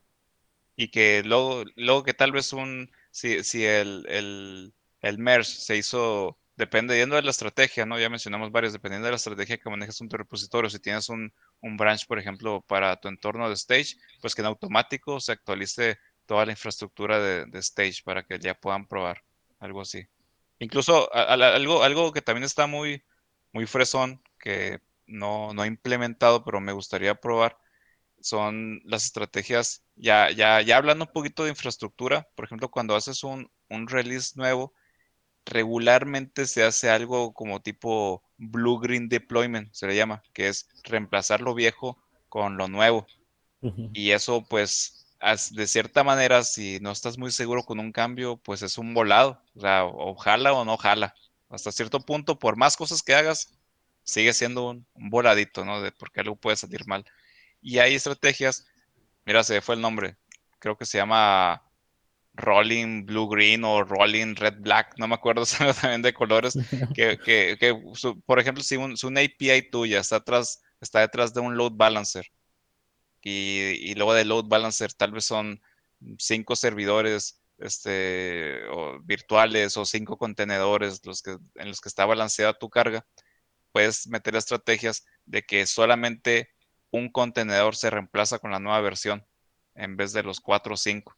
Y 0.81 0.89
que 0.89 1.23
luego, 1.23 1.65
luego 1.77 2.05
que 2.05 2.15
tal 2.15 2.33
vez 2.33 2.55
un, 2.55 2.91
si, 3.11 3.45
si 3.45 3.67
el, 3.67 4.07
el, 4.09 4.73
el 5.03 5.19
merge 5.19 5.45
se 5.45 5.77
hizo 5.77 6.39
dependiendo 6.57 7.17
de 7.17 7.23
la 7.23 7.31
estrategia, 7.33 7.85
¿no? 7.85 7.99
Ya 7.99 8.09
mencionamos 8.09 8.51
varios, 8.51 8.73
dependiendo 8.73 9.05
de 9.05 9.13
la 9.13 9.17
estrategia 9.17 9.59
que 9.59 9.69
manejas 9.69 10.01
en 10.01 10.09
tu 10.09 10.17
repositorio, 10.17 10.71
si 10.71 10.79
tienes 10.79 11.11
un, 11.11 11.35
un, 11.61 11.77
branch, 11.77 12.07
por 12.07 12.19
ejemplo, 12.19 12.65
para 12.67 12.97
tu 12.99 13.09
entorno 13.09 13.47
de 13.51 13.57
stage, 13.57 13.97
pues 14.23 14.35
que 14.35 14.41
en 14.41 14.47
automático 14.47 15.21
se 15.21 15.33
actualice 15.33 15.99
toda 16.25 16.47
la 16.47 16.53
infraestructura 16.53 17.21
de, 17.21 17.45
de 17.45 17.59
stage 17.59 18.03
para 18.03 18.23
que 18.23 18.39
ya 18.39 18.55
puedan 18.55 18.87
probar, 18.87 19.23
algo 19.59 19.83
así. 19.83 20.07
Incluso 20.61 21.13
algo, 21.13 21.83
algo 21.83 22.11
que 22.11 22.23
también 22.23 22.45
está 22.45 22.67
muy, 22.67 23.05
muy 23.53 23.67
fresón, 23.67 24.23
que 24.39 24.81
no, 25.07 25.53
no 25.53 25.63
he 25.63 25.67
implementado, 25.67 26.43
pero 26.43 26.59
me 26.59 26.73
gustaría 26.73 27.15
probar, 27.17 27.59
son 28.21 28.81
las 28.85 29.05
estrategias, 29.07 29.83
ya, 29.97 30.31
ya, 30.31 30.61
ya 30.63 30.77
hablando 30.77 31.05
un 31.07 31.13
poquito 31.13 31.45
de 31.45 31.51
infraestructura, 31.51 32.29
por 32.35 32.45
ejemplo, 32.45 32.71
cuando 32.71 32.97
haces 32.97 33.25
un, 33.25 33.51
un 33.69 33.89
release 33.89 34.33
nuevo, 34.37 34.73
regularmente 35.45 36.47
se 36.47 36.65
hace 36.65 36.91
algo 36.91 37.33
como 37.33 37.61
tipo 37.61 38.23
blue 38.37 38.79
green 38.79 39.09
deployment, 39.09 39.73
se 39.73 39.87
le 39.87 39.97
llama, 39.97 40.23
que 40.33 40.49
es 40.49 40.69
reemplazar 40.85 41.41
lo 41.41 41.55
viejo 41.55 41.99
con 42.29 42.57
lo 42.57 42.69
nuevo. 42.69 43.07
Y 43.93 44.13
eso, 44.13 44.43
pues, 44.49 45.07
de 45.51 45.67
cierta 45.67 46.03
manera, 46.03 46.45
si 46.45 46.79
no 46.81 46.93
estás 46.93 47.19
muy 47.19 47.31
seguro 47.31 47.63
con 47.63 47.79
un 47.79 47.93
cambio, 47.93 48.39
pues 48.39 48.63
es 48.63 48.79
un 48.79 48.95
volado. 48.95 49.43
O 49.55 49.61
sea, 49.61 49.85
o 49.85 50.15
jala 50.15 50.55
o 50.55 50.65
no 50.65 50.79
jala. 50.79 51.15
Hasta 51.51 51.73
cierto 51.73 52.01
punto, 52.01 52.39
por 52.39 52.57
más 52.57 52.77
cosas 52.77 53.03
que 53.03 53.15
hagas, 53.15 53.53
sigue 54.03 54.33
siendo 54.33 54.71
un, 54.71 54.87
voladito, 54.95 55.65
¿no? 55.65 55.83
De 55.83 55.93
porque 55.93 56.21
algo 56.21 56.37
puede 56.37 56.57
salir 56.57 56.87
mal. 56.87 57.05
Y 57.61 57.79
hay 57.79 57.95
estrategias, 57.95 58.67
mira, 59.25 59.43
se 59.45 59.61
fue 59.61 59.75
el 59.75 59.81
nombre, 59.81 60.17
creo 60.59 60.77
que 60.77 60.87
se 60.87 60.99
llama 60.99 61.63
Rolling 62.35 63.05
Blue 63.05 63.29
Green 63.29 63.65
o 63.65 63.83
Rolling 63.83 64.35
Red 64.37 64.61
Black, 64.61 64.95
no 64.99 65.09
me 65.09 65.15
acuerdo 65.15 65.45
también 65.81 66.03
de 66.03 66.15
colores, 66.15 66.55
que, 66.95 67.19
que, 67.19 67.57
que 67.59 67.77
por 68.25 68.39
ejemplo, 68.39 68.63
si 68.63 68.77
un, 68.77 68.95
API 69.19 69.71
tuya 69.71 70.01
está, 70.01 70.17
atrás, 70.17 70.63
está 70.81 71.01
detrás 71.01 71.35
de 71.35 71.41
un 71.41 71.57
load 71.57 71.73
balancer 71.75 72.27
y, 73.23 73.91
y, 73.91 73.95
luego 73.95 74.15
del 74.15 74.29
load 74.29 74.47
balancer 74.47 74.95
tal 74.95 75.13
vez 75.13 75.27
son 75.27 75.61
cinco 76.19 76.57
servidores 76.57 77.41
este, 77.59 78.65
o 78.71 78.99
virtuales 79.03 79.77
o 79.77 79.85
cinco 79.85 80.17
contenedores 80.17 81.05
los 81.05 81.23
que, 81.23 81.37
en 81.57 81.69
los 81.69 81.81
que 81.81 81.89
está 81.89 82.07
balanceada 82.07 82.59
tu 82.59 82.71
carga, 82.71 83.07
puedes 83.73 84.07
meter 84.09 84.35
estrategias 84.37 85.05
de 85.27 85.43
que 85.43 85.67
solamente 85.67 86.51
un 86.91 87.11
contenedor 87.11 87.77
se 87.77 87.91
reemplaza 87.91 88.39
con 88.39 88.51
la 88.51 88.61
nueva 88.61 88.81
versión. 88.81 89.25
en 89.75 89.97
vez 89.97 90.13
de 90.13 90.23
los 90.23 90.41
cuatro 90.41 90.75
o 90.75 90.77
cinco. 90.77 91.17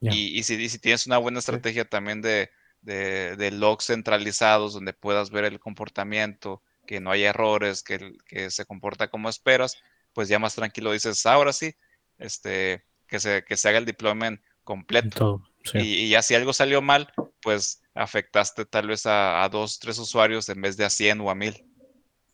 Ya. 0.00 0.12
Y, 0.12 0.38
y 0.38 0.42
si, 0.42 0.54
y 0.54 0.68
si 0.68 0.78
tienes 0.78 1.06
una 1.06 1.18
buena 1.18 1.38
estrategia 1.40 1.84
también 1.84 2.22
de, 2.22 2.50
de, 2.82 3.36
de 3.36 3.50
logs 3.50 3.86
centralizados 3.86 4.74
donde 4.74 4.92
puedas 4.92 5.30
ver 5.30 5.44
el 5.44 5.58
comportamiento, 5.60 6.62
que 6.86 7.00
no 7.00 7.10
haya 7.10 7.30
errores, 7.30 7.82
que, 7.82 8.50
se 8.50 8.64
comporta 8.66 9.08
como 9.08 9.28
esperas, 9.28 9.76
pues 10.12 10.28
ya 10.28 10.38
más 10.38 10.54
tranquilo 10.54 10.92
dices, 10.92 11.24
ahora 11.26 11.52
sí, 11.52 11.74
este, 12.18 12.84
que 13.06 13.18
se, 13.20 13.44
que 13.44 13.56
se 13.56 13.68
haga 13.68 13.78
el 13.78 13.86
deployment 13.86 14.40
En 14.40 14.44
completo. 14.62 15.18
todo. 15.18 15.48
Sí. 15.64 15.78
Y, 15.78 15.94
y 16.04 16.08
ya 16.10 16.22
si 16.22 16.34
algo 16.34 16.52
salió 16.52 16.82
mal, 16.82 17.12
pues 17.40 17.82
afectaste 17.94 18.66
tal 18.66 18.88
vez 18.88 19.06
a, 19.06 19.42
a 19.42 19.48
dos, 19.48 19.78
tres 19.78 19.98
usuarios 19.98 20.48
en 20.48 20.60
vez 20.60 20.76
de 20.76 20.84
a 20.84 20.90
100 20.90 21.20
o 21.20 21.30
a 21.30 21.34
1000. 21.34 21.64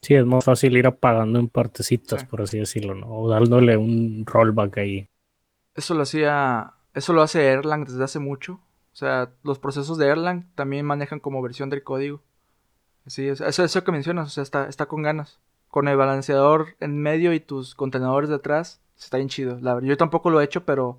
Sí, 0.03 0.14
es 0.14 0.24
más 0.24 0.44
fácil 0.44 0.76
ir 0.76 0.86
apagando 0.86 1.38
en 1.38 1.48
partecitas, 1.48 2.20
Sí. 2.20 2.26
por 2.26 2.42
así 2.42 2.59
decirlo, 2.59 2.94
¿no? 2.94 3.07
O 3.09 3.28
dándole 3.28 3.76
un 3.76 4.24
rollback 4.26 4.78
ahí. 4.78 5.09
Eso 5.74 5.94
lo 5.94 6.03
hacía, 6.03 6.72
eso 6.94 7.12
lo 7.12 7.22
hace 7.22 7.46
Erlang 7.46 7.84
desde 7.84 8.03
hace 8.05 8.18
mucho. 8.18 8.55
O 8.92 8.96
sea, 8.96 9.30
los 9.42 9.59
procesos 9.59 9.98
de 9.98 10.07
Erlang 10.09 10.46
también 10.55 10.86
manejan 10.86 11.20
como 11.20 11.42
versión 11.42 11.70
del 11.70 11.82
código. 11.84 12.22
Sí, 13.07 13.28
eso, 13.28 13.44
eso 13.46 13.84
que 13.84 13.92
mencionas, 13.92 14.26
o 14.28 14.30
sea, 14.30 14.42
está, 14.42 14.68
está 14.68 14.86
con 14.86 15.03
ganas. 15.03 15.38
Con 15.68 15.86
el 15.86 15.96
balanceador 15.96 16.76
en 16.80 16.98
medio 17.01 17.32
y 17.32 17.40
tus 17.40 17.74
contenedores 17.74 18.28
detrás, 18.28 18.80
está 18.98 19.18
bien 19.18 19.28
chido. 19.28 19.59
La 19.61 19.74
verdad, 19.74 19.88
yo 19.88 19.96
tampoco 19.96 20.30
lo 20.30 20.40
he 20.40 20.44
hecho, 20.44 20.64
pero 20.64 20.98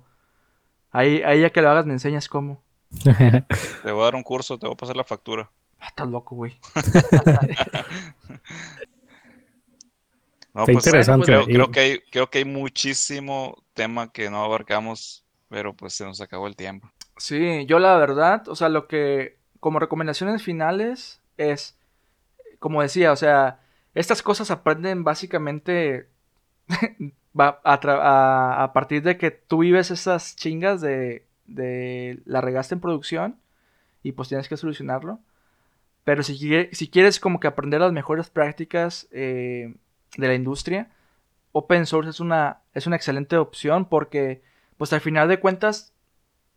ahí, 0.90 1.22
ahí 1.22 1.40
ya 1.42 1.50
que 1.50 1.60
lo 1.60 1.70
hagas 1.70 1.86
me 1.86 1.92
enseñas 1.92 2.28
cómo. 2.28 2.62
Te 3.04 3.90
voy 3.92 4.00
a 4.00 4.04
dar 4.04 4.14
un 4.14 4.22
curso, 4.22 4.58
te 4.58 4.66
voy 4.66 4.74
a 4.74 4.76
pasar 4.76 4.96
la 4.96 5.04
factura. 5.04 5.50
Ah, 5.82 5.88
estás 5.88 6.08
loco, 6.08 6.36
güey. 6.36 6.58
No, 10.54 10.62
Está 10.62 10.72
pues, 10.72 10.86
interesante. 10.86 11.26
Creo, 11.46 11.70
que 11.70 11.80
hay, 11.80 11.98
creo 12.10 12.30
que 12.30 12.38
hay 12.38 12.44
muchísimo 12.44 13.56
tema 13.72 14.12
que 14.12 14.28
no 14.30 14.44
abarcamos, 14.44 15.24
pero 15.48 15.74
pues 15.74 15.94
se 15.94 16.04
nos 16.04 16.20
acabó 16.20 16.46
el 16.46 16.56
tiempo. 16.56 16.90
Sí, 17.16 17.64
yo 17.66 17.78
la 17.78 17.96
verdad, 17.96 18.46
o 18.48 18.54
sea, 18.54 18.68
lo 18.68 18.86
que 18.86 19.38
como 19.60 19.78
recomendaciones 19.78 20.42
finales 20.42 21.20
es, 21.38 21.76
como 22.58 22.82
decía, 22.82 23.12
o 23.12 23.16
sea, 23.16 23.60
estas 23.94 24.22
cosas 24.22 24.50
aprenden 24.50 25.04
básicamente 25.04 26.08
a- 27.38 28.62
a 28.64 28.72
partir 28.74 29.02
de 29.02 29.16
que 29.16 29.30
tú 29.30 29.58
vives 29.58 29.90
esas 29.90 30.36
chingas 30.36 30.80
de, 30.82 31.24
de 31.46 32.20
la 32.26 32.40
regaste 32.42 32.74
en 32.74 32.80
producción 32.80 33.36
y 34.02 34.12
pues 34.12 34.28
tienes 34.28 34.48
que 34.48 34.56
solucionarlo. 34.58 35.18
Pero 36.04 36.22
si, 36.22 36.34
quie- 36.34 36.68
si 36.72 36.88
quieres 36.88 37.20
como 37.20 37.38
que 37.40 37.46
aprender 37.46 37.80
las 37.80 37.92
mejores 37.92 38.30
prácticas 38.30 39.08
eh, 39.12 39.74
de 40.16 40.28
la 40.28 40.34
industria, 40.34 40.90
open 41.52 41.86
source 41.86 42.10
es 42.10 42.20
una, 42.20 42.60
es 42.74 42.86
una 42.86 42.96
excelente 42.96 43.36
opción 43.36 43.84
porque 43.84 44.42
pues 44.76 44.92
al 44.92 45.00
final 45.00 45.28
de 45.28 45.38
cuentas 45.38 45.92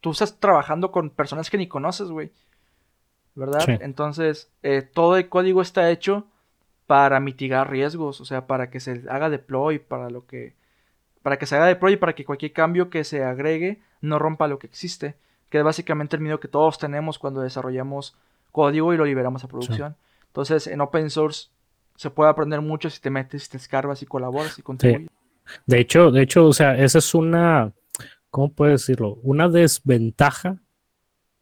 tú 0.02 0.12
estás 0.12 0.40
trabajando 0.40 0.92
con 0.92 1.10
personas 1.10 1.50
que 1.50 1.58
ni 1.58 1.68
conoces, 1.68 2.10
güey. 2.10 2.32
¿Verdad? 3.36 3.62
Sí. 3.66 3.78
Entonces, 3.82 4.50
eh, 4.64 4.82
todo 4.82 5.18
el 5.18 5.28
código 5.28 5.62
está 5.62 5.90
hecho 5.92 6.26
para 6.88 7.20
mitigar 7.20 7.70
riesgos, 7.70 8.22
o 8.22 8.26
sea, 8.26 8.48
para 8.48 8.70
que 8.70 8.80
se 8.80 9.04
haga 9.10 9.30
deploy, 9.30 9.80
para 9.80 10.10
lo 10.10 10.26
que 10.26 10.54
para 11.22 11.38
que 11.38 11.48
se 11.48 11.56
haga 11.56 11.66
deploy 11.66 11.94
y 11.94 11.98
para 11.98 12.14
que 12.14 12.24
cualquier 12.24 12.54
cambio 12.54 12.90
que 12.92 13.04
se 13.04 13.24
agregue 13.24 13.82
no 14.00 14.20
rompa 14.20 14.48
lo 14.48 14.60
que 14.60 14.68
existe, 14.68 15.16
que 15.50 15.58
es 15.58 15.64
básicamente 15.64 16.16
el 16.16 16.22
miedo 16.22 16.40
que 16.40 16.48
todos 16.48 16.78
tenemos 16.78 17.18
cuando 17.18 17.42
desarrollamos 17.42 18.16
código 18.56 18.94
y 18.94 18.98
lo 18.98 19.04
liberamos 19.04 19.44
a 19.44 19.50
producción. 19.50 19.98
Entonces, 20.28 20.68
en 20.68 20.80
open 20.80 21.10
source 21.10 21.50
se 21.98 22.10
puede 22.10 22.30
aprender 22.30 22.62
mucho 22.62 22.90
si 22.90 23.02
te 23.02 23.10
metes, 23.10 23.50
te 23.50 23.58
escarbas 23.58 24.02
y 24.02 24.06
colaboras 24.06 24.58
y 24.58 24.62
contribuyes. 24.62 25.10
De 25.66 25.80
hecho, 25.82 26.10
de 26.10 26.22
hecho, 26.22 26.46
o 26.46 26.54
sea, 26.54 26.78
esa 26.78 27.00
es 27.00 27.14
una, 27.14 27.74
¿cómo 28.30 28.54
puedo 28.54 28.72
decirlo? 28.72 29.20
Una 29.24 29.50
desventaja 29.50 30.62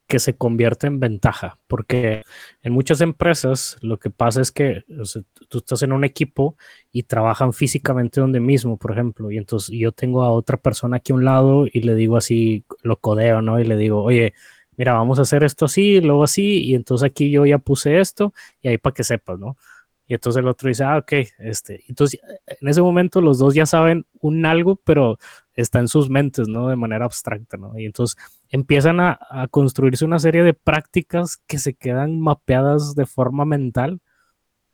que 0.08 0.18
se 0.18 0.36
convierte 0.36 0.88
en 0.88 1.00
ventaja, 1.00 1.60
porque 1.68 2.24
en 2.64 2.74
muchas 2.74 3.00
empresas 3.02 3.78
lo 3.82 4.00
que 4.00 4.10
pasa 4.10 4.42
es 4.42 4.52
que 4.52 4.84
o 5.00 5.06
sea, 5.06 5.22
tú 5.50 5.60
estás 5.60 5.84
en 5.84 5.94
un 5.94 6.04
equipo 6.04 6.58
y 6.92 7.04
trabajan 7.04 7.54
físicamente 7.54 8.22
donde 8.22 8.40
mismo, 8.40 8.78
por 8.78 8.92
ejemplo, 8.92 9.30
y 9.30 9.38
entonces 9.38 9.76
yo 9.78 9.92
tengo 9.92 10.24
a 10.24 10.32
otra 10.32 10.58
persona 10.58 10.98
aquí 10.98 11.12
a 11.12 11.16
un 11.16 11.26
lado 11.26 11.68
y 11.72 11.82
le 11.82 11.94
digo 11.94 12.18
así, 12.18 12.66
lo 12.82 12.98
codeo, 12.98 13.44
¿no? 13.44 13.60
Y 13.60 13.66
le 13.66 13.78
digo, 13.78 14.04
oye, 14.04 14.34
mira, 14.78 14.94
vamos 14.94 15.20
a 15.20 15.24
hacer 15.24 15.44
esto 15.44 15.66
así, 15.66 16.02
luego 16.02 16.24
así, 16.24 16.64
y 16.64 16.76
entonces 16.76 17.06
aquí 17.06 17.32
yo 17.32 17.46
ya 17.46 17.58
puse 17.60 18.00
esto, 18.00 18.34
y 18.62 18.70
ahí 18.70 18.78
para 18.78 18.94
que 18.94 19.04
sepas, 19.04 19.40
¿no? 19.40 19.58
Y 20.06 20.14
entonces 20.16 20.42
el 20.42 20.48
otro 20.48 20.68
dice, 20.68 20.84
ah, 20.84 20.98
ok, 20.98 21.14
este. 21.40 21.84
Entonces, 21.88 22.20
en 22.46 22.68
ese 22.68 22.82
momento 22.82 23.22
los 23.22 23.40
dos 23.40 23.54
ya 23.56 23.66
saben 23.66 24.06
un 24.20 24.46
algo, 24.46 24.76
pero 24.76 25.18
está 25.56 25.80
en 25.80 25.88
sus 25.88 26.10
mentes, 26.10 26.48
¿no? 26.48 26.68
De 26.68 26.76
manera 26.76 27.06
abstracta, 27.06 27.58
¿no? 27.58 27.78
Y 27.80 27.86
entonces 27.86 28.18
empiezan 28.50 29.00
a, 29.00 29.18
a 29.30 29.48
construirse 29.48 30.04
una 30.06 30.20
serie 30.20 30.44
de 30.44 30.54
prácticas 30.54 31.38
que 31.48 31.58
se 31.58 31.74
quedan 31.74 32.20
mapeadas 32.20 32.96
de 32.96 33.06
forma 33.06 33.46
mental 33.46 34.02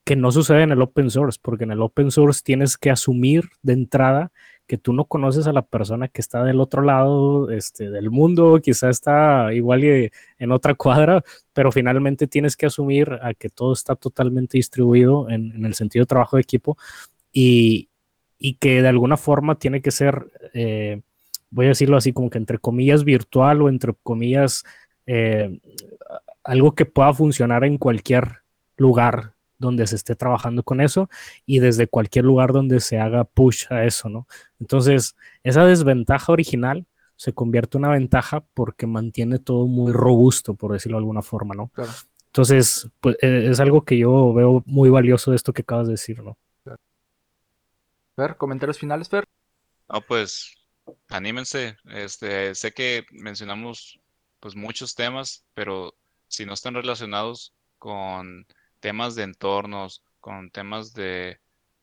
que 0.10 0.16
no 0.16 0.32
sucede 0.32 0.64
en 0.64 0.72
el 0.72 0.82
open 0.82 1.12
source, 1.12 1.40
porque 1.40 1.66
en 1.66 1.72
el 1.72 1.82
open 1.84 2.10
source 2.10 2.42
tienes 2.44 2.78
que 2.78 2.90
asumir 2.90 3.50
de 3.62 3.74
entrada 3.74 4.32
que 4.70 4.78
tú 4.78 4.94
no 4.94 5.06
conoces 5.06 5.48
a 5.48 5.52
la 5.52 5.64
persona 5.64 6.10
que 6.10 6.22
está 6.22 6.44
del 6.44 6.62
otro 6.62 6.84
lado 6.84 7.50
este, 7.50 7.90
del 7.90 8.12
mundo, 8.12 8.62
quizá 8.64 8.92
está 8.92 9.52
igual 9.52 9.84
y 9.84 10.12
en 10.38 10.52
otra 10.52 10.76
cuadra, 10.76 11.24
pero 11.54 11.72
finalmente 11.72 12.28
tienes 12.28 12.56
que 12.56 12.68
asumir 12.68 13.18
a 13.24 13.34
que 13.34 13.50
todo 13.50 13.74
está 13.74 13.96
totalmente 13.96 14.60
distribuido 14.60 15.28
en, 15.28 15.66
el 15.66 15.74
sentido 15.74 16.04
de 16.04 16.10
trabajo 16.10 16.38
de 16.38 16.44
equipo 16.44 16.78
y, 17.34 17.90
y 18.38 18.54
que 18.58 18.84
de 18.84 18.88
alguna 18.90 19.18
forma 19.18 19.58
tiene 19.58 19.82
que 19.82 19.90
ser, 19.90 20.28
eh, 20.54 21.02
voy 21.50 21.66
a 21.66 21.70
decirlo 21.70 21.98
así, 21.98 22.14
como 22.14 22.30
que 22.30 22.38
entre 22.38 22.60
comillas 22.60 23.04
virtual 23.04 23.64
o 23.64 23.70
entre 23.70 23.96
comillas 24.04 24.64
eh, 25.08 25.60
algo 26.44 26.76
que 26.76 26.86
pueda 26.86 27.12
funcionar 27.16 27.64
en 27.64 27.80
cualquier 27.80 28.44
lugar 28.78 29.34
donde 29.60 29.86
se 29.86 29.96
esté 29.96 30.16
trabajando 30.16 30.64
con 30.64 30.82
eso 30.82 31.10
y 31.46 31.60
desde 31.60 31.88
cualquier 31.88 32.26
lugar 32.26 32.54
donde 32.54 32.80
se 32.80 33.00
haga 33.00 33.26
push 33.26 33.66
a 33.70 33.84
eso, 33.84 34.10
¿no? 34.10 34.28
Entonces, 34.60 35.16
esa 35.44 35.66
desventaja 35.66 36.32
original 36.32 36.86
se 37.16 37.34
convierte 37.34 37.78
en 37.78 37.84
una 37.84 37.94
ventaja 37.94 38.46
porque 38.54 38.88
mantiene 38.88 39.38
todo 39.40 39.68
muy 39.68 39.92
robusto, 39.92 40.56
por 40.56 40.72
decirlo 40.72 40.98
de 40.98 41.02
alguna 41.02 41.22
forma, 41.22 41.54
¿no? 41.54 41.68
Claro. 41.70 41.92
Entonces, 42.28 42.88
pues 43.02 43.18
eh, 43.22 43.48
es 43.52 43.60
algo 43.60 43.84
que 43.84 43.98
yo 43.98 44.34
veo 44.34 44.64
muy 44.66 44.90
valioso 44.90 45.32
de 45.32 45.36
esto 45.36 45.52
que 45.52 45.64
acabas 45.64 45.88
de 45.88 45.94
decir, 45.94 46.24
¿no? 46.24 46.38
Fer, 48.16 48.38
comentarios 48.38 48.78
finales, 48.78 49.10
Fer. 49.10 49.26
No, 49.92 50.02
pues 50.02 50.56
anímense. 51.10 51.76
Este, 51.86 52.54
sé 52.56 52.72
que 52.72 53.06
mencionamos 53.12 54.00
pues 54.40 54.56
muchos 54.56 54.96
temas, 54.96 55.46
pero 55.54 55.94
si 56.28 56.46
no 56.46 56.54
están 56.54 56.76
relacionados 56.76 57.54
con 57.78 58.46
temas 58.80 59.16
de 59.16 59.24
entornos, 59.24 60.04
con 60.20 60.52
temas 60.52 60.94
de 60.94 61.40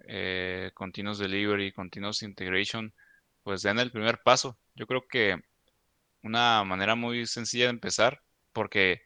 eh, 0.08 0.70
continuous 0.74 1.18
delivery, 1.18 1.72
continuous 1.72 2.22
integration, 2.22 2.94
pues 3.42 3.62
den 3.62 3.78
el 3.78 3.92
primer 3.92 4.22
paso. 4.22 4.58
Yo 4.74 4.86
creo 4.86 5.06
que 5.08 5.36
una 6.22 6.64
manera 6.64 6.94
muy 6.94 7.26
sencilla 7.26 7.64
de 7.64 7.70
empezar, 7.70 8.22
porque 8.52 9.02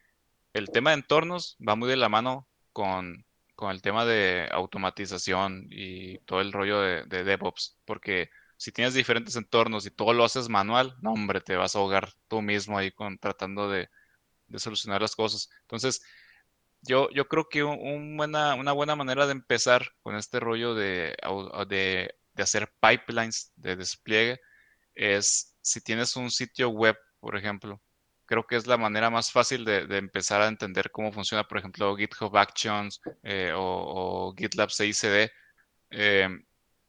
el 0.53 0.71
tema 0.71 0.91
de 0.91 0.97
entornos 0.97 1.57
va 1.67 1.77
muy 1.77 1.89
de 1.89 1.97
la 1.97 2.09
mano 2.09 2.49
con, 2.73 3.25
con 3.55 3.71
el 3.71 3.83
tema 3.83 4.05
de 4.05 4.49
automatización 4.51 5.67
y 5.71 6.19
todo 6.21 6.41
el 6.41 6.53
rollo 6.53 6.81
de, 6.81 7.05
de 7.05 7.25
DevOps, 7.25 7.79
porque 7.85 8.31
si 8.57 8.73
tienes 8.73 8.95
diferentes 8.95 9.37
entornos 9.37 9.87
y 9.87 9.91
todo 9.91 10.13
lo 10.13 10.25
haces 10.25 10.49
manual, 10.49 10.95
no, 11.01 11.13
hombre, 11.13 11.41
te 11.41 11.57
vas 11.57 11.75
a 11.75 11.79
ahogar 11.79 12.11
tú 12.29 12.43
mismo 12.43 12.77
ahí 12.77 12.91
con, 12.91 13.19
tratando 13.19 13.71
de, 13.71 13.89
de 14.49 14.59
solucionar 14.59 15.01
las 15.01 15.17
cosas. 15.17 15.49
Entonces, 15.63 16.03
yo, 16.83 17.09
yo 17.11 17.29
creo 17.29 17.49
que 17.49 17.63
una 17.63 18.73
buena 18.73 18.97
manera 18.97 19.27
de 19.27 19.33
empezar 19.33 19.93
con 20.03 20.17
este 20.17 20.41
rollo 20.41 20.75
de, 20.75 21.17
hacer 22.37 22.73
pipelines 22.81 23.53
de 23.57 23.77
despliegue 23.77 24.41
es 24.95 25.57
si 25.61 25.81
tienes 25.83 26.17
un 26.17 26.31
sitio 26.31 26.71
web, 26.71 26.97
por 27.21 27.37
ejemplo. 27.37 27.81
Creo 28.27 28.47
que 28.47 28.57
es 28.57 28.67
la 28.67 28.77
manera 28.77 29.11
más 29.11 29.33
fácil 29.33 29.65
de, 29.65 29.87
empezar 29.99 30.41
a 30.41 30.49
entender 30.49 30.91
cómo 30.91 31.13
funciona, 31.13 31.45
por 31.45 31.59
ejemplo, 31.59 31.97
GitHub 31.97 32.37
Actions 32.37 33.01
eh, 33.23 33.53
o, 33.55 34.35
GitLab 34.37 34.71
CICD. 34.71 35.31
Eh, 35.91 36.29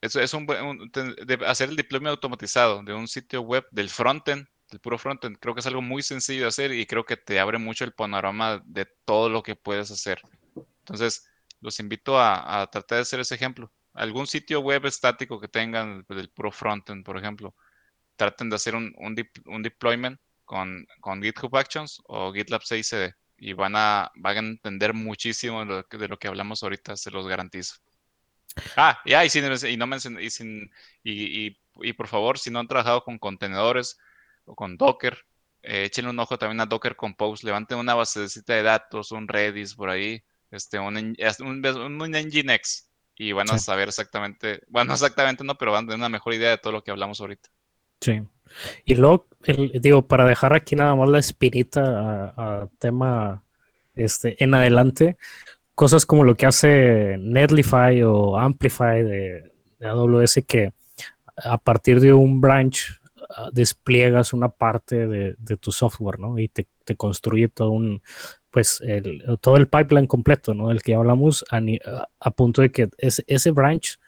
es 0.02 0.14
de 0.14 1.40
hacer 1.46 1.70
el 1.70 1.76
deployment 1.76 2.12
automatizado 2.12 2.82
de 2.84 2.94
un 2.94 3.08
sitio 3.08 3.42
web 3.42 3.66
del 3.72 3.90
frontend, 3.90 4.48
del 4.72 4.80
puro 4.80 4.98
frontend. 4.98 5.38
Creo 5.40 5.54
que 5.54 5.60
es 5.62 5.68
algo 5.68 5.82
muy 5.82 6.02
sencillo 6.04 6.44
de 6.44 6.48
hacer 6.48 6.72
y 6.74 6.86
creo 6.88 7.06
que 7.06 7.18
te 7.18 7.40
abre 7.40 7.58
mucho 7.60 7.84
el 7.86 7.94
panorama 7.94 8.62
de 8.66 8.88
todo 9.06 9.30
lo 9.30 9.44
que 9.44 9.56
puedes 9.56 9.92
hacer. 9.92 10.22
Entonces, 10.80 11.28
los 11.60 11.80
invito 11.80 12.20
a, 12.20 12.68
tratar 12.72 12.98
de 12.98 13.02
hacer 13.04 13.20
ese 13.20 13.36
ejemplo. 13.36 13.72
Algún 13.94 14.28
sitio 14.28 14.62
web 14.62 14.86
estático 14.86 15.40
que 15.40 15.48
tengan 15.48 16.06
del 16.10 16.30
puro 16.30 16.52
frontend, 16.52 17.06
por 17.06 17.18
ejemplo, 17.18 17.54
traten 18.16 18.50
de 18.50 18.56
hacer 18.56 18.76
un, 18.76 18.94
un, 18.98 19.16
dep- 19.16 19.42
un 19.46 19.64
deployment 19.64 20.20
con, 20.46 20.86
con 21.02 21.22
GitHub 21.22 21.56
Actions 21.58 22.02
o 22.08 22.34
GitLab 22.34 22.64
CICD 22.64 23.14
y 23.38 23.54
van 23.54 23.74
a, 23.76 24.12
van 24.16 24.38
a 24.38 24.40
entender 24.40 24.94
muchísimo 24.94 25.60
de 25.62 25.66
lo, 25.66 26.18
que- 26.20 26.28
hablamos 26.28 26.64
ahorita, 26.64 26.96
se 26.98 27.12
los 27.12 27.28
garantizo. 27.28 27.76
Ah, 28.76 29.00
ya, 29.06 29.28
sin, 29.30 29.46
y 29.46 29.78
no 29.78 29.88
mencion- 29.88 30.22
y 30.22 30.30
sin, 30.30 30.70
y 31.04 31.58
y 31.76 31.94
por 31.94 32.08
favor, 32.08 32.38
si 32.38 32.50
no 32.50 32.60
han 32.60 32.68
trabajado 32.68 33.04
con 33.04 33.18
contenedores 33.18 33.98
o 34.46 34.56
con 34.56 34.78
Docker, 34.78 35.18
eh, 35.64 35.86
échenle 35.86 36.10
un 36.12 36.20
ojo 36.20 36.38
también 36.38 36.60
a 36.62 36.66
Docker 36.66 36.96
Compose, 36.96 37.46
levanten 37.46 37.78
una 37.78 37.96
basecita 37.96 38.54
de 38.54 38.64
datos, 38.64 39.12
un 39.12 39.28
Redis 39.28 39.76
por 39.76 39.90
ahí, 39.90 40.22
este, 40.52 40.80
un, 40.80 40.98
un, 40.98 42.02
un 42.02 42.12
Nginx 42.12 42.90
y 43.16 43.32
van 43.34 43.50
a 43.52 43.58
Sí. 43.58 43.66
saber 43.66 43.88
exactamente, 43.90 44.62
bueno, 44.68 44.94
exactamente 44.94 45.44
no, 45.44 45.56
pero 45.56 45.72
van 45.72 45.86
a 45.86 45.88
tener 45.88 45.98
una 46.00 46.10
mejor 46.10 46.34
idea 46.34 46.50
de 46.52 46.58
todo 46.58 46.74
lo 46.74 46.84
que 46.84 46.92
hablamos 46.92 47.22
ahorita. 47.22 47.50
Sí. 48.02 48.22
Y 48.86 48.96
luego, 48.96 49.28
el- 49.44 49.72
digo, 49.82 50.02
para 50.08 50.26
dejar 50.26 50.54
aquí 50.54 50.76
nada 50.76 50.96
más 50.96 51.08
la 51.10 51.20
espinita 51.20 51.82
a, 52.36 52.62
a 52.64 52.68
tema 52.80 53.44
este, 53.96 54.44
en 54.44 54.54
adelante, 54.54 55.18
cosas 55.76 56.06
como 56.06 56.24
lo 56.24 56.36
que 56.36 56.46
hace 56.48 57.18
Netlify 57.20 58.02
o 58.04 58.38
Amplify 58.38 59.04
de, 59.04 59.52
de 59.80 59.88
AWS, 59.88 60.40
que 60.48 60.74
a 61.38 61.58
partir 61.58 62.00
de 62.00 62.14
un 62.14 62.42
branch 62.42 63.00
despliegas 63.52 64.34
una 64.34 64.50
parte 64.50 65.08
de, 65.08 65.36
de 65.38 65.58
tu 65.58 65.72
software, 65.72 66.20
¿no? 66.20 66.38
Y 66.40 66.48
te, 66.50 66.68
te 66.86 66.96
construye 66.96 67.48
todo 67.48 67.72
un, 67.72 68.02
pues, 68.50 68.82
el, 68.82 69.24
todo 69.42 69.58
el 69.58 69.68
pipeline 69.68 70.08
completo, 70.08 70.54
¿no? 70.54 70.70
Del 70.70 70.82
que 70.82 70.96
hablamos, 70.96 71.46
a, 71.52 71.62
a- 72.20 72.32
punto 72.32 72.62
de 72.62 72.72
que 72.72 72.90
ese, 72.98 73.52
branch 73.52 74.00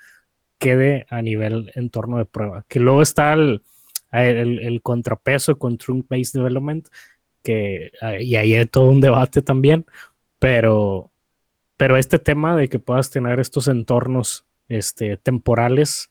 quede 0.60 1.06
a 1.10 1.22
nivel 1.22 1.72
entorno 1.76 2.18
de 2.18 2.26
prueba. 2.26 2.66
Que 2.68 2.80
luego 2.80 3.02
está 3.02 3.34
el, 3.34 3.62
el, 4.12 4.60
el 4.60 4.82
contrapeso 4.82 5.58
con 5.58 5.78
Trunk-Based 5.78 6.34
Development, 6.40 6.88
que, 7.44 7.92
ah, 8.02 8.18
y 8.20 8.36
ahí 8.36 8.54
hay 8.56 8.66
todo 8.66 8.90
un 8.90 9.02
debate 9.02 9.42
también, 9.42 9.86
pero, 10.40 11.12
pero 11.78 11.98
este 11.98 12.20
tema 12.20 12.56
de 12.56 12.70
que 12.70 12.80
puedas 12.80 13.10
tener 13.10 13.40
estos 13.40 13.68
entornos 13.68 14.46
este, 14.70 15.18
temporales 15.18 16.10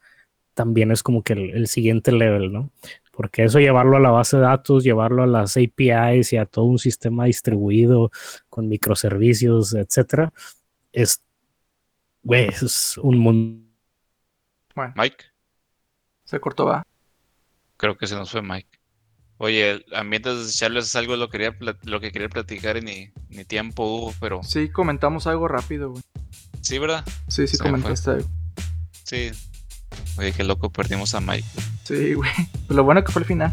también 0.54 0.90
es 0.90 1.02
como 1.02 1.22
que 1.22 1.32
el, 1.34 1.50
el 1.50 1.66
siguiente 1.66 2.12
level, 2.12 2.52
¿no? 2.52 2.70
Porque 3.12 3.44
eso 3.44 3.60
llevarlo 3.60 3.98
a 3.98 4.00
la 4.00 4.10
base 4.10 4.38
de 4.38 4.42
datos, 4.42 4.82
llevarlo 4.84 5.22
a 5.22 5.26
las 5.26 5.56
APIs 5.56 6.32
y 6.32 6.38
a 6.38 6.46
todo 6.46 6.64
un 6.64 6.78
sistema 6.78 7.26
distribuido 7.26 8.10
con 8.48 8.68
microservicios, 8.68 9.74
etcétera, 9.74 10.32
es, 10.92 11.22
güey, 12.22 12.48
es 12.48 12.96
un 12.98 13.18
mundo. 13.18 13.68
Bueno, 14.74 14.94
Mike, 14.96 15.24
se 16.24 16.40
cortó, 16.40 16.64
va. 16.66 16.82
creo 17.76 17.96
que 17.98 18.06
se 18.06 18.14
nos 18.16 18.30
fue 18.30 18.40
Mike. 18.42 18.78
Oye, 19.36 19.84
a 19.94 20.04
mí 20.04 20.16
antes 20.16 20.44
de 20.44 20.50
echarles 20.50 20.86
es 20.86 20.96
algo 20.96 21.16
lo, 21.16 21.28
quería, 21.28 21.54
lo 21.82 22.00
que 22.00 22.12
quería 22.12 22.28
platicar 22.28 22.76
y 22.76 22.80
ni, 22.80 23.10
ni 23.28 23.44
tiempo 23.44 23.84
hubo, 23.84 24.14
pero 24.20 24.40
Sí, 24.42 24.70
comentamos 24.70 25.26
algo 25.26 25.48
rápido, 25.48 25.90
güey. 25.90 26.02
sí, 26.62 26.78
¿verdad? 26.78 27.04
Sí, 27.28 27.46
sí, 27.48 27.56
Se 27.56 27.62
comentaste 27.62 28.10
algo. 28.12 28.28
Sí. 29.04 29.30
Oye, 30.16 30.32
qué 30.32 30.44
loco, 30.44 30.70
perdimos 30.70 31.14
a 31.14 31.20
Mike. 31.20 31.46
Sí, 31.84 32.14
güey. 32.14 32.30
Pues 32.66 32.76
lo 32.76 32.84
bueno 32.84 33.02
que 33.04 33.12
fue 33.12 33.22
el 33.22 33.26
final. 33.26 33.52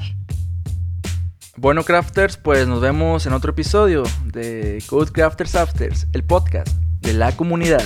Bueno, 1.56 1.84
crafters, 1.84 2.38
pues 2.38 2.68
nos 2.68 2.80
vemos 2.80 3.26
en 3.26 3.34
otro 3.34 3.52
episodio 3.52 4.04
de 4.26 4.82
Code 4.88 5.12
Crafters 5.12 5.56
Afters, 5.56 6.08
el 6.14 6.24
podcast 6.24 6.70
de 7.02 7.14
la 7.14 7.36
comunidad. 7.36 7.84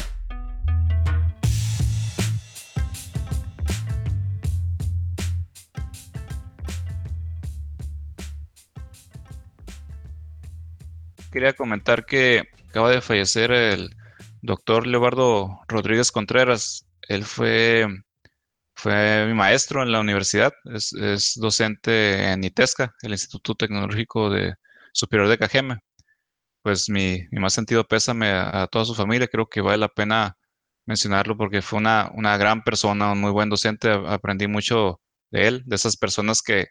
Quería 11.31 11.53
comentar 11.53 12.05
que 12.05 12.43
acaba 12.69 12.91
de 12.91 13.01
fallecer 13.01 13.51
el 13.51 13.95
doctor 14.43 14.85
Leobardo 14.85 15.61
Rodríguez 15.67 16.11
Contreras. 16.11 16.85
Él 17.07 17.23
fue, 17.23 17.87
fue 18.83 19.25
mi 19.27 19.33
maestro 19.33 19.81
en 19.81 19.93
la 19.93 20.01
universidad, 20.01 20.51
es, 20.65 21.33
docente 21.37 22.31
en 22.31 22.43
ITESCA, 22.43 22.93
el 23.01 23.13
Instituto 23.13 23.55
Tecnológico 23.55 24.29
de 24.29 24.55
Superior 24.91 25.29
de 25.29 25.37
Cajeme. 25.37 25.79
Pues 26.63 26.89
mi, 26.89 27.27
más 27.31 27.53
sentido 27.53 27.85
pésame 27.85 28.31
a, 28.31 28.63
a 28.63 28.67
toda 28.67 28.85
su 28.85 28.95
familia, 28.95 29.27
creo 29.27 29.47
que 29.47 29.61
vale 29.61 29.77
la 29.79 29.89
pena 29.89 30.37
mencionarlo 30.85 31.37
porque 31.37 31.61
fue 31.61 31.79
una, 31.79 32.11
una 32.15 32.37
gran 32.37 32.63
persona, 32.63 33.13
un 33.13 33.21
muy 33.21 33.31
buen 33.31 33.49
docente, 33.49 33.89
aprendí 33.91 34.47
mucho 34.47 35.01
de 35.31 35.47
él, 35.47 35.63
de 35.65 35.75
esas 35.77 35.97
personas 35.97 36.41
que, 36.41 36.67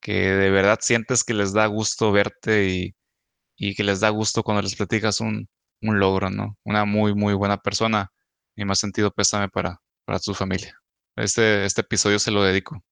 que 0.00 0.12
de 0.12 0.50
verdad 0.50 0.78
sientes 0.82 1.24
que 1.24 1.34
les 1.34 1.52
da 1.52 1.66
gusto 1.66 2.12
verte 2.12 2.68
y, 2.68 2.96
y 3.56 3.74
que 3.76 3.84
les 3.84 4.00
da 4.00 4.10
gusto 4.10 4.42
cuando 4.44 4.62
les 4.62 4.76
platicas 4.76 5.20
un, 5.20 5.48
un 5.82 6.00
logro, 6.00 6.30
¿no? 6.30 6.58
Una 6.64 6.84
muy, 6.84 7.14
muy 7.14 7.34
buena 7.34 7.58
persona. 7.58 8.10
Mi 8.56 8.64
más 8.64 8.80
sentido 8.80 9.12
pésame 9.12 9.48
para, 9.50 9.80
para 10.04 10.18
su 10.20 10.34
familia. 10.34 10.78
Este, 11.18 11.64
este 11.64 11.80
episodio 11.82 12.18
se 12.18 12.30
lo 12.30 12.42
dedico. 12.42 12.82